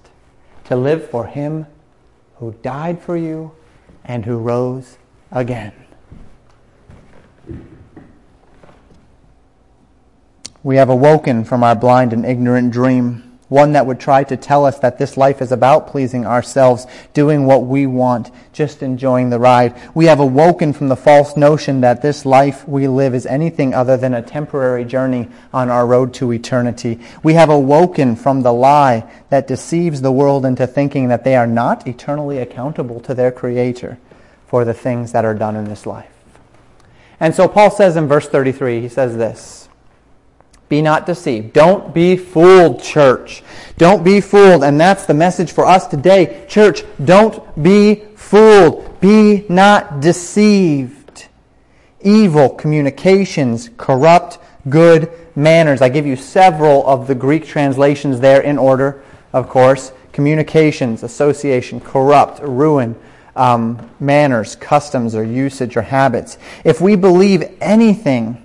To 0.64 0.76
live 0.76 1.08
for 1.08 1.24
him 1.24 1.66
who 2.42 2.50
died 2.60 3.00
for 3.00 3.16
you 3.16 3.52
and 4.04 4.24
who 4.24 4.36
rose 4.36 4.98
again. 5.30 5.72
We 10.64 10.74
have 10.74 10.88
awoken 10.88 11.44
from 11.44 11.62
our 11.62 11.76
blind 11.76 12.12
and 12.12 12.26
ignorant 12.26 12.72
dream, 12.72 13.31
one 13.52 13.72
that 13.72 13.86
would 13.86 14.00
try 14.00 14.24
to 14.24 14.36
tell 14.36 14.64
us 14.64 14.78
that 14.78 14.98
this 14.98 15.16
life 15.16 15.42
is 15.42 15.52
about 15.52 15.86
pleasing 15.86 16.26
ourselves, 16.26 16.86
doing 17.12 17.44
what 17.44 17.66
we 17.66 17.86
want, 17.86 18.30
just 18.52 18.82
enjoying 18.82 19.28
the 19.30 19.38
ride. 19.38 19.78
We 19.94 20.06
have 20.06 20.18
awoken 20.18 20.72
from 20.72 20.88
the 20.88 20.96
false 20.96 21.36
notion 21.36 21.82
that 21.82 22.00
this 22.00 22.24
life 22.24 22.66
we 22.66 22.88
live 22.88 23.14
is 23.14 23.26
anything 23.26 23.74
other 23.74 23.96
than 23.96 24.14
a 24.14 24.22
temporary 24.22 24.86
journey 24.86 25.28
on 25.52 25.68
our 25.68 25.86
road 25.86 26.14
to 26.14 26.32
eternity. 26.32 26.98
We 27.22 27.34
have 27.34 27.50
awoken 27.50 28.16
from 28.16 28.42
the 28.42 28.52
lie 28.52 29.08
that 29.28 29.46
deceives 29.46 30.00
the 30.00 30.10
world 30.10 30.46
into 30.46 30.66
thinking 30.66 31.08
that 31.08 31.22
they 31.22 31.36
are 31.36 31.46
not 31.46 31.86
eternally 31.86 32.38
accountable 32.38 33.00
to 33.00 33.14
their 33.14 33.30
Creator 33.30 33.98
for 34.46 34.64
the 34.64 34.74
things 34.74 35.12
that 35.12 35.24
are 35.26 35.34
done 35.34 35.56
in 35.56 35.66
this 35.66 35.84
life. 35.84 36.08
And 37.20 37.34
so 37.34 37.46
Paul 37.48 37.70
says 37.70 37.96
in 37.96 38.08
verse 38.08 38.28
33, 38.28 38.80
he 38.80 38.88
says 38.88 39.16
this. 39.16 39.61
Be 40.72 40.80
not 40.80 41.04
deceived. 41.04 41.52
Don't 41.52 41.92
be 41.92 42.16
fooled, 42.16 42.82
church. 42.82 43.42
Don't 43.76 44.02
be 44.02 44.22
fooled. 44.22 44.64
And 44.64 44.80
that's 44.80 45.04
the 45.04 45.12
message 45.12 45.52
for 45.52 45.66
us 45.66 45.86
today. 45.86 46.46
Church, 46.48 46.82
don't 47.04 47.62
be 47.62 47.96
fooled. 48.16 48.98
Be 48.98 49.44
not 49.50 50.00
deceived. 50.00 51.26
Evil 52.00 52.48
communications 52.48 53.68
corrupt 53.76 54.38
good 54.70 55.12
manners. 55.36 55.82
I 55.82 55.90
give 55.90 56.06
you 56.06 56.16
several 56.16 56.86
of 56.86 57.06
the 57.06 57.14
Greek 57.14 57.44
translations 57.44 58.20
there 58.20 58.40
in 58.40 58.56
order, 58.56 59.04
of 59.34 59.50
course. 59.50 59.92
Communications, 60.14 61.02
association, 61.02 61.80
corrupt, 61.80 62.40
ruin, 62.40 62.98
um, 63.36 63.90
manners, 64.00 64.56
customs, 64.56 65.14
or 65.14 65.22
usage 65.22 65.76
or 65.76 65.82
habits. 65.82 66.38
If 66.64 66.80
we 66.80 66.96
believe 66.96 67.58
anything 67.60 68.41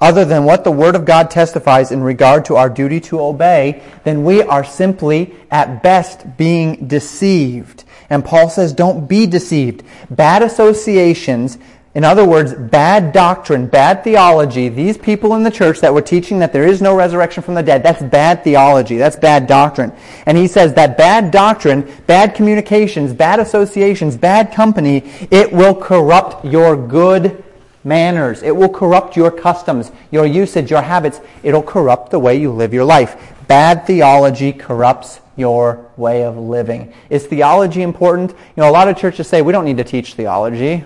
other 0.00 0.24
than 0.24 0.44
what 0.44 0.64
the 0.64 0.70
Word 0.70 0.94
of 0.94 1.04
God 1.04 1.30
testifies 1.30 1.92
in 1.92 2.02
regard 2.02 2.46
to 2.46 2.56
our 2.56 2.70
duty 2.70 3.00
to 3.00 3.20
obey, 3.20 3.82
then 4.04 4.24
we 4.24 4.42
are 4.42 4.64
simply, 4.64 5.34
at 5.50 5.82
best, 5.82 6.36
being 6.36 6.86
deceived. 6.86 7.84
And 8.08 8.24
Paul 8.24 8.48
says, 8.48 8.72
don't 8.72 9.06
be 9.06 9.26
deceived. 9.26 9.84
Bad 10.10 10.42
associations, 10.42 11.58
in 11.94 12.02
other 12.02 12.24
words, 12.24 12.54
bad 12.54 13.12
doctrine, 13.12 13.66
bad 13.66 14.02
theology, 14.02 14.68
these 14.68 14.96
people 14.96 15.34
in 15.34 15.42
the 15.42 15.50
church 15.50 15.80
that 15.80 15.92
were 15.92 16.02
teaching 16.02 16.38
that 16.38 16.52
there 16.52 16.66
is 16.66 16.80
no 16.80 16.96
resurrection 16.96 17.42
from 17.42 17.54
the 17.54 17.62
dead, 17.62 17.82
that's 17.82 18.02
bad 18.02 18.42
theology. 18.42 18.96
That's 18.96 19.16
bad 19.16 19.46
doctrine. 19.46 19.92
And 20.24 20.38
he 20.38 20.46
says 20.46 20.74
that 20.74 20.96
bad 20.96 21.30
doctrine, 21.30 21.92
bad 22.06 22.34
communications, 22.34 23.12
bad 23.12 23.38
associations, 23.38 24.16
bad 24.16 24.52
company, 24.52 25.02
it 25.30 25.52
will 25.52 25.74
corrupt 25.74 26.44
your 26.44 26.76
good 26.76 27.44
manners. 27.84 28.42
It 28.42 28.54
will 28.54 28.68
corrupt 28.68 29.16
your 29.16 29.30
customs, 29.30 29.90
your 30.10 30.26
usage, 30.26 30.70
your 30.70 30.82
habits. 30.82 31.20
It'll 31.42 31.62
corrupt 31.62 32.10
the 32.10 32.18
way 32.18 32.38
you 32.38 32.52
live 32.52 32.74
your 32.74 32.84
life. 32.84 33.34
Bad 33.46 33.86
theology 33.86 34.52
corrupts 34.52 35.20
your 35.36 35.90
way 35.96 36.22
of 36.24 36.36
living. 36.36 36.92
Is 37.08 37.26
theology 37.26 37.82
important? 37.82 38.30
You 38.30 38.62
know, 38.62 38.68
a 38.68 38.72
lot 38.72 38.88
of 38.88 38.96
churches 38.96 39.26
say 39.26 39.42
we 39.42 39.52
don't 39.52 39.64
need 39.64 39.78
to 39.78 39.84
teach 39.84 40.14
theology. 40.14 40.84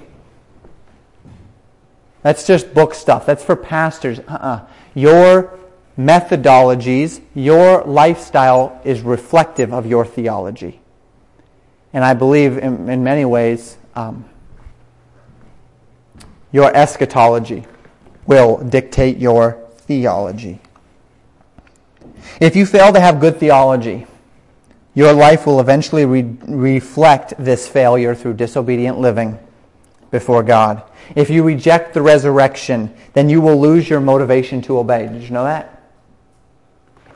That's 2.23 2.47
just 2.47 2.73
book 2.73 2.95
stuff. 2.95 3.27
That's 3.27 3.45
for 3.45 3.57
pastors. 3.57 4.21
Uh-uh. 4.21 4.67
Your 4.95 5.59
methodologies, 5.99 7.21
your 7.35 7.85
lifestyle 7.85 8.81
is 8.85 9.03
reflective 9.03 9.75
of 9.75 9.87
your 9.87 10.07
theology. 10.07 10.81
And 11.93 12.05
I 12.05 12.15
believe 12.15 12.59
in, 12.59 12.89
in 12.89 13.05
many 13.05 13.25
ways, 13.25 13.77
um, 13.95 14.25
your 16.55 16.75
eschatology 16.77 17.65
will 18.29 18.59
dictate 18.59 19.19
your 19.19 19.59
theology. 19.77 20.61
If 22.41 22.55
you 22.55 22.65
fail 22.65 22.93
to 22.93 23.01
have 23.01 23.19
good 23.19 23.39
theology, 23.39 24.07
your 24.95 25.13
life 25.13 25.47
will 25.47 25.59
eventually 25.59 26.05
re- 26.05 26.37
reflect 26.47 27.35
this 27.41 27.67
failure 27.67 28.15
through 28.15 28.35
disobedient 28.35 29.01
living 29.01 29.37
before 30.13 30.45
God. 30.45 30.85
If 31.17 31.29
you 31.29 31.43
reject 31.43 31.93
the 31.93 32.03
resurrection, 32.03 32.95
then 33.15 33.29
you 33.29 33.41
will 33.41 33.61
lose 33.61 33.91
your 33.91 33.99
motivation 33.99 34.63
to 34.63 34.79
obey. 34.79 35.09
Did 35.09 35.25
you 35.25 35.31
know 35.31 35.43
that? 35.43 35.83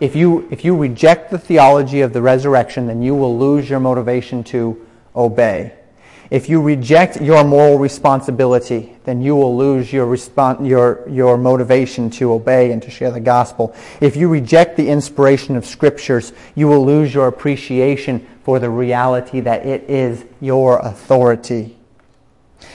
If 0.00 0.16
you, 0.16 0.48
if 0.50 0.64
you 0.64 0.76
reject 0.76 1.30
the 1.30 1.38
theology 1.38 2.00
of 2.00 2.12
the 2.12 2.22
resurrection, 2.22 2.88
then 2.88 3.02
you 3.02 3.14
will 3.14 3.38
lose 3.38 3.70
your 3.70 3.78
motivation 3.78 4.42
to 4.44 4.84
obey. 5.14 5.77
If 6.30 6.50
you 6.50 6.60
reject 6.60 7.22
your 7.22 7.42
moral 7.42 7.78
responsibility, 7.78 8.94
then 9.04 9.22
you 9.22 9.34
will 9.34 9.56
lose 9.56 9.90
your, 9.90 10.14
your, 10.62 11.08
your 11.08 11.38
motivation 11.38 12.10
to 12.10 12.32
obey 12.34 12.70
and 12.70 12.82
to 12.82 12.90
share 12.90 13.10
the 13.10 13.20
gospel. 13.20 13.74
If 14.02 14.14
you 14.14 14.28
reject 14.28 14.76
the 14.76 14.90
inspiration 14.90 15.56
of 15.56 15.64
scriptures, 15.64 16.34
you 16.54 16.68
will 16.68 16.84
lose 16.84 17.14
your 17.14 17.28
appreciation 17.28 18.26
for 18.42 18.58
the 18.58 18.68
reality 18.68 19.40
that 19.40 19.64
it 19.64 19.88
is 19.88 20.26
your 20.38 20.80
authority. 20.80 21.76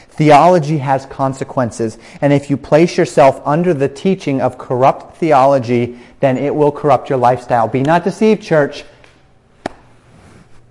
Theology 0.10 0.80
has 0.80 1.06
consequences, 1.06 2.00
and 2.22 2.34
if 2.34 2.50
you 2.50 2.58
place 2.58 2.98
yourself 2.98 3.40
under 3.46 3.74
the 3.74 3.90
teaching 3.90 4.42
of 4.42 4.58
corrupt 4.58 5.18
theology, 5.18 6.00
then 6.22 6.38
it 6.38 6.56
will 6.56 6.72
corrupt 6.72 7.10
your 7.10 7.18
lifestyle. 7.20 7.68
Be 7.68 7.82
not 7.82 8.04
deceived, 8.04 8.42
church. 8.42 8.84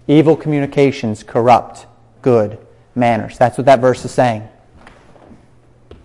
Evil 0.08 0.36
communications 0.36 1.22
corrupt 1.22 1.86
good 2.22 2.58
manners. 2.94 3.38
That's 3.38 3.58
what 3.58 3.66
that 3.66 3.80
verse 3.80 4.04
is 4.04 4.10
saying. 4.10 4.48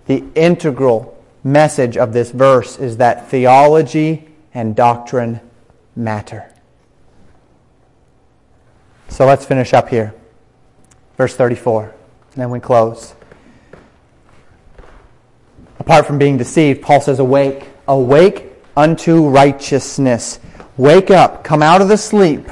The 0.06 0.24
integral 0.36 1.18
message 1.44 1.98
of 1.98 2.14
this 2.14 2.32
verse 2.32 2.80
is 2.80 2.98
that 2.98 3.30
theology 3.30 4.28
and 4.54 4.76
doctrine 4.76 5.42
matter. 5.96 6.52
So 9.10 9.26
let's 9.26 9.46
finish 9.46 9.74
up 9.74 9.90
here. 9.90 10.14
Verse 11.18 11.36
34. 11.36 11.84
And 11.84 12.42
then 12.42 12.50
we 12.50 12.60
close. 12.60 13.16
Apart 15.80 16.06
from 16.06 16.18
being 16.18 16.38
deceived, 16.38 16.82
Paul 16.82 17.02
says, 17.02 17.20
Awake, 17.20 17.68
awake 17.88 18.52
unto 18.76 19.28
righteousness. 19.28 20.40
Wake 20.76 21.10
up, 21.10 21.44
come 21.44 21.64
out 21.64 21.82
of 21.82 21.88
the 21.88 21.98
sleep. 21.98 22.48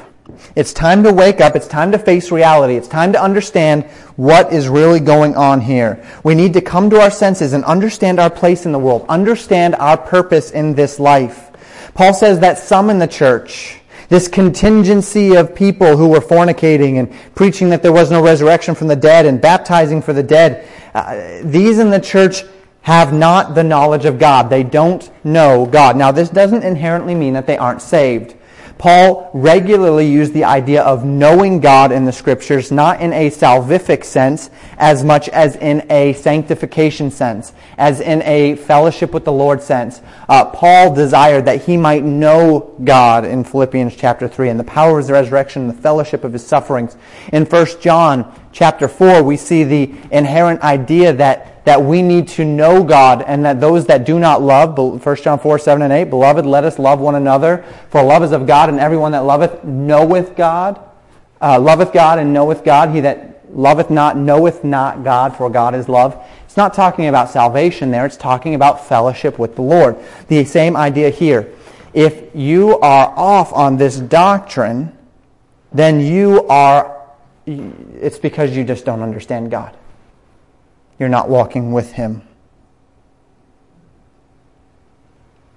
It's 0.55 0.71
time 0.71 1.03
to 1.03 1.11
wake 1.11 1.41
up. 1.41 1.55
It's 1.55 1.67
time 1.67 1.91
to 1.91 1.99
face 1.99 2.31
reality. 2.31 2.75
It's 2.75 2.87
time 2.87 3.11
to 3.11 3.21
understand 3.21 3.83
what 4.15 4.53
is 4.53 4.69
really 4.69 5.01
going 5.01 5.35
on 5.35 5.59
here. 5.59 6.01
We 6.23 6.33
need 6.33 6.53
to 6.53 6.61
come 6.61 6.89
to 6.91 7.01
our 7.01 7.11
senses 7.11 7.51
and 7.51 7.65
understand 7.65 8.19
our 8.19 8.29
place 8.29 8.65
in 8.65 8.71
the 8.71 8.79
world, 8.79 9.05
understand 9.09 9.75
our 9.75 9.97
purpose 9.97 10.51
in 10.51 10.73
this 10.73 10.97
life. 10.97 11.51
Paul 11.93 12.13
says 12.13 12.39
that 12.39 12.57
some 12.57 12.89
in 12.89 12.99
the 12.99 13.07
church, 13.07 13.81
this 14.07 14.29
contingency 14.29 15.35
of 15.35 15.53
people 15.53 15.97
who 15.97 16.07
were 16.07 16.19
fornicating 16.19 16.99
and 16.99 17.11
preaching 17.35 17.69
that 17.69 17.83
there 17.83 17.93
was 17.93 18.09
no 18.09 18.23
resurrection 18.23 18.75
from 18.75 18.87
the 18.87 18.95
dead 18.95 19.25
and 19.25 19.41
baptizing 19.41 20.01
for 20.01 20.13
the 20.13 20.23
dead, 20.23 20.67
uh, 20.93 21.41
these 21.43 21.79
in 21.79 21.89
the 21.89 21.99
church 21.99 22.43
have 22.81 23.11
not 23.11 23.55
the 23.55 23.63
knowledge 23.63 24.05
of 24.05 24.19
God. 24.19 24.49
They 24.49 24.63
don't 24.63 25.09
know 25.25 25.65
God. 25.65 25.97
Now, 25.97 26.11
this 26.11 26.29
doesn't 26.29 26.63
inherently 26.63 27.15
mean 27.15 27.33
that 27.33 27.47
they 27.47 27.57
aren't 27.57 27.81
saved. 27.81 28.35
Paul 28.77 29.31
regularly 29.33 30.05
used 30.05 30.33
the 30.33 30.43
idea 30.43 30.83
of 30.83 31.05
knowing 31.05 31.61
God 31.61 31.91
in 31.93 32.03
the 32.03 32.11
scriptures, 32.11 32.71
not 32.71 32.99
in 32.99 33.13
a 33.13 33.29
salvific 33.29 34.03
sense 34.03 34.49
as 34.77 35.03
much 35.03 35.29
as 35.29 35.55
in 35.55 35.85
a 35.89 36.13
sanctification 36.13 37.09
sense, 37.09 37.53
as 37.77 38.01
in 38.01 38.21
a 38.23 38.55
fellowship 38.57 39.13
with 39.13 39.23
the 39.23 39.31
Lord 39.31 39.63
sense. 39.63 40.01
Uh, 40.27 40.45
Paul 40.45 40.93
desired 40.93 41.45
that 41.45 41.63
he 41.63 41.77
might 41.77 42.03
know 42.03 42.75
God 42.83 43.23
in 43.23 43.45
Philippians 43.45 43.95
chapter 43.95 44.27
3 44.27 44.49
and 44.49 44.59
the 44.59 44.65
power 44.65 44.99
of 44.99 45.05
his 45.05 45.11
resurrection 45.11 45.63
and 45.63 45.71
the 45.71 45.81
fellowship 45.81 46.25
of 46.25 46.33
his 46.33 46.45
sufferings. 46.45 46.97
In 47.31 47.45
1 47.45 47.67
John 47.79 48.37
chapter 48.51 48.89
4, 48.89 49.23
we 49.23 49.37
see 49.37 49.63
the 49.63 49.93
inherent 50.11 50.61
idea 50.61 51.13
that 51.13 51.54
that 51.65 51.81
we 51.81 52.01
need 52.01 52.27
to 52.27 52.45
know 52.45 52.83
God 52.83 53.23
and 53.23 53.43
that 53.43 53.59
those 53.59 53.87
that 53.87 54.05
do 54.05 54.19
not 54.19 54.41
love, 54.41 54.77
1 54.77 55.15
John 55.17 55.39
4, 55.39 55.59
7 55.59 55.81
and 55.81 55.91
8, 55.91 56.05
Beloved, 56.05 56.45
let 56.45 56.63
us 56.63 56.79
love 56.79 56.99
one 56.99 57.15
another, 57.15 57.65
for 57.89 58.01
love 58.03 58.23
is 58.23 58.31
of 58.31 58.47
God, 58.47 58.69
and 58.69 58.79
everyone 58.79 59.11
that 59.11 59.25
loveth 59.25 59.63
knoweth 59.63 60.35
God, 60.35 60.79
uh, 61.41 61.59
loveth 61.59 61.91
God 61.91 62.19
and 62.19 62.31
knoweth 62.31 62.63
God. 62.63 62.91
He 62.91 63.01
that 63.01 63.49
loveth 63.55 63.89
not 63.89 64.15
knoweth 64.15 64.63
not 64.63 65.03
God, 65.03 65.35
for 65.35 65.49
God 65.49 65.73
is 65.73 65.89
love. 65.89 66.23
It's 66.45 66.55
not 66.55 66.73
talking 66.73 67.07
about 67.07 67.31
salvation 67.31 67.89
there, 67.89 68.05
it's 68.05 68.15
talking 68.15 68.53
about 68.53 68.87
fellowship 68.87 69.39
with 69.39 69.55
the 69.55 69.63
Lord. 69.63 69.97
The 70.27 70.45
same 70.45 70.77
idea 70.77 71.09
here. 71.09 71.51
If 71.93 72.35
you 72.35 72.77
are 72.79 73.11
off 73.17 73.51
on 73.53 73.77
this 73.77 73.97
doctrine, 73.97 74.95
then 75.71 75.99
you 75.99 76.45
are, 76.47 77.09
it's 77.47 78.19
because 78.19 78.55
you 78.55 78.63
just 78.63 78.85
don't 78.85 79.01
understand 79.01 79.49
God 79.49 79.75
you're 80.99 81.09
not 81.09 81.29
walking 81.29 81.71
with 81.71 81.93
Him. 81.93 82.21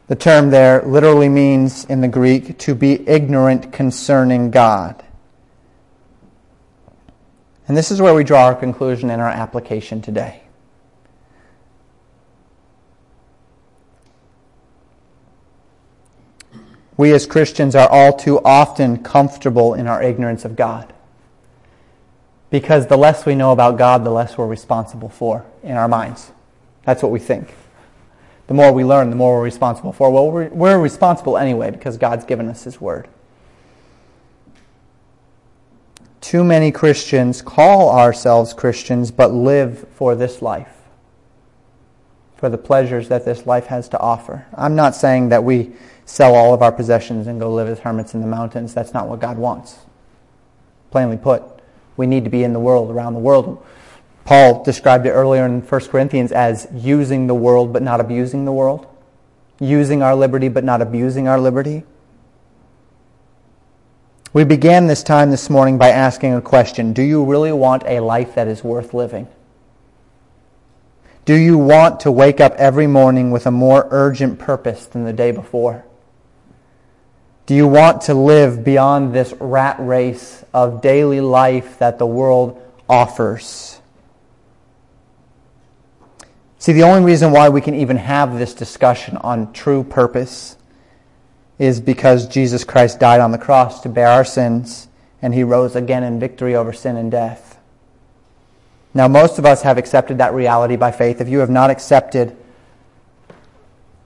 The 0.09 0.17
term 0.17 0.51
there 0.51 0.83
literally 0.83 1.29
means 1.29 1.85
in 1.85 2.01
the 2.01 2.09
Greek 2.09 2.59
to 2.61 2.75
be 2.75 3.07
ignorant 3.07 3.73
concerning 3.73 4.51
God. 4.51 5.05
And 7.69 7.77
this 7.77 7.91
is 7.91 8.01
where 8.01 8.15
we 8.15 8.25
draw 8.25 8.47
our 8.47 8.55
conclusion 8.55 9.11
in 9.11 9.21
our 9.21 9.29
application 9.29 10.01
today. 10.01 10.43
We 16.97 17.13
as 17.13 17.27
Christians 17.27 17.77
are 17.77 17.89
all 17.89 18.15
too 18.15 18.41
often 18.45 19.05
comfortable 19.05 19.75
in 19.75 19.87
our 19.87 20.03
ignorance 20.03 20.47
of 20.47 20.57
God. 20.57 20.93
Because 22.51 22.87
the 22.87 22.97
less 22.97 23.27
we 23.27 23.35
know 23.35 23.53
about 23.53 23.77
God, 23.77 24.05
the 24.05 24.11
less 24.11 24.39
we're 24.39 24.47
responsible 24.47 25.09
for 25.09 25.45
in 25.63 25.77
our 25.77 25.89
minds. 25.89 26.33
That's 26.85 27.03
what 27.03 27.13
we 27.13 27.19
think. 27.19 27.55
The 28.47 28.55
more 28.55 28.73
we 28.73 28.85
learn, 28.85 29.11
the 29.11 29.17
more 29.17 29.37
we're 29.37 29.45
responsible 29.45 29.93
for. 29.93 30.11
Well, 30.11 30.31
we're, 30.31 30.49
we're 30.49 30.79
responsible 30.79 31.37
anyway 31.37 31.71
because 31.71 31.99
God's 31.99 32.25
given 32.25 32.49
us 32.49 32.65
His 32.65 32.81
Word. 32.81 33.09
Too 36.23 36.43
many 36.43 36.73
Christians 36.73 37.43
call 37.43 37.91
ourselves 37.91 38.55
Christians 38.55 39.11
but 39.11 39.33
live 39.33 39.87
for 39.95 40.15
this 40.15 40.41
life, 40.41 40.75
for 42.37 42.49
the 42.49 42.59
pleasures 42.59 43.09
that 43.09 43.27
this 43.27 43.47
life 43.47 43.67
has 43.67 43.89
to 43.91 44.01
offer. 44.01 44.47
I'm 44.55 44.75
not 44.75 44.97
saying 44.97 45.29
that 45.29 45.45
we 45.45 45.73
sell 46.07 46.35
all 46.35 46.55
of 46.55 46.63
our 46.63 46.73
possessions 46.73 47.27
and 47.27 47.39
go 47.39 47.53
live 47.53 47.69
as 47.69 47.81
hermits 47.81 48.15
in 48.15 48.23
the 48.23 48.27
mountains. 48.27 48.73
That's 48.73 48.95
not 48.95 49.09
what 49.09 49.21
God 49.21 49.37
wants. 49.37 49.81
Plainly 50.91 51.19
put 51.19 51.58
we 51.99 52.07
need 52.07 52.25
to 52.25 52.31
be 52.31 52.45
in 52.45 52.55
the 52.55 52.61
world, 52.61 52.91
around 52.91 53.13
the 53.13 53.21
world. 53.21 53.63
Paul 54.25 54.63
described 54.63 55.05
it 55.05 55.11
earlier 55.11 55.45
in 55.45 55.61
1 55.61 55.81
Corinthians 55.89 56.33
as 56.33 56.69
using 56.73 57.27
the 57.27 57.35
world 57.35 57.73
but 57.73 57.83
not 57.83 58.01
abusing 58.01 58.47
the 58.47 58.53
world, 58.53 58.87
using 59.59 60.03
our 60.03 60.15
liberty 60.15 60.49
but 60.49 60.65
not 60.65 60.81
abusing 60.81 61.29
our 61.29 61.41
liberty. 61.41 61.83
We 64.33 64.45
began 64.45 64.87
this 64.87 65.03
time 65.03 65.31
this 65.31 65.51
morning 65.51 65.77
by 65.77 65.89
asking 65.89 66.35
a 66.35 66.41
question 66.41 66.93
Do 66.93 67.03
you 67.03 67.25
really 67.25 67.53
want 67.53 67.83
a 67.87 68.01
life 68.01 68.35
that 68.37 68.47
is 68.47 68.63
worth 68.63 68.95
living? 68.95 69.27
Do 71.25 71.35
you 71.35 71.59
want 71.59 72.01
to 72.01 72.13
wake 72.13 72.41
up 72.41 72.55
every 72.55 72.87
morning 72.87 73.31
with 73.31 73.47
a 73.47 73.51
more 73.51 73.89
urgent 73.91 74.39
purpose 74.39 74.87
than 74.87 75.05
the 75.05 75.13
day 75.13 75.33
before? 75.33 75.85
Do 77.49 77.55
you 77.55 77.67
want 77.67 78.03
to 78.03 78.15
live 78.15 78.63
beyond 78.63 79.15
this 79.15 79.33
rat 79.41 79.77
race 79.79 80.45
of 80.53 80.83
daily 80.83 81.23
life 81.23 81.79
that 81.79 81.99
the 81.99 82.05
world 82.05 82.61
offers? 82.87 83.81
See, 86.59 86.75
the 86.75 86.83
only 86.83 87.11
reason 87.11 87.33
why 87.33 87.49
we 87.49 87.63
can 87.63 87.75
even 87.75 87.97
have 87.97 88.39
this 88.39 88.53
discussion 88.53 89.17
on 89.17 89.55
true 89.55 89.83
purpose 89.83 90.59
is 91.59 91.81
because 91.81 92.29
Jesus 92.29 92.65
Christ 92.65 93.01
died 93.01 93.23
on 93.23 93.31
the 93.31 93.39
cross 93.39 93.81
to 93.81 93.89
bear 93.89 94.09
our 94.09 94.27
sins 94.27 94.89
and 95.23 95.33
he 95.33 95.43
rose 95.43 95.75
again 95.75 96.03
in 96.03 96.21
victory 96.21 96.55
over 96.55 96.75
sin 96.75 96.99
and 96.99 97.11
death. 97.11 97.59
Now, 98.93 99.09
most 99.09 99.39
of 99.39 99.47
us 99.47 99.63
have 99.63 99.79
accepted 99.79 100.19
that 100.19 100.35
reality 100.35 100.77
by 100.77 100.91
faith. 100.91 101.19
If 101.19 101.31
you 101.31 101.39
have 101.39 101.49
not 101.49 101.71
accepted 101.71 102.37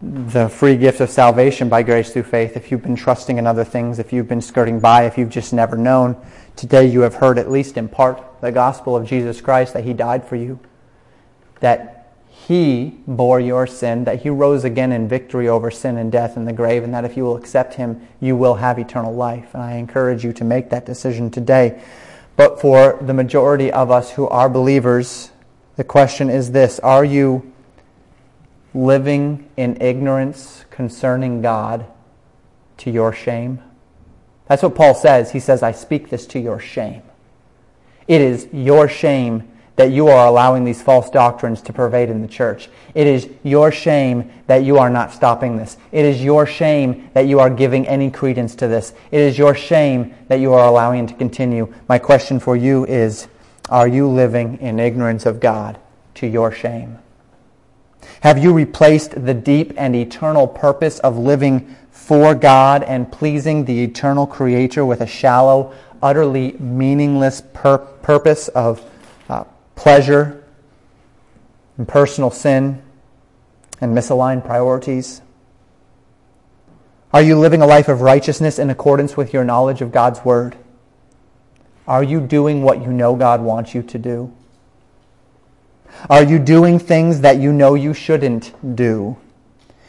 the 0.02 0.48
free 0.48 0.76
gift 0.76 1.00
of 1.00 1.08
salvation 1.10 1.68
by 1.68 1.84
grace 1.84 2.12
through 2.12 2.24
faith, 2.24 2.56
if 2.56 2.72
you've 2.72 2.82
been 2.82 2.96
trusting 2.96 3.38
in 3.38 3.46
other 3.46 3.62
things, 3.62 4.00
if 4.00 4.12
you've 4.12 4.26
been 4.26 4.40
skirting 4.40 4.80
by, 4.80 5.04
if 5.04 5.16
you've 5.16 5.30
just 5.30 5.52
never 5.52 5.76
known, 5.76 6.16
today 6.56 6.84
you 6.84 7.02
have 7.02 7.14
heard, 7.14 7.38
at 7.38 7.48
least 7.48 7.76
in 7.76 7.88
part, 7.88 8.20
the 8.40 8.50
gospel 8.50 8.96
of 8.96 9.06
Jesus 9.06 9.40
Christ 9.40 9.74
that 9.74 9.84
He 9.84 9.92
died 9.92 10.26
for 10.26 10.34
you, 10.34 10.58
that 11.60 12.16
He 12.28 12.98
bore 13.06 13.38
your 13.38 13.64
sin, 13.68 14.02
that 14.02 14.22
He 14.22 14.28
rose 14.28 14.64
again 14.64 14.90
in 14.90 15.06
victory 15.06 15.46
over 15.46 15.70
sin 15.70 15.96
and 15.96 16.10
death 16.10 16.36
and 16.36 16.48
the 16.48 16.52
grave, 16.52 16.82
and 16.82 16.92
that 16.92 17.04
if 17.04 17.16
you 17.16 17.22
will 17.22 17.36
accept 17.36 17.74
Him, 17.74 18.08
you 18.18 18.34
will 18.34 18.54
have 18.56 18.80
eternal 18.80 19.14
life. 19.14 19.54
And 19.54 19.62
I 19.62 19.74
encourage 19.74 20.24
you 20.24 20.32
to 20.32 20.42
make 20.42 20.70
that 20.70 20.84
decision 20.84 21.30
today. 21.30 21.80
But 22.34 22.60
for 22.60 22.98
the 23.00 23.14
majority 23.14 23.70
of 23.70 23.92
us 23.92 24.10
who 24.10 24.26
are 24.26 24.48
believers, 24.48 25.30
the 25.76 25.84
question 25.84 26.28
is 26.28 26.50
this 26.50 26.80
Are 26.80 27.04
you 27.04 27.51
living 28.74 29.48
in 29.56 29.80
ignorance 29.80 30.64
concerning 30.70 31.42
God 31.42 31.86
to 32.78 32.90
your 32.90 33.12
shame? 33.12 33.62
That's 34.46 34.62
what 34.62 34.74
Paul 34.74 34.94
says. 34.94 35.32
He 35.32 35.40
says, 35.40 35.62
I 35.62 35.72
speak 35.72 36.10
this 36.10 36.26
to 36.28 36.38
your 36.38 36.58
shame. 36.58 37.02
It 38.08 38.20
is 38.20 38.48
your 38.52 38.88
shame 38.88 39.48
that 39.76 39.90
you 39.90 40.08
are 40.08 40.26
allowing 40.26 40.64
these 40.64 40.82
false 40.82 41.08
doctrines 41.08 41.62
to 41.62 41.72
pervade 41.72 42.10
in 42.10 42.20
the 42.20 42.28
church. 42.28 42.68
It 42.94 43.06
is 43.06 43.28
your 43.42 43.72
shame 43.72 44.30
that 44.46 44.64
you 44.64 44.76
are 44.78 44.90
not 44.90 45.12
stopping 45.12 45.56
this. 45.56 45.78
It 45.92 46.04
is 46.04 46.22
your 46.22 46.44
shame 46.44 47.08
that 47.14 47.26
you 47.26 47.40
are 47.40 47.48
giving 47.48 47.88
any 47.88 48.10
credence 48.10 48.54
to 48.56 48.68
this. 48.68 48.92
It 49.10 49.20
is 49.20 49.38
your 49.38 49.54
shame 49.54 50.14
that 50.28 50.40
you 50.40 50.52
are 50.52 50.66
allowing 50.66 51.04
it 51.04 51.08
to 51.08 51.14
continue. 51.14 51.72
My 51.88 51.98
question 51.98 52.38
for 52.38 52.54
you 52.54 52.84
is, 52.84 53.28
are 53.70 53.88
you 53.88 54.06
living 54.08 54.58
in 54.58 54.78
ignorance 54.78 55.24
of 55.24 55.40
God 55.40 55.78
to 56.16 56.26
your 56.26 56.52
shame? 56.52 56.98
Have 58.20 58.38
you 58.38 58.52
replaced 58.52 59.24
the 59.24 59.34
deep 59.34 59.72
and 59.76 59.94
eternal 59.96 60.46
purpose 60.46 60.98
of 61.00 61.18
living 61.18 61.76
for 61.90 62.34
God 62.34 62.82
and 62.82 63.10
pleasing 63.10 63.64
the 63.64 63.82
eternal 63.82 64.26
Creator 64.26 64.84
with 64.84 65.00
a 65.00 65.06
shallow, 65.06 65.72
utterly 66.02 66.52
meaningless 66.58 67.42
pur- 67.52 67.78
purpose 67.78 68.48
of 68.48 68.84
uh, 69.28 69.44
pleasure 69.76 70.44
and 71.78 71.86
personal 71.86 72.30
sin 72.30 72.82
and 73.80 73.96
misaligned 73.96 74.44
priorities? 74.44 75.22
Are 77.12 77.22
you 77.22 77.38
living 77.38 77.60
a 77.60 77.66
life 77.66 77.88
of 77.88 78.00
righteousness 78.00 78.58
in 78.58 78.70
accordance 78.70 79.16
with 79.16 79.32
your 79.32 79.44
knowledge 79.44 79.82
of 79.82 79.92
God's 79.92 80.24
Word? 80.24 80.56
Are 81.86 82.02
you 82.02 82.20
doing 82.20 82.62
what 82.62 82.80
you 82.80 82.92
know 82.92 83.16
God 83.16 83.42
wants 83.42 83.74
you 83.74 83.82
to 83.82 83.98
do? 83.98 84.32
Are 86.10 86.22
you 86.22 86.38
doing 86.38 86.78
things 86.78 87.20
that 87.20 87.38
you 87.38 87.52
know 87.52 87.74
you 87.74 87.94
shouldn't 87.94 88.76
do? 88.76 89.16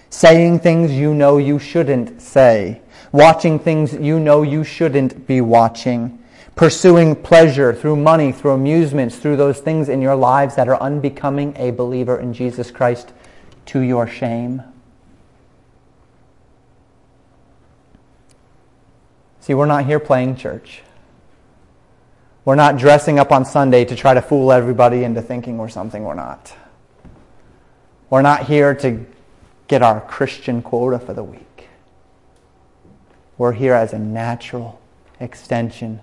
Saying 0.10 0.60
things 0.60 0.91
you 0.91 1.14
know 1.14 1.38
you 1.38 1.58
shouldn't 1.60 2.22
say? 2.22 2.82
Watching 3.12 3.60
things 3.60 3.93
you 3.93 4.20
know 4.20 4.43
you 4.43 4.64
shouldn't 4.64 5.26
be 5.28 5.41
watching? 5.41 6.20
Pursuing 6.56 7.16
pleasure 7.16 7.74
through 7.74 7.95
money, 7.95 8.32
through 8.32 8.51
amusements, 8.51 9.16
through 9.18 9.38
those 9.38 9.60
things 9.60 9.89
in 9.89 10.01
your 10.01 10.16
lives 10.16 10.56
that 10.56 10.68
are 10.68 10.80
unbecoming 10.80 11.56
a 11.58 11.72
believer 11.72 12.20
in 12.20 12.34
Jesus 12.34 12.70
Christ 12.70 13.12
to 13.68 13.80
your 13.80 14.06
shame? 14.06 14.62
See, 19.39 19.54
we're 19.54 19.66
not 19.66 19.86
here 19.86 19.99
playing 19.99 20.36
church. 20.36 20.84
We're 22.46 22.56
not 22.56 22.78
dressing 22.78 23.20
up 23.20 23.32
on 23.32 23.46
Sunday 23.46 23.86
to 23.86 23.96
try 23.96 24.14
to 24.14 24.22
fool 24.22 24.52
everybody 24.52 25.06
into 25.06 25.22
thinking 25.22 25.58
we're 25.58 25.70
something 25.70 26.04
we're 26.04 26.14
not. 26.14 26.54
We're 28.10 28.22
not 28.22 28.48
here 28.48 28.76
to 28.76 29.06
get 29.70 29.82
our 29.82 30.02
Christian 30.02 30.62
quota 30.62 31.00
for 31.00 31.14
the 31.14 31.24
week. 31.24 31.70
We're 33.38 33.54
here 33.54 33.74
as 33.74 33.94
a 33.94 34.00
natural 34.00 34.82
extension 35.22 36.02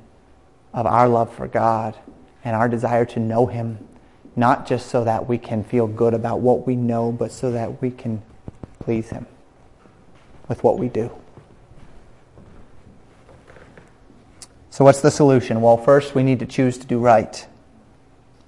of 0.73 0.87
our 0.87 1.09
love 1.09 1.33
for 1.33 1.47
God 1.47 1.97
and 2.43 2.57
our 2.57 2.69
desire 2.71 3.05
to 3.05 3.21
know 3.21 3.47
Him, 3.47 3.87
not 4.35 4.67
just 4.67 4.89
so 4.89 5.05
that 5.05 5.29
we 5.29 5.37
can 5.37 5.63
feel 5.63 5.87
good 5.87 6.15
about 6.15 6.41
what 6.41 6.67
we 6.67 6.75
know, 6.75 7.13
but 7.13 7.33
so 7.33 7.51
that 7.53 7.83
we 7.83 7.91
can 7.91 8.23
please 8.79 9.11
Him 9.11 9.27
with 10.49 10.65
what 10.65 10.79
we 10.79 10.89
do. 10.89 11.11
So, 14.81 14.85
what's 14.85 15.03
the 15.03 15.11
solution? 15.11 15.61
Well, 15.61 15.77
first, 15.77 16.15
we 16.15 16.23
need 16.23 16.39
to 16.39 16.47
choose 16.47 16.79
to 16.79 16.87
do 16.87 16.99
right. 16.99 17.47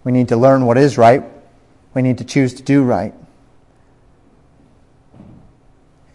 We 0.02 0.12
need 0.12 0.28
to 0.28 0.36
learn 0.38 0.64
what 0.64 0.78
is 0.78 0.96
right. 0.96 1.22
We 1.92 2.00
need 2.00 2.16
to 2.16 2.24
choose 2.24 2.54
to 2.54 2.62
do 2.62 2.82
right. 2.82 3.12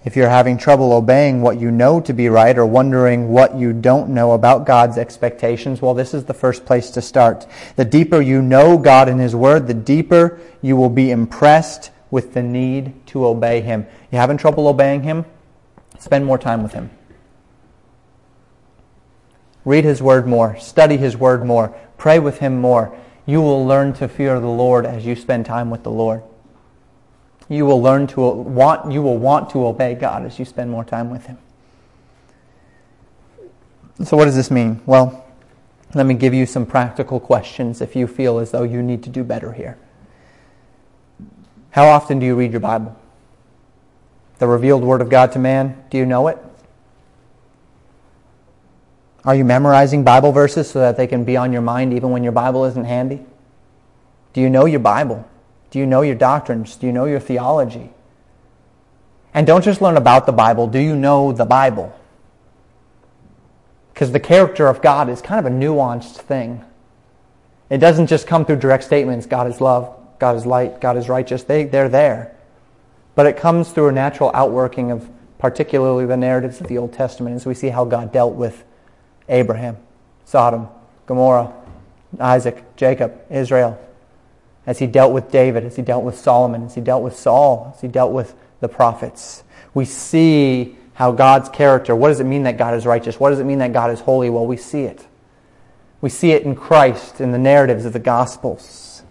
If 0.03 0.15
you're 0.15 0.27
having 0.27 0.57
trouble 0.57 0.91
obeying 0.91 1.43
what 1.43 1.59
you 1.59 1.69
know 1.69 2.01
to 2.01 2.13
be 2.13 2.29
right 2.29 2.57
or 2.57 2.65
wondering 2.65 3.29
what 3.29 3.59
you 3.59 3.73
don't 3.73 4.09
know 4.09 4.31
about 4.31 4.65
God's 4.65 4.97
expectations, 4.97 5.83
well, 5.83 5.93
this 5.93 6.15
is 6.15 6.25
the 6.25 6.33
first 6.33 6.65
place 6.65 6.89
to 6.89 7.01
start. 7.03 7.45
The 7.75 7.85
deeper 7.85 8.19
you 8.19 8.41
know 8.41 8.79
God 8.79 9.09
and 9.09 9.21
His 9.21 9.35
Word, 9.35 9.67
the 9.67 9.75
deeper 9.75 10.39
you 10.63 10.75
will 10.75 10.89
be 10.89 11.11
impressed 11.11 11.91
with 12.09 12.33
the 12.33 12.41
need 12.41 13.05
to 13.05 13.23
obey 13.23 13.61
Him. 13.61 13.85
You 14.11 14.17
having 14.17 14.37
trouble 14.37 14.67
obeying 14.67 15.03
Him? 15.03 15.25
Spend 15.99 16.25
more 16.25 16.39
time 16.39 16.63
with 16.63 16.73
Him. 16.73 16.89
Read 19.67 19.83
His 19.83 20.01
Word 20.01 20.25
more. 20.25 20.57
Study 20.59 20.95
His 20.95 21.17
Word 21.17 21.45
more. 21.45 21.77
Pray 21.97 22.19
with 22.19 22.39
Him 22.39 22.61
more. 22.61 22.97
You 23.25 23.41
will 23.41 23.65
learn 23.65 23.91
to 23.95 24.07
fear 24.07 24.39
the 24.39 24.47
Lord 24.47 24.85
as 24.85 25.05
you 25.05 25.13
spend 25.13 25.45
time 25.45 25.69
with 25.69 25.83
the 25.83 25.91
Lord. 25.91 26.23
You 27.49 27.65
will 27.65 27.81
learn 27.81 28.07
to 28.07 28.21
want, 28.21 28.93
you 28.93 29.01
will 29.01 29.17
want 29.17 29.49
to 29.49 29.67
obey 29.67 29.93
God 29.93 30.25
as 30.25 30.39
you 30.39 30.45
spend 30.45 30.71
more 30.71 30.85
time 30.85 31.09
with 31.09 31.25
Him. 31.25 31.37
So, 34.05 34.15
what 34.15 34.23
does 34.23 34.37
this 34.37 34.49
mean? 34.49 34.79
Well, 34.85 35.25
let 35.93 36.05
me 36.05 36.13
give 36.13 36.33
you 36.33 36.45
some 36.45 36.65
practical 36.65 37.19
questions 37.19 37.81
if 37.81 37.93
you 37.93 38.07
feel 38.07 38.39
as 38.39 38.51
though 38.51 38.63
you 38.63 38.81
need 38.81 39.03
to 39.03 39.09
do 39.09 39.25
better 39.25 39.51
here. 39.51 39.77
How 41.71 41.87
often 41.87 42.19
do 42.19 42.25
you 42.25 42.35
read 42.35 42.51
your 42.51 42.61
Bible? 42.61 42.97
The 44.39 44.47
revealed 44.47 44.85
Word 44.85 45.01
of 45.01 45.09
God 45.09 45.33
to 45.33 45.39
man, 45.39 45.83
do 45.89 45.97
you 45.97 46.05
know 46.05 46.29
it? 46.29 46.37
Are 49.27 49.35
you 49.35 49.43
memorizing 49.43 50.05
Bible 50.05 50.31
verses 50.31 50.71
so 50.71 50.79
that 50.79 50.95
they 50.95 51.05
can 51.05 51.25
be 51.25 51.35
on 51.35 51.51
your 51.51 51.61
mind 51.61 51.93
even 51.93 52.11
when 52.11 52.23
your 52.23 52.31
Bible 52.31 52.63
isn't 52.63 52.85
handy? 52.85 53.25
Do 54.31 54.39
you 54.39 54.49
know 54.49 54.63
your 54.63 54.79
Bible? 54.79 55.27
Do 55.69 55.79
you 55.79 55.85
know 55.85 56.01
your 56.01 56.15
doctrines? 56.15 56.77
Do 56.77 56.87
you 56.87 56.93
know 56.93 57.03
your 57.03 57.19
theology? 57.19 57.89
And 59.33 59.45
don't 59.45 59.65
just 59.65 59.81
learn 59.81 59.97
about 59.97 60.27
the 60.27 60.31
Bible, 60.31 60.67
do 60.67 60.79
you 60.79 60.95
know 60.95 61.33
the 61.33 61.43
Bible? 61.43 61.93
Because 63.93 64.13
the 64.13 64.19
character 64.21 64.67
of 64.67 64.81
God 64.81 65.09
is 65.09 65.21
kind 65.21 65.45
of 65.45 65.51
a 65.51 65.53
nuanced 65.53 66.19
thing. 66.19 66.63
It 67.69 67.79
doesn't 67.79 68.07
just 68.07 68.27
come 68.27 68.45
through 68.45 68.59
direct 68.59 68.85
statements 68.85 69.25
God 69.25 69.47
is 69.47 69.59
love, 69.59 69.93
God 70.19 70.37
is 70.37 70.45
light, 70.45 70.79
God 70.79 70.95
is 70.95 71.09
righteous. 71.09 71.43
They, 71.43 71.65
they're 71.65 71.89
there. 71.89 72.33
But 73.15 73.25
it 73.25 73.35
comes 73.35 73.73
through 73.73 73.89
a 73.89 73.91
natural 73.91 74.31
outworking 74.33 74.89
of 74.89 75.09
particularly 75.37 76.05
the 76.05 76.15
narratives 76.15 76.61
of 76.61 76.67
the 76.67 76.77
Old 76.77 76.93
Testament 76.93 77.35
as 77.35 77.45
we 77.45 77.55
see 77.55 77.67
how 77.67 77.83
God 77.83 78.13
dealt 78.13 78.35
with 78.35 78.63
Abraham, 79.29 79.77
Sodom, 80.25 80.67
Gomorrah, 81.05 81.53
Isaac, 82.19 82.63
Jacob, 82.75 83.19
Israel, 83.29 83.79
as 84.65 84.79
he 84.79 84.87
dealt 84.87 85.13
with 85.13 85.31
David, 85.31 85.63
as 85.63 85.75
he 85.75 85.81
dealt 85.81 86.03
with 86.03 86.17
Solomon, 86.17 86.65
as 86.65 86.75
he 86.75 86.81
dealt 86.81 87.03
with 87.03 87.15
Saul, 87.15 87.73
as 87.75 87.81
he 87.81 87.87
dealt 87.87 88.11
with 88.11 88.35
the 88.59 88.67
prophets. 88.67 89.43
We 89.73 89.85
see 89.85 90.75
how 90.93 91.11
God's 91.11 91.49
character, 91.49 91.95
what 91.95 92.09
does 92.09 92.19
it 92.19 92.25
mean 92.25 92.43
that 92.43 92.57
God 92.57 92.73
is 92.73 92.85
righteous? 92.85 93.19
What 93.19 93.29
does 93.29 93.39
it 93.39 93.45
mean 93.45 93.59
that 93.59 93.71
God 93.71 93.91
is 93.91 93.99
holy? 93.99 94.29
Well, 94.29 94.47
we 94.47 94.57
see 94.57 94.83
it. 94.83 95.07
We 96.01 96.09
see 96.09 96.31
it 96.31 96.43
in 96.43 96.55
Christ, 96.55 97.21
in 97.21 97.31
the 97.31 97.37
narratives 97.37 97.85
of 97.85 97.93
the 97.93 97.99
Gospels. 97.99 99.03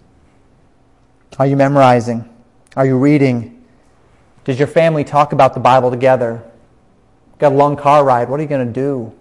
Are 1.38 1.46
you 1.46 1.56
memorizing? 1.56 2.28
Are 2.76 2.86
you 2.86 2.98
reading? 2.98 3.64
Does 4.44 4.58
your 4.58 4.68
family 4.68 5.04
talk 5.04 5.32
about 5.32 5.54
the 5.54 5.60
Bible 5.60 5.90
together? 5.90 6.42
Got 7.38 7.52
a 7.52 7.54
long 7.54 7.76
car 7.76 8.04
ride. 8.04 8.28
What 8.28 8.40
are 8.40 8.42
you 8.42 8.48
going 8.48 8.66
to 8.66 8.72
do? 8.72 9.12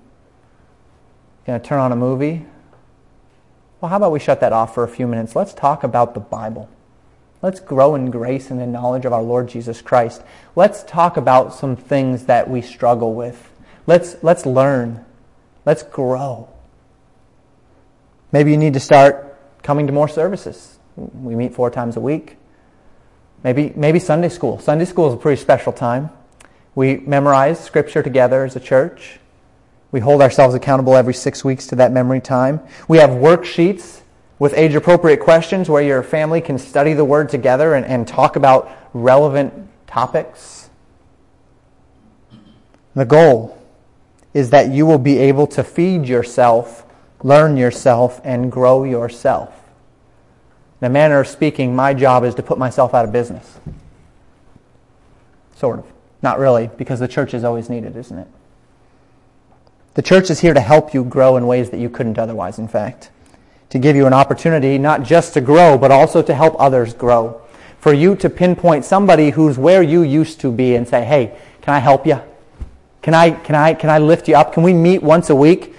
Going 1.46 1.60
to 1.60 1.66
turn 1.66 1.80
on 1.80 1.92
a 1.92 1.96
movie? 1.96 2.46
Well, 3.80 3.90
how 3.90 3.98
about 3.98 4.12
we 4.12 4.20
shut 4.20 4.40
that 4.40 4.52
off 4.52 4.74
for 4.74 4.84
a 4.84 4.88
few 4.88 5.06
minutes? 5.06 5.36
Let's 5.36 5.54
talk 5.54 5.84
about 5.84 6.16
the 6.16 6.20
Bible. 6.20 6.70
Let's 7.44 7.60
grow 7.60 7.94
in 7.94 8.10
grace 8.10 8.50
and 8.50 8.60
in 8.60 8.72
knowledge 8.72 9.06
of 9.06 9.14
our 9.14 9.22
Lord 9.22 9.48
Jesus 9.48 9.80
Christ. 9.82 10.24
Let's 10.56 10.82
talk 10.84 11.18
about 11.18 11.54
some 11.54 11.76
things 11.76 12.26
that 12.26 12.50
we 12.50 12.62
struggle 12.62 13.14
with. 13.14 13.52
Let's, 13.86 14.16
let's 14.24 14.48
learn. 14.48 15.06
Let's 15.66 15.84
grow. 15.84 16.50
Maybe 18.32 18.50
you 18.50 18.58
need 18.58 18.74
to 18.74 18.80
start 18.80 19.38
coming 19.62 19.86
to 19.86 19.94
more 19.94 20.08
services. 20.08 20.80
We 20.96 21.36
meet 21.36 21.54
four 21.54 21.70
times 21.70 21.96
a 21.96 22.02
week. 22.02 22.38
Maybe, 23.44 23.72
maybe 23.76 24.00
Sunday 24.00 24.30
school. 24.30 24.58
Sunday 24.58 24.86
school 24.86 25.10
is 25.10 25.14
a 25.14 25.18
pretty 25.18 25.40
special 25.40 25.72
time. 25.72 26.10
We 26.74 26.98
memorize 26.98 27.64
Scripture 27.64 28.02
together 28.02 28.44
as 28.44 28.56
a 28.56 28.60
church. 28.60 29.20
We 29.96 30.02
hold 30.02 30.22
ourselves 30.22 30.54
accountable 30.54 30.98
every 30.98 31.14
six 31.14 31.46
weeks 31.46 31.68
to 31.68 31.76
that 31.78 31.94
memory 31.94 32.20
time. 32.20 32.60
We 32.90 32.98
have 32.98 33.12
worksheets 33.12 34.02
with 34.40 34.54
age 34.54 34.76
appropriate 34.76 35.22
questions 35.22 35.70
where 35.70 35.82
your 35.82 36.04
family 36.04 36.42
can 36.42 36.58
study 36.58 36.92
the 36.92 37.06
Word 37.06 37.30
together 37.30 37.76
and, 37.76 37.86
and 37.86 38.06
talk 38.06 38.36
about 38.36 38.70
relevant 38.92 39.54
topics. 39.88 40.70
The 42.94 43.06
goal 43.06 43.58
is 44.34 44.50
that 44.50 44.70
you 44.70 44.86
will 44.86 45.00
be 45.00 45.18
able 45.18 45.48
to 45.48 45.64
feed 45.64 46.10
yourself, 46.10 46.86
learn 47.24 47.56
yourself, 47.56 48.20
and 48.26 48.52
grow 48.52 48.84
yourself. 48.84 49.64
In 50.82 50.88
a 50.88 50.90
manner 50.90 51.22
of 51.22 51.28
speaking, 51.30 51.74
my 51.74 51.94
job 51.94 52.26
is 52.26 52.36
to 52.36 52.44
put 52.44 52.58
myself 52.58 52.94
out 52.94 53.06
of 53.06 53.14
business. 53.14 53.60
Sort 55.56 55.80
of. 55.80 55.86
Not 56.22 56.38
really, 56.38 56.70
because 56.76 57.00
the 57.00 57.08
church 57.08 57.34
is 57.34 57.46
always 57.46 57.70
needed, 57.70 57.96
isn't 57.96 58.18
it? 58.18 58.28
The 59.96 60.02
church 60.02 60.30
is 60.30 60.42
here 60.42 60.54
to 60.54 60.60
help 60.60 60.94
you 60.94 61.06
grow 61.06 61.38
in 61.38 61.48
ways 61.48 61.70
that 61.70 61.80
you 61.80 61.90
couldn't 61.90 62.20
otherwise, 62.20 62.60
in 62.60 62.68
fact. 62.68 63.12
To 63.70 63.80
give 63.80 63.96
you 63.96 64.06
an 64.06 64.14
opportunity 64.14 64.78
not 64.78 65.04
just 65.04 65.34
to 65.36 65.42
grow, 65.42 65.78
but 65.78 65.90
also 65.90 66.22
to 66.22 66.36
help 66.36 66.54
others 66.60 66.94
grow. 66.94 67.42
For 67.80 67.94
you 67.94 68.18
to 68.18 68.30
pinpoint 68.30 68.84
somebody 68.84 69.30
who's 69.30 69.58
where 69.58 69.82
you 69.82 70.02
used 70.02 70.42
to 70.42 70.52
be 70.52 70.76
and 70.76 70.86
say, 70.86 71.06
hey, 71.06 71.38
can 71.62 71.74
I 71.74 71.80
help 71.80 72.06
you? 72.06 72.20
Can 73.02 73.14
I, 73.14 73.32
can 73.32 73.56
I, 73.56 73.74
can 73.74 73.90
I 73.90 74.00
lift 74.00 74.28
you 74.28 74.36
up? 74.36 74.52
Can 74.52 74.64
we 74.64 74.74
meet 74.74 75.02
once 75.02 75.30
a 75.30 75.36
week, 75.36 75.74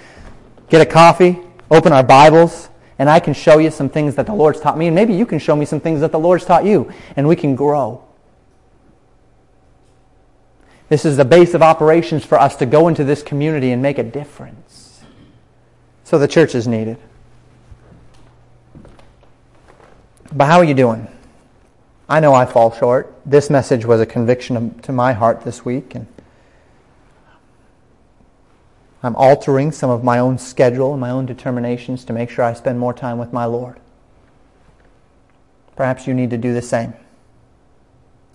get 0.70 0.80
a 0.80 0.86
coffee, 0.86 1.38
open 1.70 1.92
our 1.92 2.02
Bibles, 2.02 2.70
and 2.98 3.10
I 3.10 3.20
can 3.20 3.34
show 3.34 3.58
you 3.58 3.70
some 3.70 3.90
things 3.90 4.14
that 4.14 4.24
the 4.24 4.32
Lord's 4.32 4.60
taught 4.60 4.78
me, 4.78 4.86
and 4.86 4.94
maybe 4.94 5.12
you 5.12 5.26
can 5.26 5.38
show 5.38 5.54
me 5.54 5.66
some 5.66 5.80
things 5.80 6.00
that 6.00 6.12
the 6.12 6.18
Lord's 6.18 6.46
taught 6.46 6.64
you, 6.64 6.90
and 7.16 7.28
we 7.28 7.36
can 7.36 7.54
grow. 7.54 8.05
This 10.88 11.04
is 11.04 11.16
the 11.16 11.24
base 11.24 11.54
of 11.54 11.62
operations 11.62 12.24
for 12.24 12.38
us 12.38 12.56
to 12.56 12.66
go 12.66 12.88
into 12.88 13.02
this 13.02 13.22
community 13.22 13.72
and 13.72 13.82
make 13.82 13.98
a 13.98 14.04
difference. 14.04 15.02
So 16.04 16.18
the 16.18 16.28
church 16.28 16.54
is 16.54 16.68
needed. 16.68 16.98
But 20.32 20.46
how 20.46 20.58
are 20.58 20.64
you 20.64 20.74
doing? 20.74 21.08
I 22.08 22.20
know 22.20 22.34
I 22.34 22.46
fall 22.46 22.72
short. 22.72 23.12
This 23.26 23.50
message 23.50 23.84
was 23.84 24.00
a 24.00 24.06
conviction 24.06 24.78
to 24.80 24.92
my 24.92 25.12
heart 25.12 25.42
this 25.42 25.64
week, 25.64 25.94
and 25.94 26.06
I'm 29.02 29.16
altering 29.16 29.72
some 29.72 29.90
of 29.90 30.04
my 30.04 30.18
own 30.18 30.38
schedule 30.38 30.92
and 30.92 31.00
my 31.00 31.10
own 31.10 31.26
determinations 31.26 32.04
to 32.06 32.12
make 32.12 32.30
sure 32.30 32.44
I 32.44 32.54
spend 32.54 32.78
more 32.78 32.94
time 32.94 33.18
with 33.18 33.32
my 33.32 33.44
Lord. 33.44 33.80
Perhaps 35.74 36.06
you 36.06 36.14
need 36.14 36.30
to 36.30 36.38
do 36.38 36.54
the 36.54 36.62
same. 36.62 36.94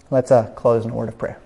Let's 0.09 0.31
uh, 0.31 0.47
close 0.51 0.85
in 0.85 0.91
a 0.91 0.93
word 0.93 1.09
of 1.09 1.17
prayer. 1.17 1.40